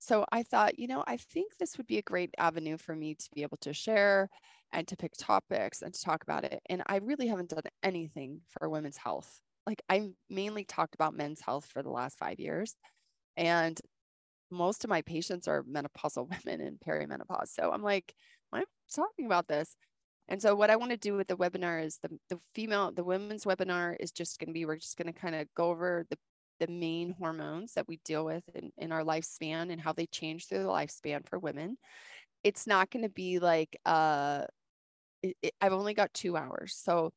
so 0.00 0.24
i 0.32 0.42
thought 0.42 0.78
you 0.78 0.88
know 0.88 1.04
i 1.06 1.16
think 1.16 1.52
this 1.58 1.76
would 1.76 1.86
be 1.86 1.98
a 1.98 2.02
great 2.02 2.34
avenue 2.38 2.76
for 2.76 2.96
me 2.96 3.14
to 3.14 3.28
be 3.34 3.42
able 3.42 3.58
to 3.58 3.72
share 3.72 4.28
and 4.72 4.88
to 4.88 4.96
pick 4.96 5.12
topics 5.18 5.82
and 5.82 5.92
to 5.94 6.00
talk 6.00 6.22
about 6.22 6.44
it. 6.44 6.60
And 6.68 6.82
i 6.86 6.96
really 6.96 7.26
haven't 7.28 7.50
done 7.50 7.62
anything 7.82 8.40
for 8.48 8.68
women's 8.68 8.96
health. 8.96 9.40
Like 9.66 9.82
i 9.88 10.10
mainly 10.28 10.64
talked 10.64 10.94
about 10.94 11.14
men's 11.14 11.40
health 11.40 11.66
for 11.66 11.82
the 11.82 11.90
last 11.90 12.18
five 12.18 12.40
years 12.40 12.74
and 13.36 13.80
most 14.50 14.82
of 14.82 14.90
my 14.90 15.02
patients 15.02 15.46
are 15.46 15.62
menopausal 15.62 16.28
women 16.44 16.60
and 16.66 16.80
perimenopause. 16.80 17.48
So 17.48 17.70
i'm 17.72 17.82
like 17.82 18.14
why 18.50 18.60
am 18.60 18.64
I 18.64 18.94
talking 18.94 19.26
about 19.26 19.48
this? 19.48 19.76
And 20.28 20.40
so 20.40 20.54
what 20.54 20.70
I 20.70 20.76
want 20.76 20.92
to 20.92 20.96
do 20.96 21.16
with 21.16 21.26
the 21.26 21.36
webinar 21.36 21.84
is 21.84 21.98
the, 22.02 22.10
the 22.28 22.38
female, 22.54 22.92
the 22.92 23.02
women's 23.02 23.44
webinar 23.44 23.96
is 23.98 24.12
just 24.12 24.38
going 24.38 24.48
to 24.48 24.52
be, 24.52 24.64
we're 24.64 24.76
just 24.76 24.96
going 24.96 25.12
to 25.12 25.18
kind 25.18 25.34
of 25.34 25.48
go 25.56 25.70
over 25.70 26.06
the, 26.08 26.16
the 26.60 26.68
main 26.68 27.14
hormones 27.18 27.72
that 27.74 27.88
we 27.88 27.98
deal 28.04 28.24
with 28.24 28.44
in, 28.54 28.70
in 28.78 28.92
our 28.92 29.02
lifespan 29.02 29.72
and 29.72 29.80
how 29.80 29.92
they 29.92 30.06
change 30.06 30.46
through 30.46 30.62
the 30.62 30.68
lifespan 30.68 31.28
for 31.28 31.38
women. 31.38 31.76
It's 32.44 32.66
not 32.66 32.90
going 32.90 33.02
to 33.02 33.10
be 33.10 33.38
like, 33.38 33.76
uh, 33.84 34.44
it, 35.22 35.36
it, 35.42 35.52
I've 35.60 35.72
only 35.72 35.94
got 35.94 36.14
two 36.14 36.36
hours. 36.36 36.74
So 36.76 37.10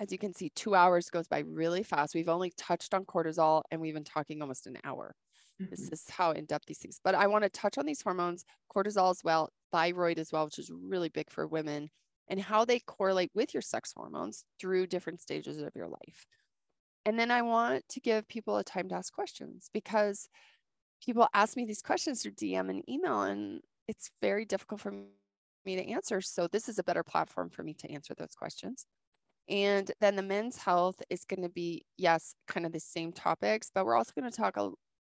as 0.00 0.10
you 0.10 0.18
can 0.18 0.34
see, 0.34 0.50
two 0.56 0.74
hours 0.74 1.10
goes 1.10 1.28
by 1.28 1.40
really 1.40 1.82
fast. 1.82 2.14
We've 2.14 2.28
only 2.28 2.52
touched 2.56 2.94
on 2.94 3.04
cortisol 3.04 3.62
and 3.70 3.80
we've 3.80 3.94
been 3.94 4.04
talking 4.04 4.40
almost 4.40 4.66
an 4.66 4.78
hour. 4.84 5.14
Mm-hmm. 5.60 5.70
This 5.70 5.88
is 5.90 6.04
how 6.08 6.32
in 6.32 6.46
depth 6.46 6.66
these 6.66 6.78
things. 6.78 6.98
But 7.04 7.14
I 7.14 7.26
want 7.26 7.44
to 7.44 7.50
touch 7.50 7.78
on 7.78 7.86
these 7.86 8.02
hormones, 8.02 8.44
cortisol 8.74 9.10
as 9.10 9.22
well, 9.22 9.50
thyroid 9.70 10.18
as 10.18 10.32
well, 10.32 10.46
which 10.46 10.58
is 10.58 10.70
really 10.72 11.08
big 11.08 11.30
for 11.30 11.46
women, 11.46 11.90
and 12.28 12.40
how 12.40 12.64
they 12.64 12.80
correlate 12.80 13.30
with 13.34 13.54
your 13.54 13.60
sex 13.60 13.92
hormones 13.94 14.44
through 14.60 14.86
different 14.86 15.20
stages 15.20 15.58
of 15.58 15.70
your 15.74 15.88
life. 15.88 16.26
And 17.04 17.18
then 17.18 17.30
I 17.30 17.42
want 17.42 17.88
to 17.90 18.00
give 18.00 18.28
people 18.28 18.56
a 18.58 18.64
time 18.64 18.88
to 18.88 18.94
ask 18.94 19.12
questions 19.12 19.68
because 19.72 20.28
people 21.04 21.28
ask 21.34 21.56
me 21.56 21.64
these 21.64 21.82
questions 21.82 22.22
through 22.22 22.32
DM 22.32 22.70
and 22.70 22.88
email, 22.88 23.22
and 23.22 23.60
it's 23.88 24.10
very 24.20 24.44
difficult 24.44 24.80
for 24.80 24.92
me 25.64 25.76
to 25.76 25.88
answer. 25.88 26.20
So 26.20 26.46
this 26.46 26.68
is 26.68 26.78
a 26.78 26.84
better 26.84 27.02
platform 27.02 27.50
for 27.50 27.62
me 27.62 27.74
to 27.74 27.90
answer 27.90 28.14
those 28.14 28.34
questions. 28.34 28.86
And 29.48 29.90
then 30.00 30.14
the 30.14 30.22
men's 30.22 30.56
health 30.56 31.02
is 31.10 31.24
going 31.24 31.42
to 31.42 31.48
be, 31.48 31.84
yes, 31.98 32.34
kind 32.46 32.64
of 32.64 32.72
the 32.72 32.80
same 32.80 33.12
topics, 33.12 33.70
but 33.74 33.84
we're 33.84 33.96
also 33.96 34.12
going 34.18 34.30
to 34.30 34.36
talk 34.36 34.56
a 34.56 34.70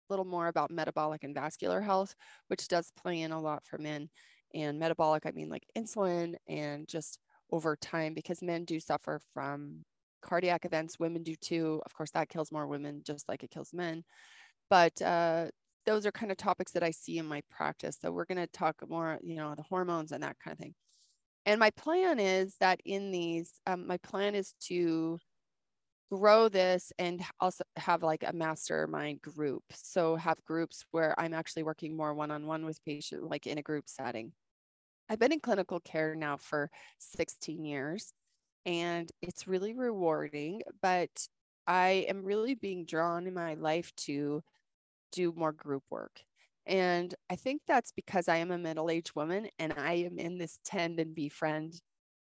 little 0.09 0.25
more 0.25 0.47
about 0.47 0.71
metabolic 0.71 1.23
and 1.23 1.35
vascular 1.35 1.81
health, 1.81 2.15
which 2.47 2.67
does 2.67 2.91
play 2.99 3.21
in 3.21 3.31
a 3.31 3.39
lot 3.39 3.63
for 3.65 3.77
men. 3.77 4.09
And 4.53 4.79
metabolic, 4.79 5.25
I 5.25 5.31
mean 5.31 5.49
like 5.49 5.67
insulin 5.77 6.35
and 6.47 6.87
just 6.87 7.19
over 7.51 7.75
time, 7.75 8.13
because 8.13 8.41
men 8.41 8.65
do 8.65 8.79
suffer 8.79 9.19
from 9.33 9.83
cardiac 10.25 10.65
events, 10.65 10.99
women 10.99 11.23
do 11.23 11.35
too. 11.35 11.81
Of 11.85 11.93
course, 11.93 12.11
that 12.11 12.29
kills 12.29 12.51
more 12.51 12.67
women 12.67 13.01
just 13.05 13.29
like 13.29 13.43
it 13.43 13.51
kills 13.51 13.73
men. 13.73 14.03
But 14.69 14.99
uh, 15.01 15.47
those 15.85 16.05
are 16.05 16.11
kind 16.11 16.31
of 16.31 16.37
topics 16.37 16.71
that 16.71 16.83
I 16.83 16.91
see 16.91 17.17
in 17.17 17.27
my 17.27 17.41
practice. 17.49 17.97
So 18.01 18.11
we're 18.11 18.25
going 18.25 18.39
to 18.39 18.47
talk 18.47 18.75
more, 18.89 19.19
you 19.21 19.35
know, 19.35 19.53
the 19.55 19.63
hormones 19.63 20.11
and 20.11 20.23
that 20.23 20.37
kind 20.43 20.53
of 20.53 20.59
thing. 20.59 20.73
And 21.45 21.59
my 21.59 21.69
plan 21.71 22.19
is 22.19 22.55
that 22.59 22.81
in 22.85 23.11
these, 23.11 23.51
um, 23.67 23.85
my 23.85 23.97
plan 23.97 24.33
is 24.33 24.55
to 24.63 25.19
grow 26.11 26.49
this 26.49 26.91
and 26.97 27.23
also 27.39 27.63
have 27.77 28.01
like 28.01 28.23
a 28.25 28.33
mastermind 28.33 29.21
group. 29.21 29.63
So 29.73 30.15
have 30.15 30.43
groups 30.45 30.83
where 30.91 31.19
I'm 31.19 31.33
actually 31.35 31.63
working 31.63 31.95
more 31.95 32.15
one-on-one 32.15 32.65
with 32.65 32.83
patients, 32.83 33.23
like 33.29 33.45
in 33.45 33.59
a 33.59 33.63
group 33.63 33.85
setting. 33.87 34.31
I've 35.07 35.19
been 35.19 35.33
in 35.33 35.39
clinical 35.39 35.79
care 35.79 36.15
now 36.15 36.37
for 36.37 36.71
16 36.97 37.63
years 37.63 38.11
and 38.65 39.11
it's 39.21 39.47
really 39.47 39.73
rewarding, 39.73 40.61
but 40.81 41.27
I 41.67 42.05
am 42.09 42.23
really 42.23 42.55
being 42.55 42.85
drawn 42.85 43.27
in 43.27 43.33
my 43.33 43.55
life 43.55 43.93
to 43.97 44.43
do 45.11 45.33
more 45.35 45.51
group 45.51 45.83
work. 45.89 46.21
And 46.65 47.13
I 47.29 47.35
think 47.35 47.61
that's 47.67 47.91
because 47.91 48.27
I 48.27 48.37
am 48.37 48.51
a 48.51 48.57
middle 48.57 48.89
aged 48.89 49.15
woman 49.15 49.47
and 49.59 49.73
I 49.77 49.93
am 49.95 50.17
in 50.19 50.37
this 50.37 50.59
tend 50.65 50.99
and 50.99 51.13
befriend 51.15 51.79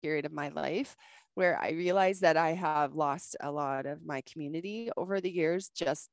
period 0.03 0.27
of 0.27 0.33
my 0.33 0.49
life 0.51 0.97
where 1.35 1.61
I 1.61 1.71
realize 1.71 2.21
that 2.21 2.37
I 2.37 2.53
have 2.53 2.95
lost 2.95 3.37
a 3.41 3.51
lot 3.51 3.87
of 3.87 4.05
my 4.05 4.23
community 4.23 4.91
over 4.97 5.21
the 5.21 5.31
years 5.31 5.71
just 5.75 6.09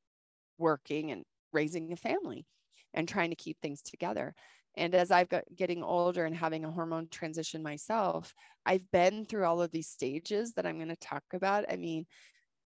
working 0.57 1.11
and 1.11 1.23
raising 1.53 1.91
a 1.93 1.97
family 1.97 2.45
and 2.93 3.07
trying 3.07 3.30
to 3.32 3.36
keep 3.36 3.57
things 3.61 3.82
together. 3.82 4.34
And 4.78 4.93
as 4.93 5.11
I've 5.11 5.30
got 5.30 5.43
getting 5.55 5.84
older 5.84 6.26
and 6.26 6.36
having 6.36 6.65
a 6.65 6.71
hormone 6.71 7.07
transition 7.09 7.63
myself, 7.63 8.34
I've 8.65 8.89
been 8.91 9.26
through 9.26 9.45
all 9.45 9.61
of 9.61 9.71
these 9.71 9.88
stages 9.88 10.53
that 10.53 10.65
I'm 10.65 10.78
going 10.78 10.89
to 10.89 10.95
talk 10.97 11.23
about. 11.34 11.65
I 11.71 11.78
mean, 11.78 12.05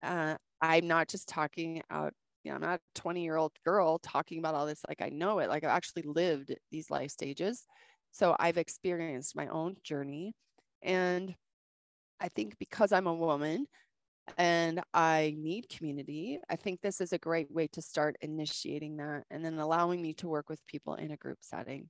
uh, 0.03 0.35
I'm 0.61 0.87
not 0.87 1.09
just 1.09 1.27
talking 1.27 1.81
out 1.89 2.13
you 2.47 2.51
know, 2.51 2.55
I'm 2.55 2.61
not 2.61 2.79
a 2.79 2.99
20 3.01 3.23
year 3.23 3.35
old 3.35 3.51
girl 3.65 3.99
talking 3.99 4.39
about 4.39 4.55
all 4.55 4.65
this 4.65 4.81
like 4.87 5.01
I 5.01 5.09
know 5.09 5.39
it. 5.39 5.49
Like 5.49 5.65
I've 5.65 5.69
actually 5.75 6.03
lived 6.03 6.55
these 6.71 6.89
life 6.89 7.11
stages. 7.11 7.65
So 8.11 8.37
I've 8.39 8.57
experienced 8.57 9.35
my 9.35 9.47
own 9.47 9.75
journey. 9.83 10.33
And 10.81 11.35
I 12.21 12.29
think 12.29 12.57
because 12.57 12.93
I'm 12.93 13.07
a 13.07 13.13
woman 13.13 13.67
and 14.37 14.81
I 14.93 15.35
need 15.37 15.67
community, 15.67 16.39
I 16.49 16.55
think 16.55 16.79
this 16.79 17.01
is 17.01 17.11
a 17.11 17.17
great 17.17 17.51
way 17.51 17.67
to 17.73 17.81
start 17.81 18.15
initiating 18.21 18.95
that 18.97 19.23
and 19.29 19.43
then 19.43 19.59
allowing 19.59 20.01
me 20.01 20.13
to 20.15 20.29
work 20.29 20.47
with 20.47 20.65
people 20.67 20.95
in 20.95 21.11
a 21.11 21.17
group 21.17 21.39
setting. 21.41 21.89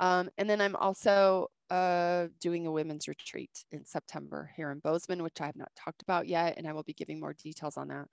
Um, 0.00 0.28
and 0.38 0.48
then 0.48 0.60
I'm 0.60 0.76
also 0.76 1.48
uh, 1.70 2.28
doing 2.40 2.66
a 2.66 2.72
women's 2.72 3.08
retreat 3.08 3.64
in 3.72 3.84
September 3.84 4.50
here 4.56 4.70
in 4.70 4.78
Bozeman, 4.80 5.22
which 5.22 5.40
I 5.40 5.46
have 5.46 5.56
not 5.56 5.72
talked 5.76 6.02
about 6.02 6.28
yet. 6.28 6.54
And 6.56 6.66
I 6.66 6.72
will 6.72 6.82
be 6.82 6.92
giving 6.92 7.20
more 7.20 7.34
details 7.34 7.76
on 7.76 7.88
that 7.88 8.08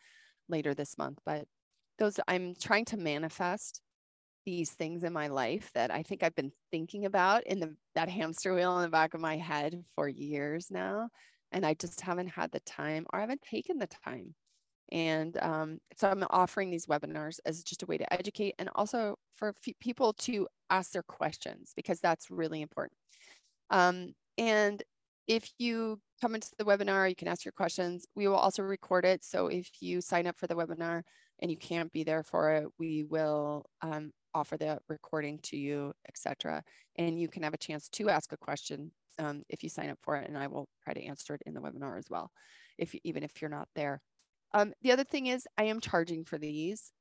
later 0.50 0.74
this 0.74 0.98
month. 0.98 1.20
But 1.26 1.46
those 2.00 2.20
I'm 2.28 2.56
trying 2.56 2.86
to 2.86 2.98
manifest 2.98 3.82
these 4.46 4.72
things 4.72 5.04
in 5.04 5.14
my 5.14 5.28
life 5.28 5.72
that 5.74 5.92
I 5.92 6.04
think 6.04 6.24
I've 6.24 6.36
been 6.36 6.52
thinking 6.72 7.06
about 7.06 7.46
in 7.46 7.60
the 7.60 7.76
that 7.96 8.10
hamster 8.10 8.54
wheel 8.54 8.78
in 8.78 8.84
the 8.84 8.90
back 8.90 9.14
of 9.14 9.22
my 9.22 9.38
head 9.38 9.84
for 9.96 10.08
years 10.08 10.70
now. 10.72 11.10
And 11.52 11.66
I 11.66 11.76
just 11.76 12.02
haven't 12.02 12.30
had 12.30 12.52
the 12.52 12.60
time 12.62 13.06
or 13.14 13.20
I 13.20 13.22
haven't 13.22 13.42
taken 13.44 13.78
the 13.78 13.88
time. 13.88 14.36
And 14.92 15.38
um, 15.38 15.80
so 15.96 16.10
I'm 16.10 16.24
offering 16.30 16.70
these 16.70 16.88
webinars 16.88 17.40
as 17.46 17.64
just 17.64 17.84
a 17.84 17.86
way 17.86 17.98
to 17.98 18.14
educate 18.14 18.56
and 18.60 18.70
also 18.76 19.18
for 19.34 19.50
f- 19.50 19.74
people 19.80 20.14
to 20.14 20.48
ask 20.74 20.92
their 20.92 21.04
questions 21.04 21.72
because 21.76 22.00
that's 22.00 22.32
really 22.32 22.62
important. 22.62 22.98
Um, 23.70 24.14
and 24.38 24.82
if 25.28 25.50
you 25.58 26.00
come 26.22 26.36
into 26.36 26.50
the 26.58 26.66
webinar, 26.66 27.08
you 27.08 27.16
can 27.16 27.28
ask 27.28 27.46
your 27.46 27.54
questions. 27.54 28.06
We 28.16 28.28
will 28.28 28.36
also 28.36 28.64
record 28.64 29.06
it. 29.06 29.24
So 29.24 29.48
if 29.48 29.70
you 29.80 30.02
sign 30.02 30.28
up 30.28 30.38
for 30.38 30.48
the 30.48 30.56
webinar, 30.56 31.04
and 31.40 31.52
you 31.52 31.58
can't 31.58 31.92
be 31.92 32.04
there 32.04 32.24
for 32.24 32.52
it, 32.54 32.68
we 32.80 33.04
will 33.04 33.66
um, 33.82 34.12
offer 34.34 34.58
the 34.58 34.80
recording 34.88 35.40
to 35.44 35.58
you, 35.58 35.94
etc. 36.08 36.64
And 36.96 37.20
you 37.20 37.28
can 37.28 37.44
have 37.44 37.54
a 37.54 37.58
chance 37.58 37.90
to 37.90 38.10
ask 38.10 38.32
a 38.32 38.38
question 38.38 38.92
um, 39.20 39.44
if 39.50 39.64
you 39.64 39.70
sign 39.70 39.90
up 39.90 40.00
for 40.02 40.16
it, 40.16 40.28
and 40.28 40.38
I 40.38 40.48
will 40.48 40.68
try 40.84 40.94
to 40.94 41.04
answer 41.04 41.36
it 41.36 41.42
in 41.46 41.54
the 41.54 41.60
webinar 41.60 41.98
as 41.98 42.06
well, 42.10 42.32
if 42.78 42.96
even 43.04 43.24
if 43.24 43.42
you're 43.42 43.50
not 43.50 43.68
there. 43.76 44.02
Um, 44.54 44.74
the 44.82 44.92
other 44.92 45.04
thing 45.04 45.28
is 45.28 45.48
I 45.58 45.66
am 45.66 45.82
charging 45.82 46.24
for 46.24 46.38
these. 46.38 46.92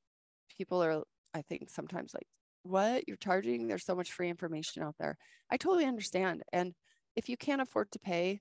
People 0.57 0.83
are, 0.83 1.03
I 1.35 1.43
think, 1.43 1.71
sometimes 1.71 2.13
like, 2.13 2.27
what 2.63 3.07
you're 3.07 3.17
charging? 3.17 3.67
There's 3.67 3.85
so 3.85 3.95
much 3.95 4.13
free 4.13 4.29
information 4.29 4.83
out 4.83 4.95
there. 4.99 5.17
I 5.51 5.57
totally 5.57 5.85
understand. 5.85 6.43
And 6.53 6.75
if 7.17 7.29
you 7.29 7.37
can't 7.37 7.63
afford 7.63 7.91
to 7.93 7.99
pay, 7.99 8.41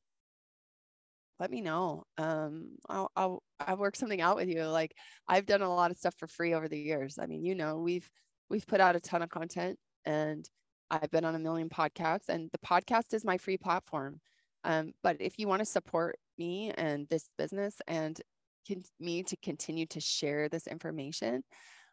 let 1.40 1.50
me 1.50 1.62
know. 1.62 2.04
Um, 2.18 2.76
I'll, 2.88 3.12
I'll, 3.16 3.44
I'll 3.60 3.78
work 3.78 3.96
something 3.96 4.22
out 4.22 4.36
with 4.36 4.48
you. 4.48 4.64
Like 4.66 4.94
I've 5.28 5.48
done 5.48 5.62
a 5.62 5.74
lot 5.74 5.92
of 5.92 5.98
stuff 5.98 6.14
for 6.18 6.28
free 6.28 6.54
over 6.54 6.68
the 6.68 6.80
years. 6.80 7.18
I 7.20 7.26
mean, 7.26 7.44
you 7.44 7.56
know, 7.56 7.78
we've, 7.78 8.08
we've 8.50 8.68
put 8.68 8.80
out 8.80 8.96
a 8.96 9.00
ton 9.00 9.24
of 9.24 9.30
content 9.30 9.80
and 10.06 10.48
I've 10.92 11.10
been 11.10 11.26
on 11.26 11.36
a 11.36 11.40
million 11.40 11.70
podcasts 11.70 12.30
and 12.30 12.50
the 12.52 12.60
podcast 12.60 13.14
is 13.14 13.26
my 13.26 13.38
free 13.38 13.58
platform. 13.58 14.20
Um, 14.64 14.92
but 15.02 15.18
if 15.20 15.40
you 15.40 15.48
want 15.48 15.62
to 15.62 15.66
support 15.66 16.18
me 16.38 16.72
and 16.78 17.08
this 17.10 17.28
business 17.38 17.76
and 17.88 18.20
can, 18.68 18.84
me 19.00 19.24
to 19.24 19.38
continue 19.38 19.88
to 19.88 20.00
share 20.00 20.48
this 20.48 20.68
information, 20.68 21.44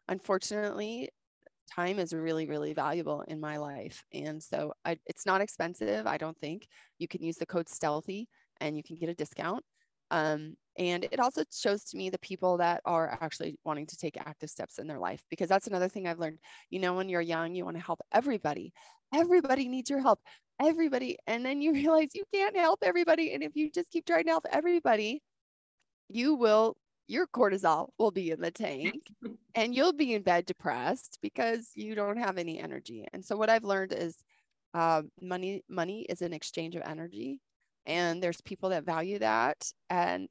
unfortunately, 0.07 1.09
time 1.69 1.99
is 1.99 2.13
really, 2.13 2.47
really 2.47 2.73
valuable 2.73 3.21
in 3.27 3.39
my 3.39 3.57
life. 3.57 4.03
And 4.13 4.41
so 4.41 4.73
I, 4.85 4.97
it's 5.05 5.25
not 5.25 5.41
expensive. 5.41 6.07
I 6.07 6.17
don't 6.17 6.37
think 6.39 6.67
you 6.97 7.07
can 7.07 7.23
use 7.23 7.37
the 7.37 7.45
code 7.45 7.69
STHEALTHY 7.69 8.27
and 8.59 8.75
you 8.75 8.83
can 8.83 8.95
get 8.95 9.09
a 9.09 9.13
discount. 9.13 9.63
Um, 10.11 10.55
and 10.77 11.05
it 11.11 11.19
also 11.19 11.43
shows 11.51 11.83
to 11.85 11.97
me 11.97 12.09
the 12.09 12.19
people 12.19 12.57
that 12.57 12.81
are 12.85 13.17
actually 13.21 13.57
wanting 13.63 13.85
to 13.87 13.97
take 13.97 14.17
active 14.17 14.49
steps 14.49 14.79
in 14.79 14.87
their 14.87 14.99
life, 14.99 15.21
because 15.29 15.49
that's 15.49 15.67
another 15.67 15.89
thing 15.89 16.07
I've 16.07 16.19
learned. 16.19 16.39
You 16.69 16.79
know, 16.79 16.93
when 16.93 17.09
you're 17.09 17.21
young, 17.21 17.53
you 17.53 17.65
want 17.65 17.77
to 17.77 17.83
help 17.83 18.01
everybody. 18.11 18.73
Everybody 19.13 19.67
needs 19.67 19.89
your 19.89 20.01
help. 20.01 20.19
Everybody. 20.61 21.17
And 21.27 21.45
then 21.45 21.61
you 21.61 21.73
realize 21.81 22.09
you 22.13 22.23
can't 22.33 22.57
help 22.57 22.79
everybody. 22.81 23.33
And 23.33 23.43
if 23.43 23.55
you 23.55 23.69
just 23.71 23.91
keep 23.91 24.05
trying 24.05 24.25
to 24.25 24.31
help 24.31 24.45
everybody, 24.51 25.21
you 26.07 26.35
will, 26.35 26.75
your 27.09 27.25
cortisol 27.27 27.89
will 27.97 28.11
be 28.11 28.29
in 28.29 28.39
the 28.39 28.51
tank 28.51 28.93
and 29.55 29.75
you'll 29.75 29.93
be 29.93 30.13
in 30.13 30.21
bed 30.21 30.45
depressed 30.45 31.17
because 31.21 31.71
you 31.73 31.95
don't 31.95 32.17
have 32.17 32.37
any 32.37 32.59
energy. 32.59 33.07
And 33.11 33.25
so 33.25 33.35
what 33.35 33.49
I've 33.49 33.63
learned 33.63 33.93
is 33.93 34.15
uh, 34.75 35.01
money, 35.19 35.63
money 35.67 36.05
is 36.07 36.21
an 36.21 36.33
exchange 36.33 36.75
of 36.75 36.83
energy 36.85 37.41
and 37.87 38.21
there's 38.21 38.41
people 38.41 38.69
that 38.69 38.85
value 38.85 39.17
that 39.19 39.71
and 39.89 40.29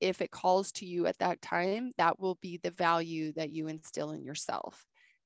if 0.00 0.20
it 0.20 0.30
calls 0.30 0.72
to 0.72 0.84
you 0.84 1.06
at 1.06 1.16
that 1.18 1.40
time 1.40 1.92
that 1.96 2.18
will 2.18 2.36
be 2.42 2.58
the 2.62 2.72
value 2.72 3.32
that 3.34 3.52
you 3.52 3.68
instill 3.68 4.10
in 4.10 4.24
yourself 4.24 4.84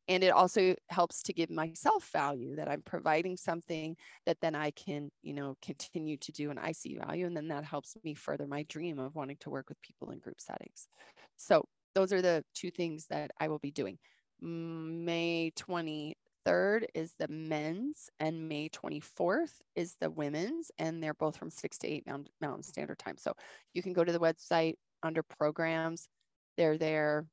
and 0.09 0.25
it 0.25 0.31
also 0.31 0.75
helps 0.89 1.23
to 1.23 1.33
give 1.33 1.51
myself 1.51 2.09
value 2.13 2.57
that 2.57 2.69
i'm 2.69 2.83
providing 2.83 3.37
something 3.37 3.97
that 4.27 4.41
then 4.41 4.55
i 4.55 4.71
can 4.73 5.11
you 5.23 5.33
know 5.33 5.57
continue 5.63 6.17
to 6.17 6.33
do 6.33 6.51
and 6.51 6.59
i 6.59 6.73
see 6.73 6.97
value 6.97 7.27
and 7.27 7.37
then 7.37 7.49
that 7.49 7.65
helps 7.65 7.97
me 8.05 8.15
further 8.15 8.47
my 8.47 8.63
dream 8.65 8.99
of 8.99 9.15
wanting 9.15 9.37
to 9.41 9.51
work 9.51 9.69
with 9.69 9.81
people 9.83 10.11
in 10.11 10.19
group 10.19 10.41
settings 10.41 10.89
so 11.37 11.65
those 11.95 12.13
are 12.13 12.23
the 12.23 12.45
two 12.55 12.71
things 12.71 13.07
that 13.07 13.31
i 13.41 13.49
will 13.49 13.59
be 13.59 13.71
doing 13.71 13.99
may 14.41 15.53
20 15.57 16.17
3rd 16.47 16.85
is 16.95 17.15
the 17.19 17.29
men's 17.29 18.09
and 18.19 18.49
May 18.49 18.69
24th 18.69 19.61
is 19.77 19.97
the 20.01 20.11
women's 20.11 20.71
and 20.79 21.03
they're 21.03 21.15
both 21.15 21.37
from 21.37 21.51
6 21.51 21.79
to 21.79 21.89
8 21.89 22.07
Mountain 22.07 22.63
Standard 22.63 22.99
Time. 22.99 23.17
So 23.19 23.35
you 23.75 23.83
can 23.83 23.93
go 23.93 24.05
to 24.05 24.13
the 24.13 24.19
website 24.19 24.75
under 25.03 25.23
programs. 25.23 26.09
They're 26.57 26.79
there. 26.79 27.27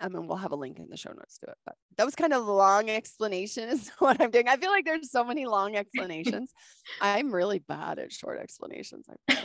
Um, 0.00 0.14
and 0.14 0.28
we'll 0.28 0.36
have 0.36 0.52
a 0.52 0.56
link 0.56 0.78
in 0.78 0.90
the 0.90 0.96
show 0.96 1.10
notes 1.10 1.38
to 1.38 1.46
it. 1.46 1.56
But 1.64 1.74
that 1.96 2.04
was 2.04 2.14
kind 2.14 2.32
of 2.32 2.46
a 2.46 2.52
long 2.52 2.90
explanation 2.90 3.68
is 3.68 3.90
what 3.98 4.20
I'm 4.20 4.30
doing. 4.30 4.48
I 4.48 4.56
feel 4.56 4.70
like 4.70 4.84
there's 4.84 5.10
so 5.10 5.24
many 5.24 5.46
long 5.46 5.76
explanations. 5.76 6.52
I'm 7.00 7.32
really 7.32 7.60
bad 7.60 7.98
at 7.98 8.12
short 8.12 8.38
explanations. 8.38 9.06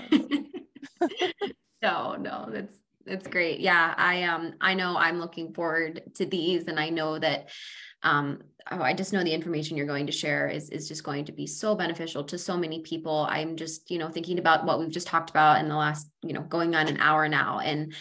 no, 1.81 2.15
no, 2.15 2.49
that's 2.51 2.75
It's 3.05 3.27
great. 3.27 3.59
Yeah, 3.59 3.93
I 3.97 4.23
um 4.23 4.53
I 4.59 4.73
know 4.73 4.97
I'm 4.97 5.19
looking 5.19 5.53
forward 5.53 6.01
to 6.15 6.25
these 6.25 6.67
and 6.67 6.79
I 6.79 6.89
know 6.89 7.17
that 7.17 7.49
um 8.03 8.41
oh, 8.69 8.81
I 8.81 8.93
just 8.93 9.13
know 9.13 9.23
the 9.23 9.33
information 9.33 9.77
you're 9.77 9.87
going 9.87 10.07
to 10.07 10.11
share 10.11 10.47
is 10.47 10.69
is 10.69 10.87
just 10.87 11.03
going 11.03 11.25
to 11.25 11.31
be 11.31 11.47
so 11.47 11.75
beneficial 11.75 12.23
to 12.25 12.37
so 12.37 12.57
many 12.57 12.81
people. 12.81 13.25
I'm 13.29 13.55
just, 13.55 13.89
you 13.89 13.97
know, 13.97 14.09
thinking 14.09 14.37
about 14.37 14.65
what 14.65 14.79
we've 14.79 14.89
just 14.89 15.07
talked 15.07 15.29
about 15.29 15.59
in 15.59 15.69
the 15.69 15.75
last, 15.75 16.07
you 16.21 16.33
know, 16.33 16.41
going 16.41 16.75
on 16.75 16.87
an 16.87 16.97
hour 16.97 17.27
now 17.29 17.59
and 17.59 17.93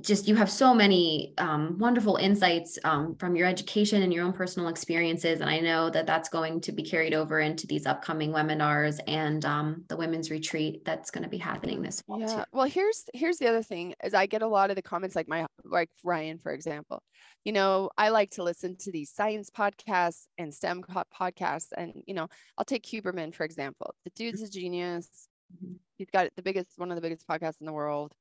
just 0.00 0.28
you 0.28 0.34
have 0.34 0.50
so 0.50 0.74
many 0.74 1.34
um, 1.38 1.78
wonderful 1.78 2.16
insights 2.16 2.78
um, 2.84 3.14
from 3.16 3.36
your 3.36 3.46
education 3.46 4.02
and 4.02 4.12
your 4.12 4.24
own 4.24 4.32
personal 4.32 4.68
experiences 4.68 5.40
and 5.40 5.48
i 5.48 5.60
know 5.60 5.88
that 5.88 6.06
that's 6.06 6.28
going 6.28 6.60
to 6.60 6.72
be 6.72 6.82
carried 6.82 7.14
over 7.14 7.40
into 7.40 7.66
these 7.66 7.86
upcoming 7.86 8.32
webinars 8.32 8.98
and 9.06 9.44
um, 9.44 9.84
the 9.88 9.96
women's 9.96 10.30
retreat 10.30 10.84
that's 10.84 11.10
going 11.10 11.22
to 11.22 11.28
be 11.28 11.38
happening 11.38 11.80
this 11.80 12.00
fall 12.02 12.20
yeah 12.20 12.26
too. 12.26 12.44
well 12.52 12.66
here's 12.66 13.04
here's 13.14 13.38
the 13.38 13.46
other 13.46 13.62
thing 13.62 13.94
is 14.04 14.14
i 14.14 14.26
get 14.26 14.42
a 14.42 14.46
lot 14.46 14.70
of 14.70 14.76
the 14.76 14.82
comments 14.82 15.14
like 15.16 15.28
my 15.28 15.46
like 15.64 15.90
ryan 16.04 16.38
for 16.38 16.52
example. 16.52 17.02
You 17.44 17.52
know 17.52 17.90
i 17.96 18.08
like 18.10 18.30
to 18.32 18.42
listen 18.42 18.76
to 18.80 18.92
these 18.92 19.10
science 19.10 19.48
podcasts 19.50 20.26
and 20.36 20.52
stem 20.52 20.82
podcasts 20.82 21.68
and 21.76 21.92
you 22.06 22.14
know 22.14 22.28
i'll 22.58 22.64
take 22.64 22.84
huberman 22.84 23.34
for 23.34 23.44
example. 23.44 23.94
The 24.04 24.10
dude's 24.16 24.42
a 24.42 24.50
genius. 24.50 25.28
Mm-hmm. 25.54 25.74
he's 25.96 26.10
got 26.10 26.28
the 26.36 26.42
biggest 26.42 26.72
one 26.76 26.90
of 26.90 26.96
the 26.96 27.00
biggest 27.00 27.26
podcasts 27.26 27.60
in 27.60 27.66
the 27.66 27.72
world 27.72 28.12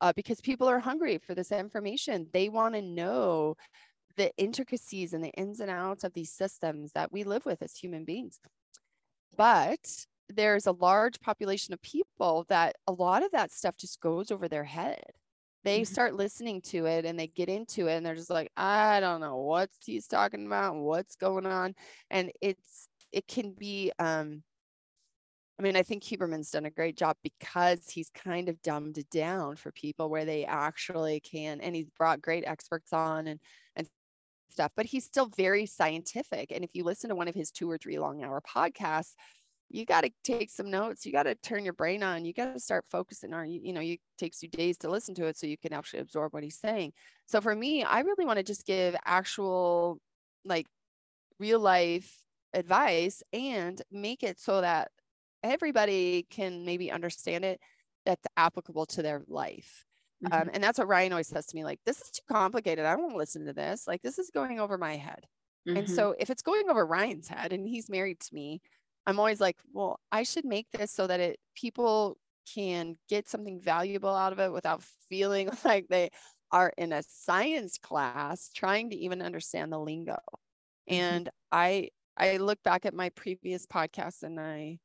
uh, 0.00 0.12
because 0.14 0.40
people 0.40 0.68
are 0.68 0.78
hungry 0.78 1.18
for 1.18 1.34
this 1.34 1.52
information. 1.52 2.28
They 2.32 2.48
want 2.48 2.74
to 2.74 2.82
know 2.82 3.56
the 4.16 4.32
intricacies 4.36 5.12
and 5.12 5.24
the 5.24 5.30
ins 5.30 5.60
and 5.60 5.70
outs 5.70 6.04
of 6.04 6.12
these 6.12 6.30
systems 6.30 6.92
that 6.92 7.12
we 7.12 7.24
live 7.24 7.44
with 7.44 7.62
as 7.62 7.76
human 7.76 8.04
beings. 8.04 8.38
But 9.36 10.06
there's 10.28 10.66
a 10.66 10.72
large 10.72 11.20
population 11.20 11.74
of 11.74 11.82
people 11.82 12.46
that 12.48 12.76
a 12.86 12.92
lot 12.92 13.22
of 13.22 13.32
that 13.32 13.52
stuff 13.52 13.76
just 13.76 14.00
goes 14.00 14.30
over 14.30 14.48
their 14.48 14.64
head. 14.64 15.04
They 15.64 15.80
mm-hmm. 15.80 15.92
start 15.92 16.14
listening 16.14 16.60
to 16.62 16.86
it 16.86 17.04
and 17.04 17.18
they 17.18 17.26
get 17.26 17.48
into 17.48 17.88
it 17.88 17.96
and 17.96 18.06
they're 18.06 18.14
just 18.14 18.30
like, 18.30 18.50
I 18.56 19.00
don't 19.00 19.20
know 19.20 19.38
what 19.38 19.70
he's 19.84 20.06
talking 20.06 20.46
about, 20.46 20.76
what's 20.76 21.16
going 21.16 21.46
on. 21.46 21.74
And 22.10 22.30
it's, 22.40 22.88
it 23.12 23.26
can 23.26 23.52
be, 23.52 23.90
um, 23.98 24.42
I 25.58 25.62
mean, 25.62 25.76
I 25.76 25.82
think 25.84 26.02
Huberman's 26.02 26.50
done 26.50 26.64
a 26.64 26.70
great 26.70 26.96
job 26.96 27.16
because 27.22 27.88
he's 27.88 28.10
kind 28.10 28.48
of 28.48 28.60
dumbed 28.62 28.98
it 28.98 29.08
down 29.10 29.54
for 29.56 29.70
people 29.70 30.10
where 30.10 30.24
they 30.24 30.44
actually 30.44 31.20
can, 31.20 31.60
and 31.60 31.76
he's 31.76 31.90
brought 31.96 32.20
great 32.20 32.44
experts 32.44 32.92
on 32.92 33.28
and 33.28 33.40
and 33.76 33.88
stuff. 34.50 34.72
But 34.76 34.86
he's 34.86 35.04
still 35.04 35.26
very 35.36 35.66
scientific. 35.66 36.50
And 36.50 36.64
if 36.64 36.70
you 36.74 36.82
listen 36.84 37.10
to 37.10 37.16
one 37.16 37.28
of 37.28 37.34
his 37.36 37.52
two 37.52 37.70
or 37.70 37.78
three 37.78 37.98
long 37.98 38.24
hour 38.24 38.40
podcasts, 38.40 39.14
you 39.70 39.84
got 39.84 40.02
to 40.02 40.10
take 40.24 40.50
some 40.50 40.70
notes. 40.70 41.06
You 41.06 41.12
got 41.12 41.24
to 41.24 41.34
turn 41.36 41.64
your 41.64 41.72
brain 41.72 42.02
on. 42.02 42.24
You 42.24 42.32
got 42.32 42.52
to 42.52 42.60
start 42.60 42.84
focusing 42.90 43.32
on. 43.32 43.48
You, 43.50 43.60
you 43.62 43.72
know, 43.72 43.80
it 43.80 44.00
takes 44.18 44.42
you 44.42 44.48
days 44.48 44.76
to 44.78 44.90
listen 44.90 45.14
to 45.16 45.26
it 45.26 45.36
so 45.36 45.46
you 45.46 45.56
can 45.58 45.72
actually 45.72 46.00
absorb 46.00 46.32
what 46.32 46.42
he's 46.42 46.58
saying. 46.58 46.92
So 47.26 47.40
for 47.40 47.54
me, 47.54 47.82
I 47.84 48.00
really 48.00 48.26
want 48.26 48.38
to 48.38 48.44
just 48.44 48.66
give 48.66 48.94
actual, 49.04 49.98
like, 50.44 50.66
real 51.38 51.60
life 51.60 52.22
advice 52.52 53.22
and 53.32 53.80
make 53.90 54.22
it 54.22 54.38
so 54.38 54.60
that 54.60 54.90
everybody 55.44 56.26
can 56.30 56.64
maybe 56.64 56.90
understand 56.90 57.44
it 57.44 57.60
that's 58.04 58.26
applicable 58.36 58.86
to 58.86 59.02
their 59.02 59.22
life. 59.28 59.84
Um, 60.24 60.30
mm-hmm. 60.30 60.42
Um, 60.42 60.50
and 60.54 60.64
that's 60.64 60.78
what 60.78 60.88
Ryan 60.88 61.12
always 61.12 61.28
says 61.28 61.46
to 61.46 61.56
me 61.56 61.64
like, 61.64 61.80
this 61.84 62.00
is 62.00 62.10
too 62.10 62.22
complicated. 62.28 62.84
I 62.84 62.92
don't 62.92 63.02
want 63.02 63.12
to 63.14 63.18
listen 63.18 63.46
to 63.46 63.52
this. 63.52 63.86
Like, 63.86 64.02
this 64.02 64.18
is 64.18 64.30
going 64.30 64.58
over 64.58 64.78
my 64.78 64.96
head. 64.96 65.26
Mm-hmm. 65.68 65.76
And 65.78 65.90
so, 65.90 66.14
if 66.18 66.30
it's 66.30 66.42
going 66.42 66.68
over 66.68 66.84
Ryan's 66.84 67.28
head 67.28 67.52
and 67.52 67.68
he's 67.68 67.88
married 67.88 68.20
to 68.20 68.34
me, 68.34 68.60
I'm 69.06 69.18
always 69.18 69.40
like, 69.40 69.56
well, 69.72 70.00
I 70.10 70.22
should 70.22 70.44
make 70.44 70.66
this 70.72 70.90
so 70.90 71.06
that 71.06 71.20
it 71.20 71.38
people 71.54 72.18
can 72.52 72.96
get 73.08 73.28
something 73.28 73.60
valuable 73.60 74.14
out 74.14 74.32
of 74.32 74.38
it 74.38 74.52
without 74.52 74.82
feeling 75.08 75.50
like 75.64 75.88
they 75.88 76.10
are 76.50 76.72
in 76.76 76.92
a 76.92 77.02
science 77.02 77.78
class 77.78 78.50
trying 78.54 78.90
to 78.90 78.96
even 78.96 79.22
understand 79.22 79.72
the 79.72 79.78
lingo. 79.78 80.18
Mm-hmm. 80.90 80.94
And 80.94 81.30
I 81.50 81.90
I 82.16 82.36
look 82.36 82.62
back 82.62 82.86
at 82.86 82.94
my 82.94 83.08
previous 83.10 83.66
podcasts 83.66 84.22
and 84.22 84.38
I 84.38 84.78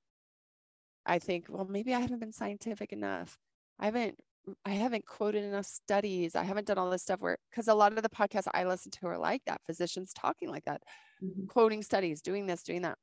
I 1.10 1.18
think, 1.18 1.48
well, 1.50 1.66
maybe 1.68 1.94
I 1.94 2.00
haven't 2.00 2.20
been 2.20 2.32
scientific 2.32 2.94
enough. 2.94 3.38
I 3.80 3.86
haven't 3.86 4.20
I 4.66 4.72
haven't 4.72 5.06
quoted 5.06 5.44
enough 5.44 5.66
studies. 5.66 6.36
I 6.36 6.44
haven't 6.44 6.68
done 6.68 6.78
all 6.78 6.90
this 6.90 7.04
stuff 7.04 7.20
where 7.20 7.38
because 7.50 7.68
a 7.68 7.74
lot 7.74 7.96
of 7.96 8.04
the 8.04 8.10
podcasts 8.10 8.48
I 8.54 8.64
listen 8.64 8.92
to 8.92 9.08
are 9.08 9.18
like 9.18 9.42
that, 9.46 9.62
physicians 9.66 10.14
talking 10.14 10.50
like 10.50 10.66
that, 10.66 10.82
mm-hmm. 11.24 11.48
quoting 11.48 11.84
studies, 11.84 12.22
doing 12.22 12.46
this, 12.46 12.64
doing 12.64 12.84
that. 12.84 12.98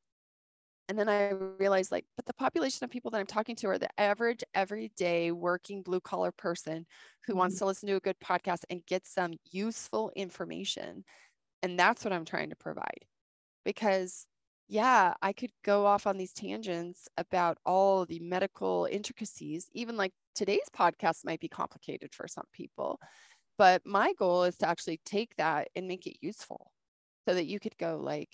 And 0.89 0.97
then 0.97 1.09
I 1.09 1.31
realized 1.31 1.91
like, 1.91 2.05
but 2.17 2.27
the 2.27 2.35
population 2.35 2.85
of 2.85 2.91
people 2.91 3.11
that 3.11 3.19
I'm 3.19 3.27
talking 3.27 3.57
to 3.57 3.69
are 3.69 3.79
the 3.79 3.89
average 3.99 4.45
everyday 4.55 5.33
working 5.33 5.83
blue 5.83 6.01
collar 6.01 6.31
person 6.31 6.87
who 7.27 7.33
mm-hmm. 7.33 7.41
wants 7.41 7.59
to 7.59 7.67
listen 7.67 7.89
to 7.89 7.97
a 7.97 8.01
good 8.01 8.21
podcast 8.25 8.61
and 8.71 8.87
get 8.87 9.05
some 9.05 9.35
useful 9.51 10.13
information. 10.15 11.05
And 11.63 11.79
that's 11.79 12.05
what 12.05 12.13
I'm 12.13 12.25
trying 12.25 12.51
to 12.51 12.57
provide. 12.57 13.05
Because 13.65 14.27
yeah, 14.69 15.15
I 15.23 15.33
could 15.33 15.53
go 15.65 15.87
off 15.87 16.07
on 16.07 16.17
these 16.17 16.33
tangents 16.33 17.09
about 17.17 17.59
all 17.65 18.05
the 18.05 18.19
medical 18.21 18.89
intricacies. 18.91 19.69
Even 19.73 19.97
like 19.97 20.13
today's 20.35 20.69
podcast 20.77 21.25
might 21.25 21.41
be 21.41 21.49
complicated 21.49 22.15
for 22.15 22.27
some 22.27 22.47
people, 22.53 22.99
but 23.59 23.83
my 23.87 24.13
goal 24.19 24.45
is 24.45 24.57
to 24.59 24.69
actually 24.69 25.01
take 25.05 25.37
that 25.37 25.69
and 25.77 25.89
make 25.89 26.07
it 26.07 26.17
useful 26.21 26.73
so 27.27 27.35
that 27.35 27.47
you 27.47 27.61
could 27.61 27.77
go 27.79 27.99
like, 28.03 28.31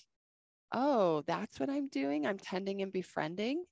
oh, 0.73 1.23
that's 1.27 1.61
what 1.61 1.71
I'm 1.71 1.89
doing. 1.89 2.27
I'm 2.27 2.39
tending 2.39 2.83
and 2.83 2.93
befriending. 2.93 3.65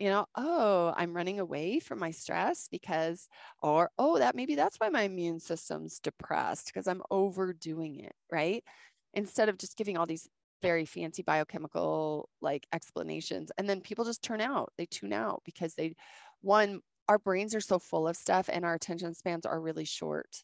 You 0.00 0.08
know, 0.10 0.26
oh, 0.34 0.92
I'm 0.96 1.14
running 1.14 1.38
away 1.38 1.78
from 1.78 2.00
my 2.00 2.10
stress 2.10 2.68
because, 2.70 3.28
or, 3.62 3.90
oh, 3.98 4.18
that 4.18 4.34
maybe 4.34 4.56
that's 4.56 4.76
why 4.78 4.88
my 4.88 5.02
immune 5.02 5.38
system's 5.38 6.00
depressed 6.00 6.66
because 6.66 6.88
I'm 6.88 7.02
overdoing 7.10 8.00
it, 8.00 8.12
right? 8.30 8.64
Instead 9.12 9.48
of 9.48 9.58
just 9.58 9.76
giving 9.76 9.96
all 9.96 10.06
these 10.06 10.28
very 10.62 10.84
fancy 10.84 11.22
biochemical 11.22 12.28
like 12.40 12.66
explanations 12.72 13.50
and 13.58 13.68
then 13.68 13.80
people 13.80 14.04
just 14.04 14.22
turn 14.22 14.40
out 14.40 14.72
they 14.78 14.86
tune 14.86 15.12
out 15.12 15.42
because 15.44 15.74
they 15.74 15.94
one 16.40 16.80
our 17.08 17.18
brains 17.18 17.54
are 17.54 17.60
so 17.60 17.78
full 17.78 18.08
of 18.08 18.16
stuff 18.16 18.48
and 18.50 18.64
our 18.64 18.74
attention 18.74 19.14
spans 19.14 19.44
are 19.44 19.60
really 19.60 19.84
short 19.84 20.42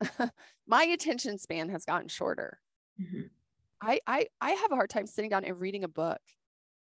my 0.66 0.84
attention 0.84 1.38
span 1.38 1.68
has 1.68 1.84
gotten 1.84 2.08
shorter 2.08 2.60
mm-hmm. 3.00 3.22
I, 3.80 4.00
I 4.06 4.26
i 4.40 4.50
have 4.50 4.70
a 4.70 4.76
hard 4.76 4.90
time 4.90 5.06
sitting 5.06 5.30
down 5.30 5.44
and 5.44 5.58
reading 5.58 5.84
a 5.84 5.88
book 5.88 6.20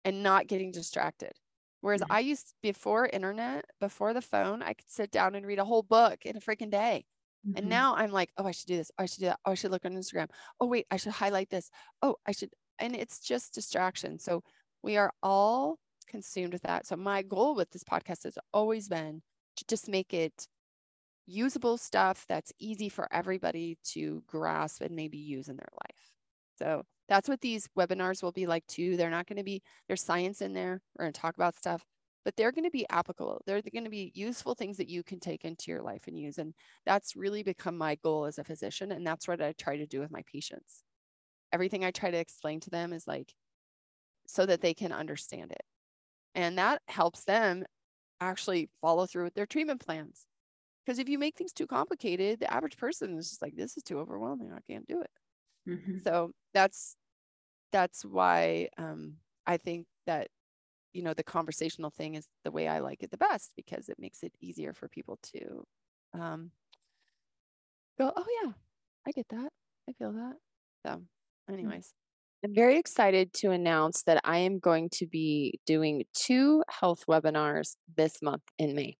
and 0.04 0.22
not 0.22 0.46
getting 0.46 0.70
distracted 0.70 1.32
whereas 1.80 2.00
mm-hmm. 2.02 2.12
i 2.12 2.20
used 2.20 2.54
before 2.62 3.08
internet 3.12 3.64
before 3.80 4.14
the 4.14 4.22
phone 4.22 4.62
i 4.62 4.72
could 4.72 4.90
sit 4.90 5.10
down 5.10 5.34
and 5.34 5.46
read 5.46 5.58
a 5.58 5.64
whole 5.64 5.82
book 5.82 6.24
in 6.24 6.36
a 6.36 6.40
freaking 6.40 6.70
day 6.70 7.04
Mm-hmm. 7.46 7.58
And 7.58 7.68
now 7.68 7.94
I'm 7.96 8.12
like, 8.12 8.30
oh, 8.36 8.44
I 8.44 8.52
should 8.52 8.68
do 8.68 8.76
this. 8.76 8.90
Oh, 8.98 9.02
I 9.02 9.06
should 9.06 9.20
do 9.20 9.26
that. 9.26 9.40
Oh, 9.44 9.52
I 9.52 9.54
should 9.54 9.70
look 9.70 9.84
on 9.84 9.92
Instagram. 9.92 10.28
Oh, 10.60 10.66
wait, 10.66 10.86
I 10.90 10.96
should 10.96 11.12
highlight 11.12 11.50
this. 11.50 11.70
Oh, 12.02 12.16
I 12.26 12.32
should. 12.32 12.50
And 12.78 12.94
it's 12.94 13.20
just 13.20 13.54
distraction. 13.54 14.18
So 14.18 14.42
we 14.82 14.96
are 14.96 15.12
all 15.22 15.78
consumed 16.08 16.52
with 16.52 16.62
that. 16.62 16.86
So 16.86 16.96
my 16.96 17.22
goal 17.22 17.54
with 17.54 17.70
this 17.70 17.84
podcast 17.84 18.24
has 18.24 18.38
always 18.52 18.88
been 18.88 19.22
to 19.56 19.64
just 19.66 19.88
make 19.88 20.14
it 20.14 20.46
usable 21.26 21.78
stuff 21.78 22.24
that's 22.28 22.52
easy 22.58 22.88
for 22.88 23.08
everybody 23.12 23.78
to 23.84 24.22
grasp 24.26 24.82
and 24.82 24.94
maybe 24.94 25.18
use 25.18 25.48
in 25.48 25.56
their 25.56 25.68
life. 25.72 26.12
So 26.58 26.82
that's 27.08 27.28
what 27.28 27.40
these 27.40 27.68
webinars 27.78 28.22
will 28.22 28.32
be 28.32 28.46
like 28.46 28.66
too. 28.66 28.96
They're 28.96 29.10
not 29.10 29.26
going 29.26 29.36
to 29.36 29.44
be, 29.44 29.62
there's 29.86 30.02
science 30.02 30.42
in 30.42 30.52
there. 30.52 30.80
We're 30.96 31.04
going 31.04 31.12
to 31.12 31.20
talk 31.20 31.36
about 31.36 31.56
stuff, 31.56 31.84
but 32.24 32.36
they're 32.36 32.52
going 32.52 32.64
to 32.64 32.70
be 32.70 32.86
applicable. 32.90 33.42
They're 33.46 33.62
going 33.62 33.84
to 33.84 33.90
be 33.90 34.12
useful 34.14 34.54
things 34.54 34.76
that 34.76 34.88
you 34.88 35.02
can 35.02 35.20
take 35.20 35.44
into 35.44 35.70
your 35.70 35.82
life 35.82 36.06
and 36.06 36.18
use. 36.18 36.38
And 36.38 36.54
that's 36.86 37.16
really 37.16 37.42
become 37.42 37.76
my 37.76 37.96
goal 37.96 38.26
as 38.26 38.38
a 38.38 38.44
physician. 38.44 38.92
And 38.92 39.06
that's 39.06 39.26
what 39.26 39.40
I 39.40 39.52
try 39.52 39.76
to 39.76 39.86
do 39.86 40.00
with 40.00 40.10
my 40.10 40.22
patients. 40.30 40.82
Everything 41.52 41.84
I 41.84 41.90
try 41.90 42.10
to 42.10 42.18
explain 42.18 42.60
to 42.60 42.70
them 42.70 42.92
is 42.92 43.06
like 43.06 43.34
so 44.26 44.46
that 44.46 44.60
they 44.60 44.74
can 44.74 44.92
understand 44.92 45.52
it. 45.52 45.64
And 46.34 46.58
that 46.58 46.80
helps 46.88 47.24
them 47.24 47.64
actually 48.20 48.70
follow 48.80 49.06
through 49.06 49.24
with 49.24 49.34
their 49.34 49.46
treatment 49.46 49.84
plans. 49.84 50.26
Because 50.84 50.98
if 50.98 51.08
you 51.08 51.18
make 51.18 51.36
things 51.36 51.52
too 51.52 51.66
complicated, 51.66 52.40
the 52.40 52.52
average 52.52 52.76
person 52.76 53.18
is 53.18 53.30
just 53.30 53.42
like, 53.42 53.54
this 53.56 53.76
is 53.76 53.82
too 53.82 53.98
overwhelming. 53.98 54.52
I 54.52 54.60
can't 54.66 54.86
do 54.86 55.00
it. 55.00 55.10
Mm-hmm. 55.68 55.98
So 56.04 56.32
that's 56.54 56.96
that's 57.72 58.04
why 58.04 58.68
um, 58.78 59.14
I 59.46 59.56
think 59.56 59.86
that 60.06 60.28
you 60.92 61.02
know 61.02 61.14
the 61.14 61.24
conversational 61.24 61.90
thing 61.90 62.14
is 62.14 62.26
the 62.44 62.50
way 62.50 62.68
i 62.68 62.80
like 62.80 63.02
it 63.02 63.10
the 63.10 63.16
best 63.16 63.52
because 63.56 63.88
it 63.88 63.96
makes 63.98 64.22
it 64.22 64.32
easier 64.40 64.72
for 64.72 64.88
people 64.88 65.18
to 65.22 65.64
um, 66.14 66.50
go 67.98 68.12
oh 68.14 68.26
yeah 68.42 68.52
i 69.06 69.10
get 69.10 69.26
that. 69.30 69.50
I 69.88 69.92
feel 69.92 70.12
that. 70.12 70.34
So 70.86 70.92
mm. 70.92 71.02
anyways. 71.52 71.92
I'm 72.44 72.54
very 72.54 72.76
excited 72.76 73.32
to 73.34 73.52
announce 73.52 74.02
that 74.02 74.20
i 74.24 74.38
am 74.38 74.58
going 74.58 74.90
to 74.94 75.06
be 75.06 75.60
doing 75.64 76.04
two 76.12 76.64
health 76.68 77.04
webinars 77.08 77.76
this 77.96 78.20
month 78.20 78.42
in 78.58 78.74
may. 78.74 78.96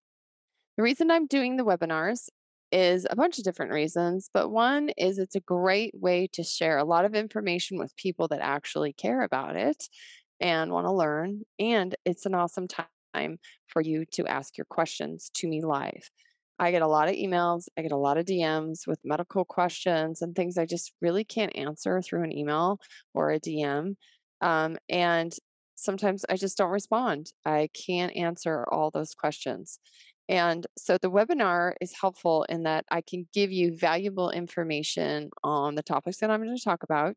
The 0.77 0.83
reason 0.83 1.11
i'm 1.11 1.27
doing 1.27 1.57
the 1.57 1.65
webinars 1.65 2.29
is 2.71 3.07
a 3.11 3.17
bunch 3.17 3.39
of 3.39 3.45
different 3.45 3.73
reasons, 3.73 4.31
but 4.33 4.49
one 4.51 4.91
is 4.97 5.19
it's 5.19 5.37
a 5.37 5.41
great 5.41 5.93
way 5.95 6.27
to 6.33 6.43
share 6.43 6.79
a 6.79 6.85
lot 6.85 7.05
of 7.05 7.15
information 7.15 7.79
with 7.79 7.95
people 7.97 8.29
that 8.29 8.41
actually 8.41 8.95
care 8.95 9.23
about 9.23 9.57
it 9.57 9.89
and 10.43 10.73
want 10.73 10.87
to 10.87 10.93
learn. 10.93 11.43
And 11.59 11.95
it's 12.05 12.27
an 12.27 12.35
awesome 12.35 12.67
time 12.69 13.39
for 13.69 13.81
you 13.81 14.05
to 14.13 14.27
ask 14.27 14.59
your 14.59 14.67
questions 14.67 15.31
to 15.37 15.49
me 15.49 15.63
live. 15.63 16.11
I 16.59 16.71
get 16.71 16.83
a 16.83 16.89
lot 16.89 17.09
of 17.09 17.15
emails, 17.15 17.67
I 17.79 17.83
get 17.83 17.93
a 17.93 17.97
lot 17.97 18.19
of 18.19 18.27
DMs 18.27 18.87
with 18.87 19.01
medical 19.05 19.45
questions 19.45 20.21
and 20.21 20.35
things 20.35 20.59
I 20.59 20.67
just 20.67 20.93
really 21.01 21.25
can't 21.25 21.57
answer 21.57 22.03
through 22.03 22.25
an 22.25 22.37
email 22.37 22.79
or 23.15 23.31
a 23.31 23.41
DM. 23.41 23.97
Um, 24.41 24.77
and 24.89 25.33
sometimes 25.77 26.25
I 26.29 26.37
just 26.37 26.59
don't 26.59 26.71
respond. 26.71 27.33
I 27.45 27.69
can't 27.87 28.15
answer 28.15 28.67
all 28.71 28.91
those 28.91 29.15
questions. 29.15 29.79
And 30.29 30.67
so 30.79 30.99
the 30.99 31.11
webinar 31.11 31.73
is 31.81 31.95
helpful 32.01 32.45
in 32.49 32.63
that 32.65 32.85
I 32.91 33.01
can 33.01 33.27
give 33.35 33.51
you 33.51 33.77
valuable 33.77 34.31
information 34.31 35.31
on 35.43 35.75
the 35.75 35.83
topics 35.83 36.19
that 36.19 36.31
I'm 36.31 36.43
going 36.43 36.57
to 36.57 36.63
talk 36.63 36.83
about. 36.83 37.17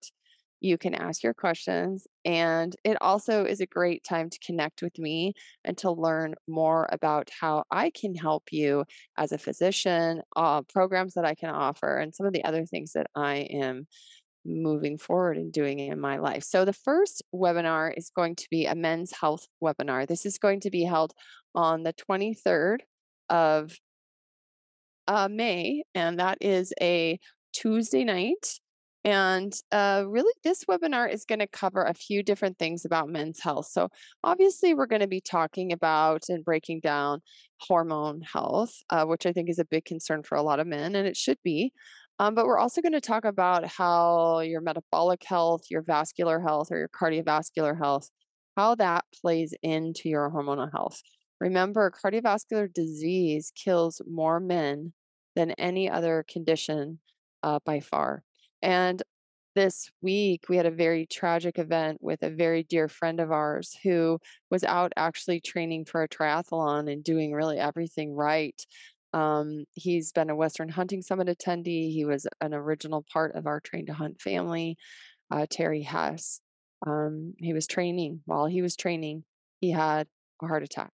You 0.66 0.80
can 0.80 0.96
ask 0.96 1.22
your 1.22 1.36
questions, 1.36 2.08
and 2.26 2.76
it 2.84 2.98
also 3.00 3.46
is 3.46 3.62
a 3.62 3.68
great 3.68 4.04
time 4.04 4.32
to 4.32 4.40
connect 4.40 4.82
with 4.82 4.98
me 4.98 5.34
and 5.64 5.78
to 5.78 5.92
learn 5.92 6.34
more 6.48 6.90
about 6.92 7.30
how 7.40 7.66
I 7.70 7.92
can 7.92 8.16
help 8.16 8.46
you 8.52 8.84
as 9.16 9.32
a 9.32 9.38
physician, 9.38 10.24
uh, 10.36 10.64
programs 10.64 11.14
that 11.14 11.24
I 11.24 11.36
can 11.36 11.52
offer, 11.52 12.00
and 12.00 12.16
some 12.16 12.26
of 12.26 12.34
the 12.34 12.44
other 12.44 12.66
things 12.66 12.94
that 12.94 13.06
I 13.16 13.48
am 13.52 13.86
moving 14.44 14.98
forward 14.98 15.38
and 15.38 15.54
doing 15.54 15.78
in 15.78 16.00
my 16.00 16.18
life. 16.18 16.44
So, 16.44 16.66
the 16.66 16.74
first 16.74 17.22
webinar 17.32 17.94
is 17.96 18.10
going 18.16 18.36
to 18.38 18.48
be 18.50 18.66
a 18.66 18.74
men's 18.74 19.12
health 19.12 19.46
webinar. 19.64 20.08
This 20.08 20.26
is 20.26 20.40
going 20.40 20.62
to 20.62 20.72
be 20.72 20.84
held 20.84 21.14
on 21.54 21.84
the 21.84 21.94
23rd 21.94 22.80
of 23.30 23.72
uh, 25.08 25.28
May, 25.30 25.84
and 25.94 26.18
that 26.18 26.40
is 26.42 26.74
a 26.82 27.20
Tuesday 27.54 28.04
night. 28.04 28.60
And 29.06 29.54
uh, 29.72 30.04
really, 30.08 30.34
this 30.44 30.66
webinar 30.66 31.12
is 31.14 31.26
going 31.26 31.40
to 31.40 31.48
cover 31.48 31.84
a 31.84 31.94
few 31.94 32.24
different 32.24 32.58
things 32.58 32.86
about 32.86 33.08
men's 33.08 33.40
health. 33.40 33.68
So, 33.68 33.90
obviously, 34.24 34.74
we're 34.74 34.88
going 34.88 35.02
to 35.02 35.08
be 35.08 35.22
talking 35.22 35.72
about 35.72 36.24
and 36.30 36.44
breaking 36.44 36.82
down 36.82 37.22
hormone 37.62 38.22
health, 38.22 38.74
uh, 38.90 39.06
which 39.06 39.28
I 39.28 39.32
think 39.32 39.50
is 39.50 39.60
a 39.60 39.66
big 39.66 39.86
concern 39.86 40.24
for 40.24 40.36
a 40.36 40.42
lot 40.44 40.60
of 40.60 40.68
men, 40.68 40.96
and 40.96 41.08
it 41.08 41.16
should 41.18 41.38
be. 41.44 41.72
Um, 42.20 42.34
but 42.36 42.48
we're 42.48 42.58
also 42.60 42.82
going 42.82 42.94
to 42.94 43.02
talk 43.02 43.26
about 43.26 43.68
how 43.68 44.40
your 44.40 44.62
metabolic 44.62 45.24
health, 45.26 45.66
your 45.70 45.84
vascular 45.84 46.40
health, 46.40 46.72
or 46.72 46.80
your 46.80 46.90
cardiovascular 46.90 47.78
health, 47.78 48.10
how 48.58 48.76
that 48.76 49.06
plays 49.22 49.54
into 49.62 50.10
your 50.10 50.32
hormonal 50.32 50.72
health. 50.72 51.02
Remember, 51.40 51.92
cardiovascular 51.92 52.74
disease 52.74 53.52
kills 53.56 54.02
more 54.08 54.40
men 54.40 54.94
than 55.36 55.52
any 55.52 55.90
other 55.90 56.26
condition 56.28 57.00
uh, 57.44 57.60
by 57.66 57.82
far. 57.82 58.25
And 58.62 59.02
this 59.56 59.90
week, 60.02 60.46
we 60.50 60.58
had 60.58 60.66
a 60.66 60.72
very 60.72 61.06
tragic 61.06 61.58
event 61.58 62.00
with 62.02 62.24
a 62.24 62.30
very 62.30 62.64
dear 62.64 62.90
friend 62.90 63.20
of 63.20 63.32
ours 63.32 63.78
who 63.84 64.20
was 64.52 64.64
out 64.64 64.92
actually 64.98 65.40
training 65.40 65.86
for 65.86 66.04
a 66.04 66.10
triathlon 66.10 66.92
and 66.92 67.04
doing 67.04 67.32
really 67.32 67.58
everything 67.58 68.14
right. 68.14 68.60
Um, 69.14 69.64
he's 69.74 70.12
been 70.12 70.30
a 70.30 70.36
Western 70.36 70.68
Hunting 70.68 71.02
Summit 71.02 71.30
attendee. 71.30 71.94
He 71.94 72.04
was 72.04 72.28
an 72.42 72.54
original 72.54 73.06
part 73.14 73.34
of 73.36 73.48
our 73.48 73.62
Train 73.62 73.86
to 73.86 73.94
Hunt 73.94 74.20
family, 74.20 74.78
uh, 75.32 75.46
Terry 75.50 75.84
Hess. 75.84 76.42
Um, 76.86 77.34
he 77.38 77.54
was 77.54 77.66
training. 77.66 78.22
While 78.26 78.48
he 78.48 78.62
was 78.62 78.76
training, 78.76 79.24
he 79.62 79.72
had 79.72 80.08
a 80.44 80.48
heart 80.48 80.64
attack. 80.64 80.92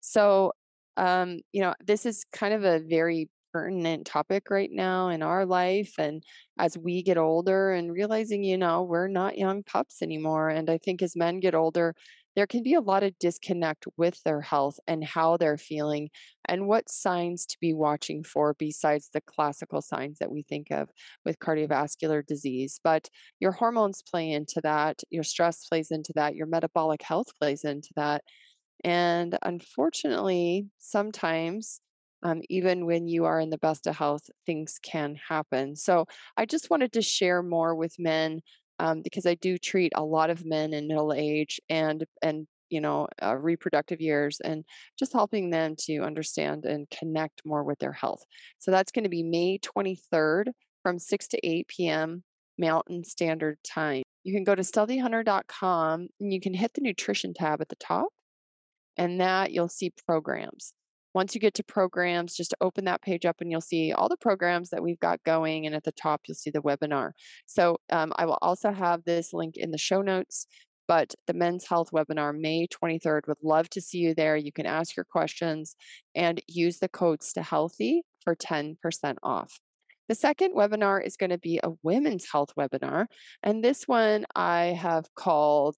So, 0.00 0.52
um, 0.96 1.38
you 1.52 1.60
know, 1.60 1.74
this 1.84 2.06
is 2.06 2.24
kind 2.32 2.54
of 2.54 2.64
a 2.64 2.80
very 2.80 3.28
pertinent 3.52 4.06
topic 4.06 4.50
right 4.50 4.70
now 4.72 5.08
in 5.08 5.22
our 5.22 5.46
life. 5.46 5.94
And 5.98 6.22
as 6.58 6.76
we 6.78 7.02
get 7.02 7.18
older 7.18 7.72
and 7.72 7.92
realizing, 7.92 8.44
you 8.44 8.58
know, 8.58 8.82
we're 8.82 9.08
not 9.08 9.38
young 9.38 9.62
pups 9.62 10.02
anymore. 10.02 10.48
And 10.48 10.70
I 10.70 10.78
think 10.78 11.02
as 11.02 11.16
men 11.16 11.40
get 11.40 11.54
older, 11.54 11.94
there 12.36 12.46
can 12.46 12.62
be 12.62 12.74
a 12.74 12.80
lot 12.80 13.02
of 13.02 13.18
disconnect 13.18 13.84
with 13.96 14.22
their 14.22 14.40
health 14.40 14.78
and 14.86 15.02
how 15.02 15.36
they're 15.36 15.58
feeling 15.58 16.08
and 16.44 16.68
what 16.68 16.88
signs 16.88 17.44
to 17.46 17.56
be 17.60 17.74
watching 17.74 18.22
for 18.22 18.54
besides 18.54 19.10
the 19.12 19.20
classical 19.20 19.82
signs 19.82 20.18
that 20.20 20.30
we 20.30 20.42
think 20.42 20.70
of 20.70 20.88
with 21.24 21.40
cardiovascular 21.40 22.24
disease. 22.24 22.78
But 22.84 23.08
your 23.40 23.50
hormones 23.50 24.02
play 24.08 24.30
into 24.30 24.60
that, 24.62 25.02
your 25.10 25.24
stress 25.24 25.66
plays 25.66 25.90
into 25.90 26.12
that, 26.14 26.36
your 26.36 26.46
metabolic 26.46 27.02
health 27.02 27.26
plays 27.40 27.64
into 27.64 27.88
that. 27.96 28.22
And 28.84 29.36
unfortunately, 29.42 30.66
sometimes, 30.78 31.80
um, 32.22 32.42
even 32.48 32.86
when 32.86 33.06
you 33.08 33.24
are 33.24 33.40
in 33.40 33.50
the 33.50 33.58
best 33.58 33.86
of 33.86 33.96
health, 33.96 34.22
things 34.46 34.78
can 34.82 35.16
happen. 35.28 35.76
So 35.76 36.06
I 36.36 36.46
just 36.46 36.70
wanted 36.70 36.92
to 36.92 37.02
share 37.02 37.42
more 37.42 37.74
with 37.74 37.98
men 37.98 38.40
um, 38.78 39.02
because 39.02 39.26
I 39.26 39.34
do 39.34 39.58
treat 39.58 39.92
a 39.94 40.04
lot 40.04 40.30
of 40.30 40.44
men 40.44 40.72
in 40.72 40.88
middle 40.88 41.12
age 41.12 41.60
and 41.68 42.04
and 42.22 42.46
you 42.70 42.80
know 42.80 43.08
uh, 43.22 43.36
reproductive 43.36 44.00
years 44.00 44.40
and 44.40 44.64
just 44.98 45.12
helping 45.12 45.50
them 45.50 45.74
to 45.80 46.00
understand 46.00 46.64
and 46.64 46.88
connect 46.90 47.42
more 47.44 47.64
with 47.64 47.78
their 47.78 47.92
health. 47.92 48.24
So 48.58 48.70
that's 48.70 48.92
going 48.92 49.04
to 49.04 49.10
be 49.10 49.22
May 49.22 49.58
23rd 49.58 50.52
from 50.82 50.98
6 50.98 51.28
to 51.28 51.46
8 51.46 51.68
p.m. 51.68 52.22
Mountain 52.58 53.04
Standard 53.04 53.58
Time. 53.64 54.02
You 54.24 54.32
can 54.34 54.44
go 54.44 54.54
to 54.54 54.62
sthealthyhunter.com 54.62 56.08
and 56.20 56.32
you 56.32 56.40
can 56.40 56.54
hit 56.54 56.74
the 56.74 56.82
nutrition 56.82 57.32
tab 57.34 57.60
at 57.60 57.68
the 57.68 57.76
top 57.76 58.08
and 58.96 59.20
that 59.20 59.52
you'll 59.52 59.68
see 59.68 59.92
programs. 60.06 60.72
Once 61.18 61.34
you 61.34 61.40
get 61.40 61.54
to 61.54 61.64
programs, 61.64 62.36
just 62.36 62.54
open 62.60 62.84
that 62.84 63.02
page 63.02 63.26
up 63.26 63.40
and 63.40 63.50
you'll 63.50 63.60
see 63.60 63.92
all 63.92 64.08
the 64.08 64.16
programs 64.16 64.70
that 64.70 64.80
we've 64.80 65.00
got 65.00 65.20
going. 65.24 65.66
And 65.66 65.74
at 65.74 65.82
the 65.82 65.90
top, 65.90 66.20
you'll 66.28 66.36
see 66.36 66.50
the 66.50 66.62
webinar. 66.62 67.10
So 67.44 67.80
um, 67.90 68.12
I 68.14 68.24
will 68.24 68.38
also 68.40 68.70
have 68.70 69.02
this 69.02 69.32
link 69.32 69.56
in 69.56 69.72
the 69.72 69.78
show 69.78 70.00
notes. 70.00 70.46
But 70.86 71.16
the 71.26 71.34
Men's 71.34 71.66
Health 71.66 71.90
webinar, 71.90 72.38
May 72.38 72.68
23rd, 72.68 73.26
would 73.26 73.38
love 73.42 73.68
to 73.70 73.80
see 73.80 73.98
you 73.98 74.14
there. 74.14 74.36
You 74.36 74.52
can 74.52 74.64
ask 74.64 74.96
your 74.96 75.04
questions 75.04 75.74
and 76.14 76.40
use 76.46 76.78
the 76.78 76.88
code 76.88 77.24
STHEALTHY 77.24 78.02
for 78.22 78.36
10% 78.36 78.76
off. 79.24 79.58
The 80.08 80.14
second 80.14 80.54
webinar 80.54 81.04
is 81.04 81.16
going 81.16 81.30
to 81.30 81.38
be 81.38 81.58
a 81.64 81.72
women's 81.82 82.30
health 82.30 82.52
webinar. 82.56 83.06
And 83.42 83.64
this 83.64 83.88
one 83.88 84.24
I 84.36 84.66
have 84.66 85.12
called 85.16 85.74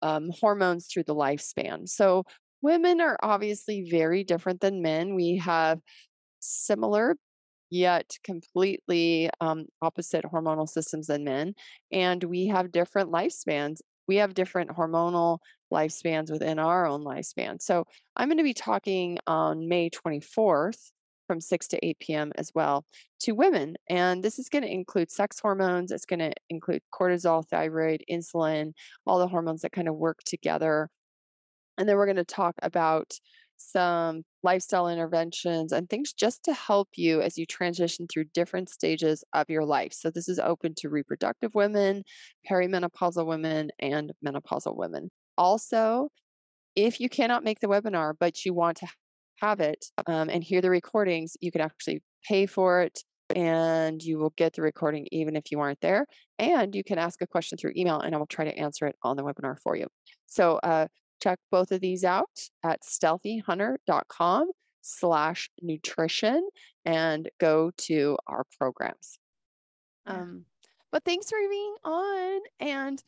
um, 0.00 0.30
Hormones 0.40 0.86
Through 0.86 1.04
the 1.04 1.14
Lifespan. 1.14 1.86
So 1.86 2.24
women 2.62 3.00
are 3.00 3.18
obviously 3.22 3.88
very 3.90 4.24
different 4.24 4.60
than 4.60 4.82
men. 4.82 5.14
We 5.14 5.38
have 5.38 5.80
similar 6.40 7.16
yet 7.70 8.16
completely 8.24 9.30
um, 9.40 9.66
opposite 9.80 10.24
hormonal 10.24 10.68
systems 10.68 11.06
than 11.06 11.24
men, 11.24 11.54
and 11.92 12.22
we 12.24 12.48
have 12.48 12.72
different 12.72 13.10
lifespans. 13.10 13.78
We 14.08 14.16
have 14.16 14.34
different 14.34 14.70
hormonal 14.70 15.38
lifespans 15.72 16.30
within 16.30 16.58
our 16.58 16.86
own 16.86 17.04
lifespan. 17.04 17.62
So 17.62 17.84
I'm 18.16 18.28
going 18.28 18.38
to 18.38 18.44
be 18.44 18.54
talking 18.54 19.18
on 19.26 19.68
May 19.68 19.88
24th 19.90 20.90
from 21.28 21.40
6 21.40 21.68
to 21.68 21.86
8 21.86 21.98
p.m. 22.00 22.32
as 22.34 22.50
well 22.52 22.84
to 23.20 23.32
women. 23.32 23.76
And 23.88 24.20
this 24.20 24.40
is 24.40 24.48
going 24.48 24.64
to 24.64 24.72
include 24.72 25.12
sex 25.12 25.38
hormones, 25.38 25.92
it's 25.92 26.06
going 26.06 26.18
to 26.18 26.32
include 26.48 26.82
cortisol, 26.92 27.46
thyroid, 27.48 28.02
insulin, 28.10 28.72
all 29.06 29.20
the 29.20 29.28
hormones 29.28 29.62
that 29.62 29.70
kind 29.70 29.86
of 29.86 29.94
work 29.94 30.18
together 30.26 30.90
and 31.80 31.88
then 31.88 31.96
we're 31.96 32.06
going 32.06 32.16
to 32.16 32.24
talk 32.24 32.54
about 32.62 33.14
some 33.56 34.22
lifestyle 34.42 34.88
interventions 34.88 35.72
and 35.72 35.88
things 35.88 36.12
just 36.12 36.44
to 36.44 36.52
help 36.52 36.88
you 36.96 37.20
as 37.22 37.36
you 37.36 37.46
transition 37.46 38.06
through 38.06 38.24
different 38.34 38.68
stages 38.68 39.24
of 39.32 39.48
your 39.48 39.64
life. 39.64 39.92
So, 39.92 40.10
this 40.10 40.28
is 40.28 40.38
open 40.38 40.74
to 40.76 40.90
reproductive 40.90 41.54
women, 41.54 42.04
perimenopausal 42.48 43.26
women, 43.26 43.70
and 43.78 44.12
menopausal 44.24 44.76
women. 44.76 45.10
Also, 45.38 46.10
if 46.76 47.00
you 47.00 47.08
cannot 47.08 47.44
make 47.44 47.60
the 47.60 47.66
webinar, 47.66 48.12
but 48.18 48.44
you 48.44 48.54
want 48.54 48.76
to 48.78 48.86
have 49.40 49.60
it 49.60 49.86
um, 50.06 50.28
and 50.28 50.44
hear 50.44 50.60
the 50.60 50.70
recordings, 50.70 51.36
you 51.40 51.50
can 51.50 51.62
actually 51.62 52.02
pay 52.28 52.44
for 52.44 52.82
it 52.82 53.00
and 53.34 54.02
you 54.02 54.18
will 54.18 54.34
get 54.36 54.54
the 54.54 54.62
recording 54.62 55.06
even 55.12 55.34
if 55.34 55.50
you 55.50 55.60
aren't 55.60 55.80
there. 55.80 56.06
And 56.38 56.74
you 56.74 56.84
can 56.84 56.98
ask 56.98 57.22
a 57.22 57.26
question 57.26 57.56
through 57.56 57.72
email 57.76 58.00
and 58.00 58.14
I 58.14 58.18
will 58.18 58.26
try 58.26 58.44
to 58.44 58.56
answer 58.56 58.86
it 58.86 58.96
on 59.02 59.16
the 59.16 59.22
webinar 59.22 59.56
for 59.62 59.76
you. 59.76 59.86
So, 60.26 60.58
uh, 60.62 60.88
check 61.20 61.38
both 61.50 61.72
of 61.72 61.80
these 61.80 62.04
out 62.04 62.48
at 62.64 62.82
sthealthyhunter.com 62.82 64.50
slash 64.82 65.50
nutrition 65.60 66.48
and 66.84 67.28
go 67.38 67.70
to 67.76 68.16
our 68.26 68.44
programs. 68.58 69.18
Um, 70.06 70.44
but 70.90 71.04
thanks 71.04 71.28
for 71.30 71.38
being 71.48 71.74
on. 71.84 72.40
And 72.58 73.02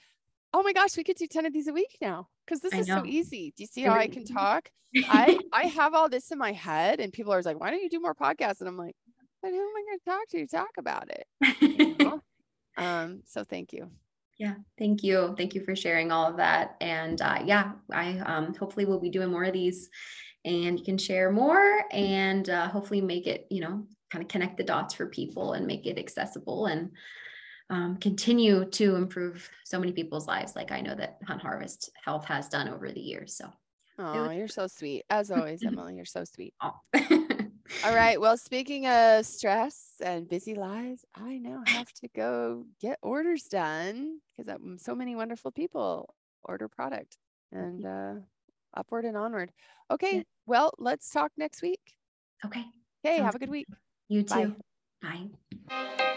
oh 0.53 0.63
my 0.63 0.73
gosh, 0.73 0.97
we 0.97 1.05
could 1.05 1.17
do 1.17 1.27
10 1.27 1.47
of 1.47 1.53
these 1.53 1.69
a 1.69 1.73
week 1.73 1.97
now 2.01 2.29
because 2.45 2.61
this 2.61 2.75
I 2.75 2.79
is 2.79 2.89
know. 2.89 2.99
so 2.99 3.07
easy. 3.07 3.53
Do 3.57 3.63
you 3.63 3.67
see 3.67 3.83
how 3.83 3.95
I 3.95 4.09
can 4.09 4.25
talk? 4.25 4.71
I, 5.09 5.39
I 5.53 5.65
have 5.67 5.95
all 5.95 6.09
this 6.09 6.31
in 6.31 6.39
my 6.39 6.53
head, 6.53 7.01
and 7.01 7.13
people 7.13 7.33
are 7.33 7.43
like, 7.43 7.59
why 7.59 7.71
don't 7.71 7.83
you 7.83 7.89
do 7.89 8.01
more 8.01 8.15
podcasts? 8.15 8.61
And 8.61 8.69
I'm 8.69 8.77
like, 8.77 8.95
but 9.43 9.51
who 9.51 9.61
am 9.61 9.77
I 9.77 9.83
going 9.87 9.99
to 9.99 10.05
talk 10.05 10.29
to? 10.29 10.47
Talk 10.47 10.71
about 10.79 11.11
it. 11.11 11.27
You 11.61 11.97
know? 11.99 12.23
um, 12.77 13.23
so 13.27 13.45
thank 13.45 13.73
you. 13.73 13.91
Yeah, 14.43 14.55
thank 14.77 15.05
you. 15.05 15.37
Thank 15.39 15.55
you 15.55 15.61
for 15.61 15.77
sharing 15.77 16.11
all 16.11 16.27
of 16.27 16.37
that. 16.39 16.75
And 16.81 17.23
uh, 17.23 17.45
yeah, 17.45 17.75
I 17.93 18.19
um, 18.27 18.53
hopefully 18.57 18.85
we'll 18.85 18.99
be 18.99 19.09
doing 19.09 19.31
more 19.31 19.45
of 19.45 19.53
these 19.53 19.89
and 20.45 20.77
you 20.77 20.85
can 20.85 20.99
share 20.99 21.31
more 21.31 21.85
and 21.93 22.51
uh, 22.51 22.67
hopefully 22.67 23.01
make 23.01 23.29
it, 23.29 23.47
you 23.51 23.61
know, 23.61 23.87
kind 24.11 24.21
of 24.21 24.27
connect 24.27 24.57
the 24.57 24.65
dots 24.65 24.95
for 24.95 25.07
people 25.07 25.53
and 25.53 25.65
make 25.65 25.87
it 25.87 25.97
accessible 25.97 26.67
and 26.67 26.91
um, 27.71 27.99
continue 27.99 28.65
to 28.65 28.97
improve 28.97 29.49
so 29.65 29.79
many 29.79 29.93
people's 29.93 30.27
lives, 30.27 30.57
like 30.57 30.73
I 30.73 30.81
know 30.81 30.97
that 30.97 31.19
Hunt 31.25 31.41
Harvest 31.41 31.91
Health 32.05 32.25
has 32.25 32.49
done 32.49 32.69
over 32.69 32.91
the 32.91 32.99
years. 33.01 33.37
So, 33.37 33.49
oh, 34.01 34.29
you're 34.31 34.49
so 34.49 34.67
sweet. 34.67 35.05
As 35.09 35.31
always, 35.31 35.63
Emilie, 35.67 35.95
you're 35.95 36.05
so 36.05 36.25
sweet. 36.25 36.53
All 37.85 37.95
right. 37.95 38.21
Well, 38.21 38.37
speaking 38.37 38.87
of 38.87 39.27
stress 39.27 39.95
and 40.01 40.29
busy 40.29 40.55
lives, 40.55 41.05
I 41.15 41.39
now 41.39 41.63
have 41.67 41.93
to 41.95 42.09
go 42.15 42.65
get 42.81 42.99
orders 43.03 43.45
done 43.45 44.21
because 44.37 44.57
so 44.81 44.95
many 44.95 45.17
wonderful 45.17 45.51
people 45.51 46.15
order 46.45 46.69
product 46.69 47.19
and 47.51 47.85
uh, 47.85 48.15
upward 48.75 49.05
and 49.05 49.17
onward. 49.17 49.53
Okay. 49.91 50.17
Yeah. 50.17 50.23
Well, 50.47 50.73
let's 50.79 51.11
talk 51.11 51.33
next 51.37 51.63
week. 51.63 51.81
Okay. 52.45 52.65
Okay. 53.05 53.17
Sounds 53.17 53.27
have 53.27 53.35
a 53.35 53.39
good 53.39 53.51
week. 53.51 53.67
You 54.09 54.23
too. 54.23 54.55
Bye. 55.03 55.29
Bye. 55.69 56.09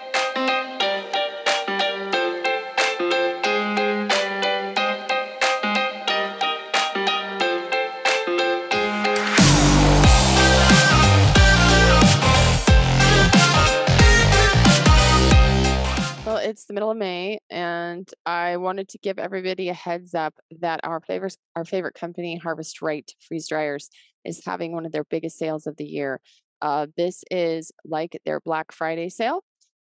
It's 16.46 16.66
the 16.66 16.74
middle 16.74 16.92
of 16.92 16.98
May, 16.98 17.40
and 17.50 18.08
I 18.26 18.58
wanted 18.58 18.88
to 18.90 19.00
give 19.00 19.18
everybody 19.18 19.70
a 19.70 19.74
heads 19.74 20.14
up 20.14 20.36
that 20.60 20.80
our 20.84 21.02
favorite 21.02 21.36
our 21.56 21.66
favorite 21.66 21.96
company, 21.96 22.38
Harvest 22.38 22.84
Right 22.84 23.12
Freeze 23.20 23.48
Dryers, 23.48 23.90
is 24.24 24.46
having 24.46 24.72
one 24.72 24.86
of 24.86 24.92
their 24.92 25.06
biggest 25.06 25.40
sales 25.40 25.66
of 25.66 25.76
the 25.78 25.86
year. 25.86 26.22
Uh, 26.62 26.86
this 26.98 27.24
is 27.32 27.72
like 27.84 28.22
their 28.26 28.40
Black 28.40 28.72
Friday 28.72 29.10
sale, 29.10 29.44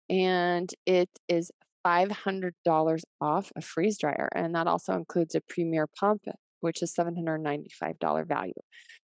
and 0.09 0.69
it 0.85 1.09
is 1.29 1.49
$500 1.87 2.51
off 3.21 3.51
a 3.55 3.61
freeze 3.61 3.97
dryer, 3.97 4.27
and 4.35 4.53
that 4.53 4.67
also 4.67 4.93
includes 4.93 5.35
a 5.35 5.41
premier 5.41 5.87
pump, 5.87 6.23
which 6.59 6.83
is 6.83 6.93
$795 6.93 8.27
value. 8.27 8.51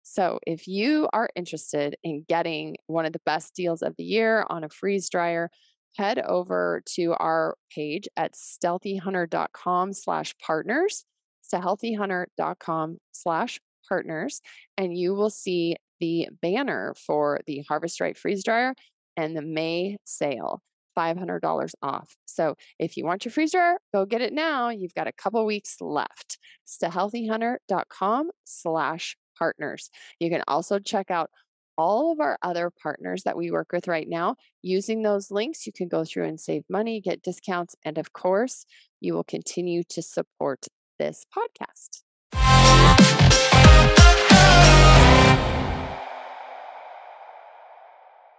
So, 0.03 0.39
if 0.45 0.68
you 0.68 1.08
are 1.14 1.30
interested 1.38 1.95
in 2.03 2.26
getting 2.28 2.76
one 2.88 3.06
of 3.06 3.14
the 3.14 3.22
best 3.26 3.56
deals 3.56 3.82
of 3.82 3.95
the 3.97 4.03
year 4.03 4.45
on 4.49 4.66
a 4.66 4.70
freeze 4.70 5.10
dryer, 5.10 5.49
head 5.96 6.20
over 6.20 6.82
to 6.86 7.14
our 7.20 7.56
page 7.74 8.08
at 8.18 8.34
sthealthyhunter.com 8.34 9.93
slash 9.93 10.34
partners 10.46 11.06
sthealthyhunter.com 11.54 12.98
slash 13.12 13.60
partners 13.88 14.41
and 14.78 14.98
you 14.98 15.14
will 15.14 15.30
see 15.30 15.76
the 16.00 16.28
banner 16.41 16.93
for 17.06 17.39
the 17.46 17.64
harvest 17.68 18.02
right 18.02 18.18
freeze 18.18 18.43
dryer 18.43 18.74
and 19.16 19.36
the 19.36 19.41
may 19.41 19.98
sale 20.04 20.62
$500 20.98 21.72
off. 21.82 22.16
So 22.26 22.56
if 22.80 22.96
you 22.96 23.06
want 23.06 23.26
your 23.26 23.32
freeze 23.32 23.52
dryer 23.52 23.78
go 23.93 24.06
get 24.06 24.22
it 24.22 24.34
now. 24.34 24.70
You've 24.70 24.93
got 24.93 25.08
a 25.08 25.14
couple 25.14 25.46
weeks 25.46 25.78
left. 25.82 26.38
Sthealthyhunter.com 26.68 28.32
slash 28.46 29.18
partners. 29.38 29.89
You 30.20 30.30
can 30.30 30.43
also 30.48 30.80
check 30.80 31.12
out 31.12 31.30
all 31.78 32.11
of 32.11 32.19
our 32.19 32.38
other 32.41 32.71
partners 32.82 33.23
that 33.23 33.38
we 33.38 33.51
work 33.51 33.71
with 33.71 33.88
right 33.88 34.07
now. 34.07 34.36
Using 34.61 35.01
those 35.01 35.32
links, 35.32 35.65
you 35.65 35.73
can 35.73 35.88
go 35.88 36.03
through 36.05 36.26
and 36.26 36.39
save 36.39 36.63
money, 36.69 37.01
get 37.01 37.21
discounts, 37.21 37.76
and 37.84 37.97
of 37.97 38.13
course, 38.13 38.65
you 39.01 39.13
will 39.13 39.23
continue 39.23 39.84
to 39.89 40.01
support 40.01 40.67
this 40.97 41.26
podcast. 41.36 42.05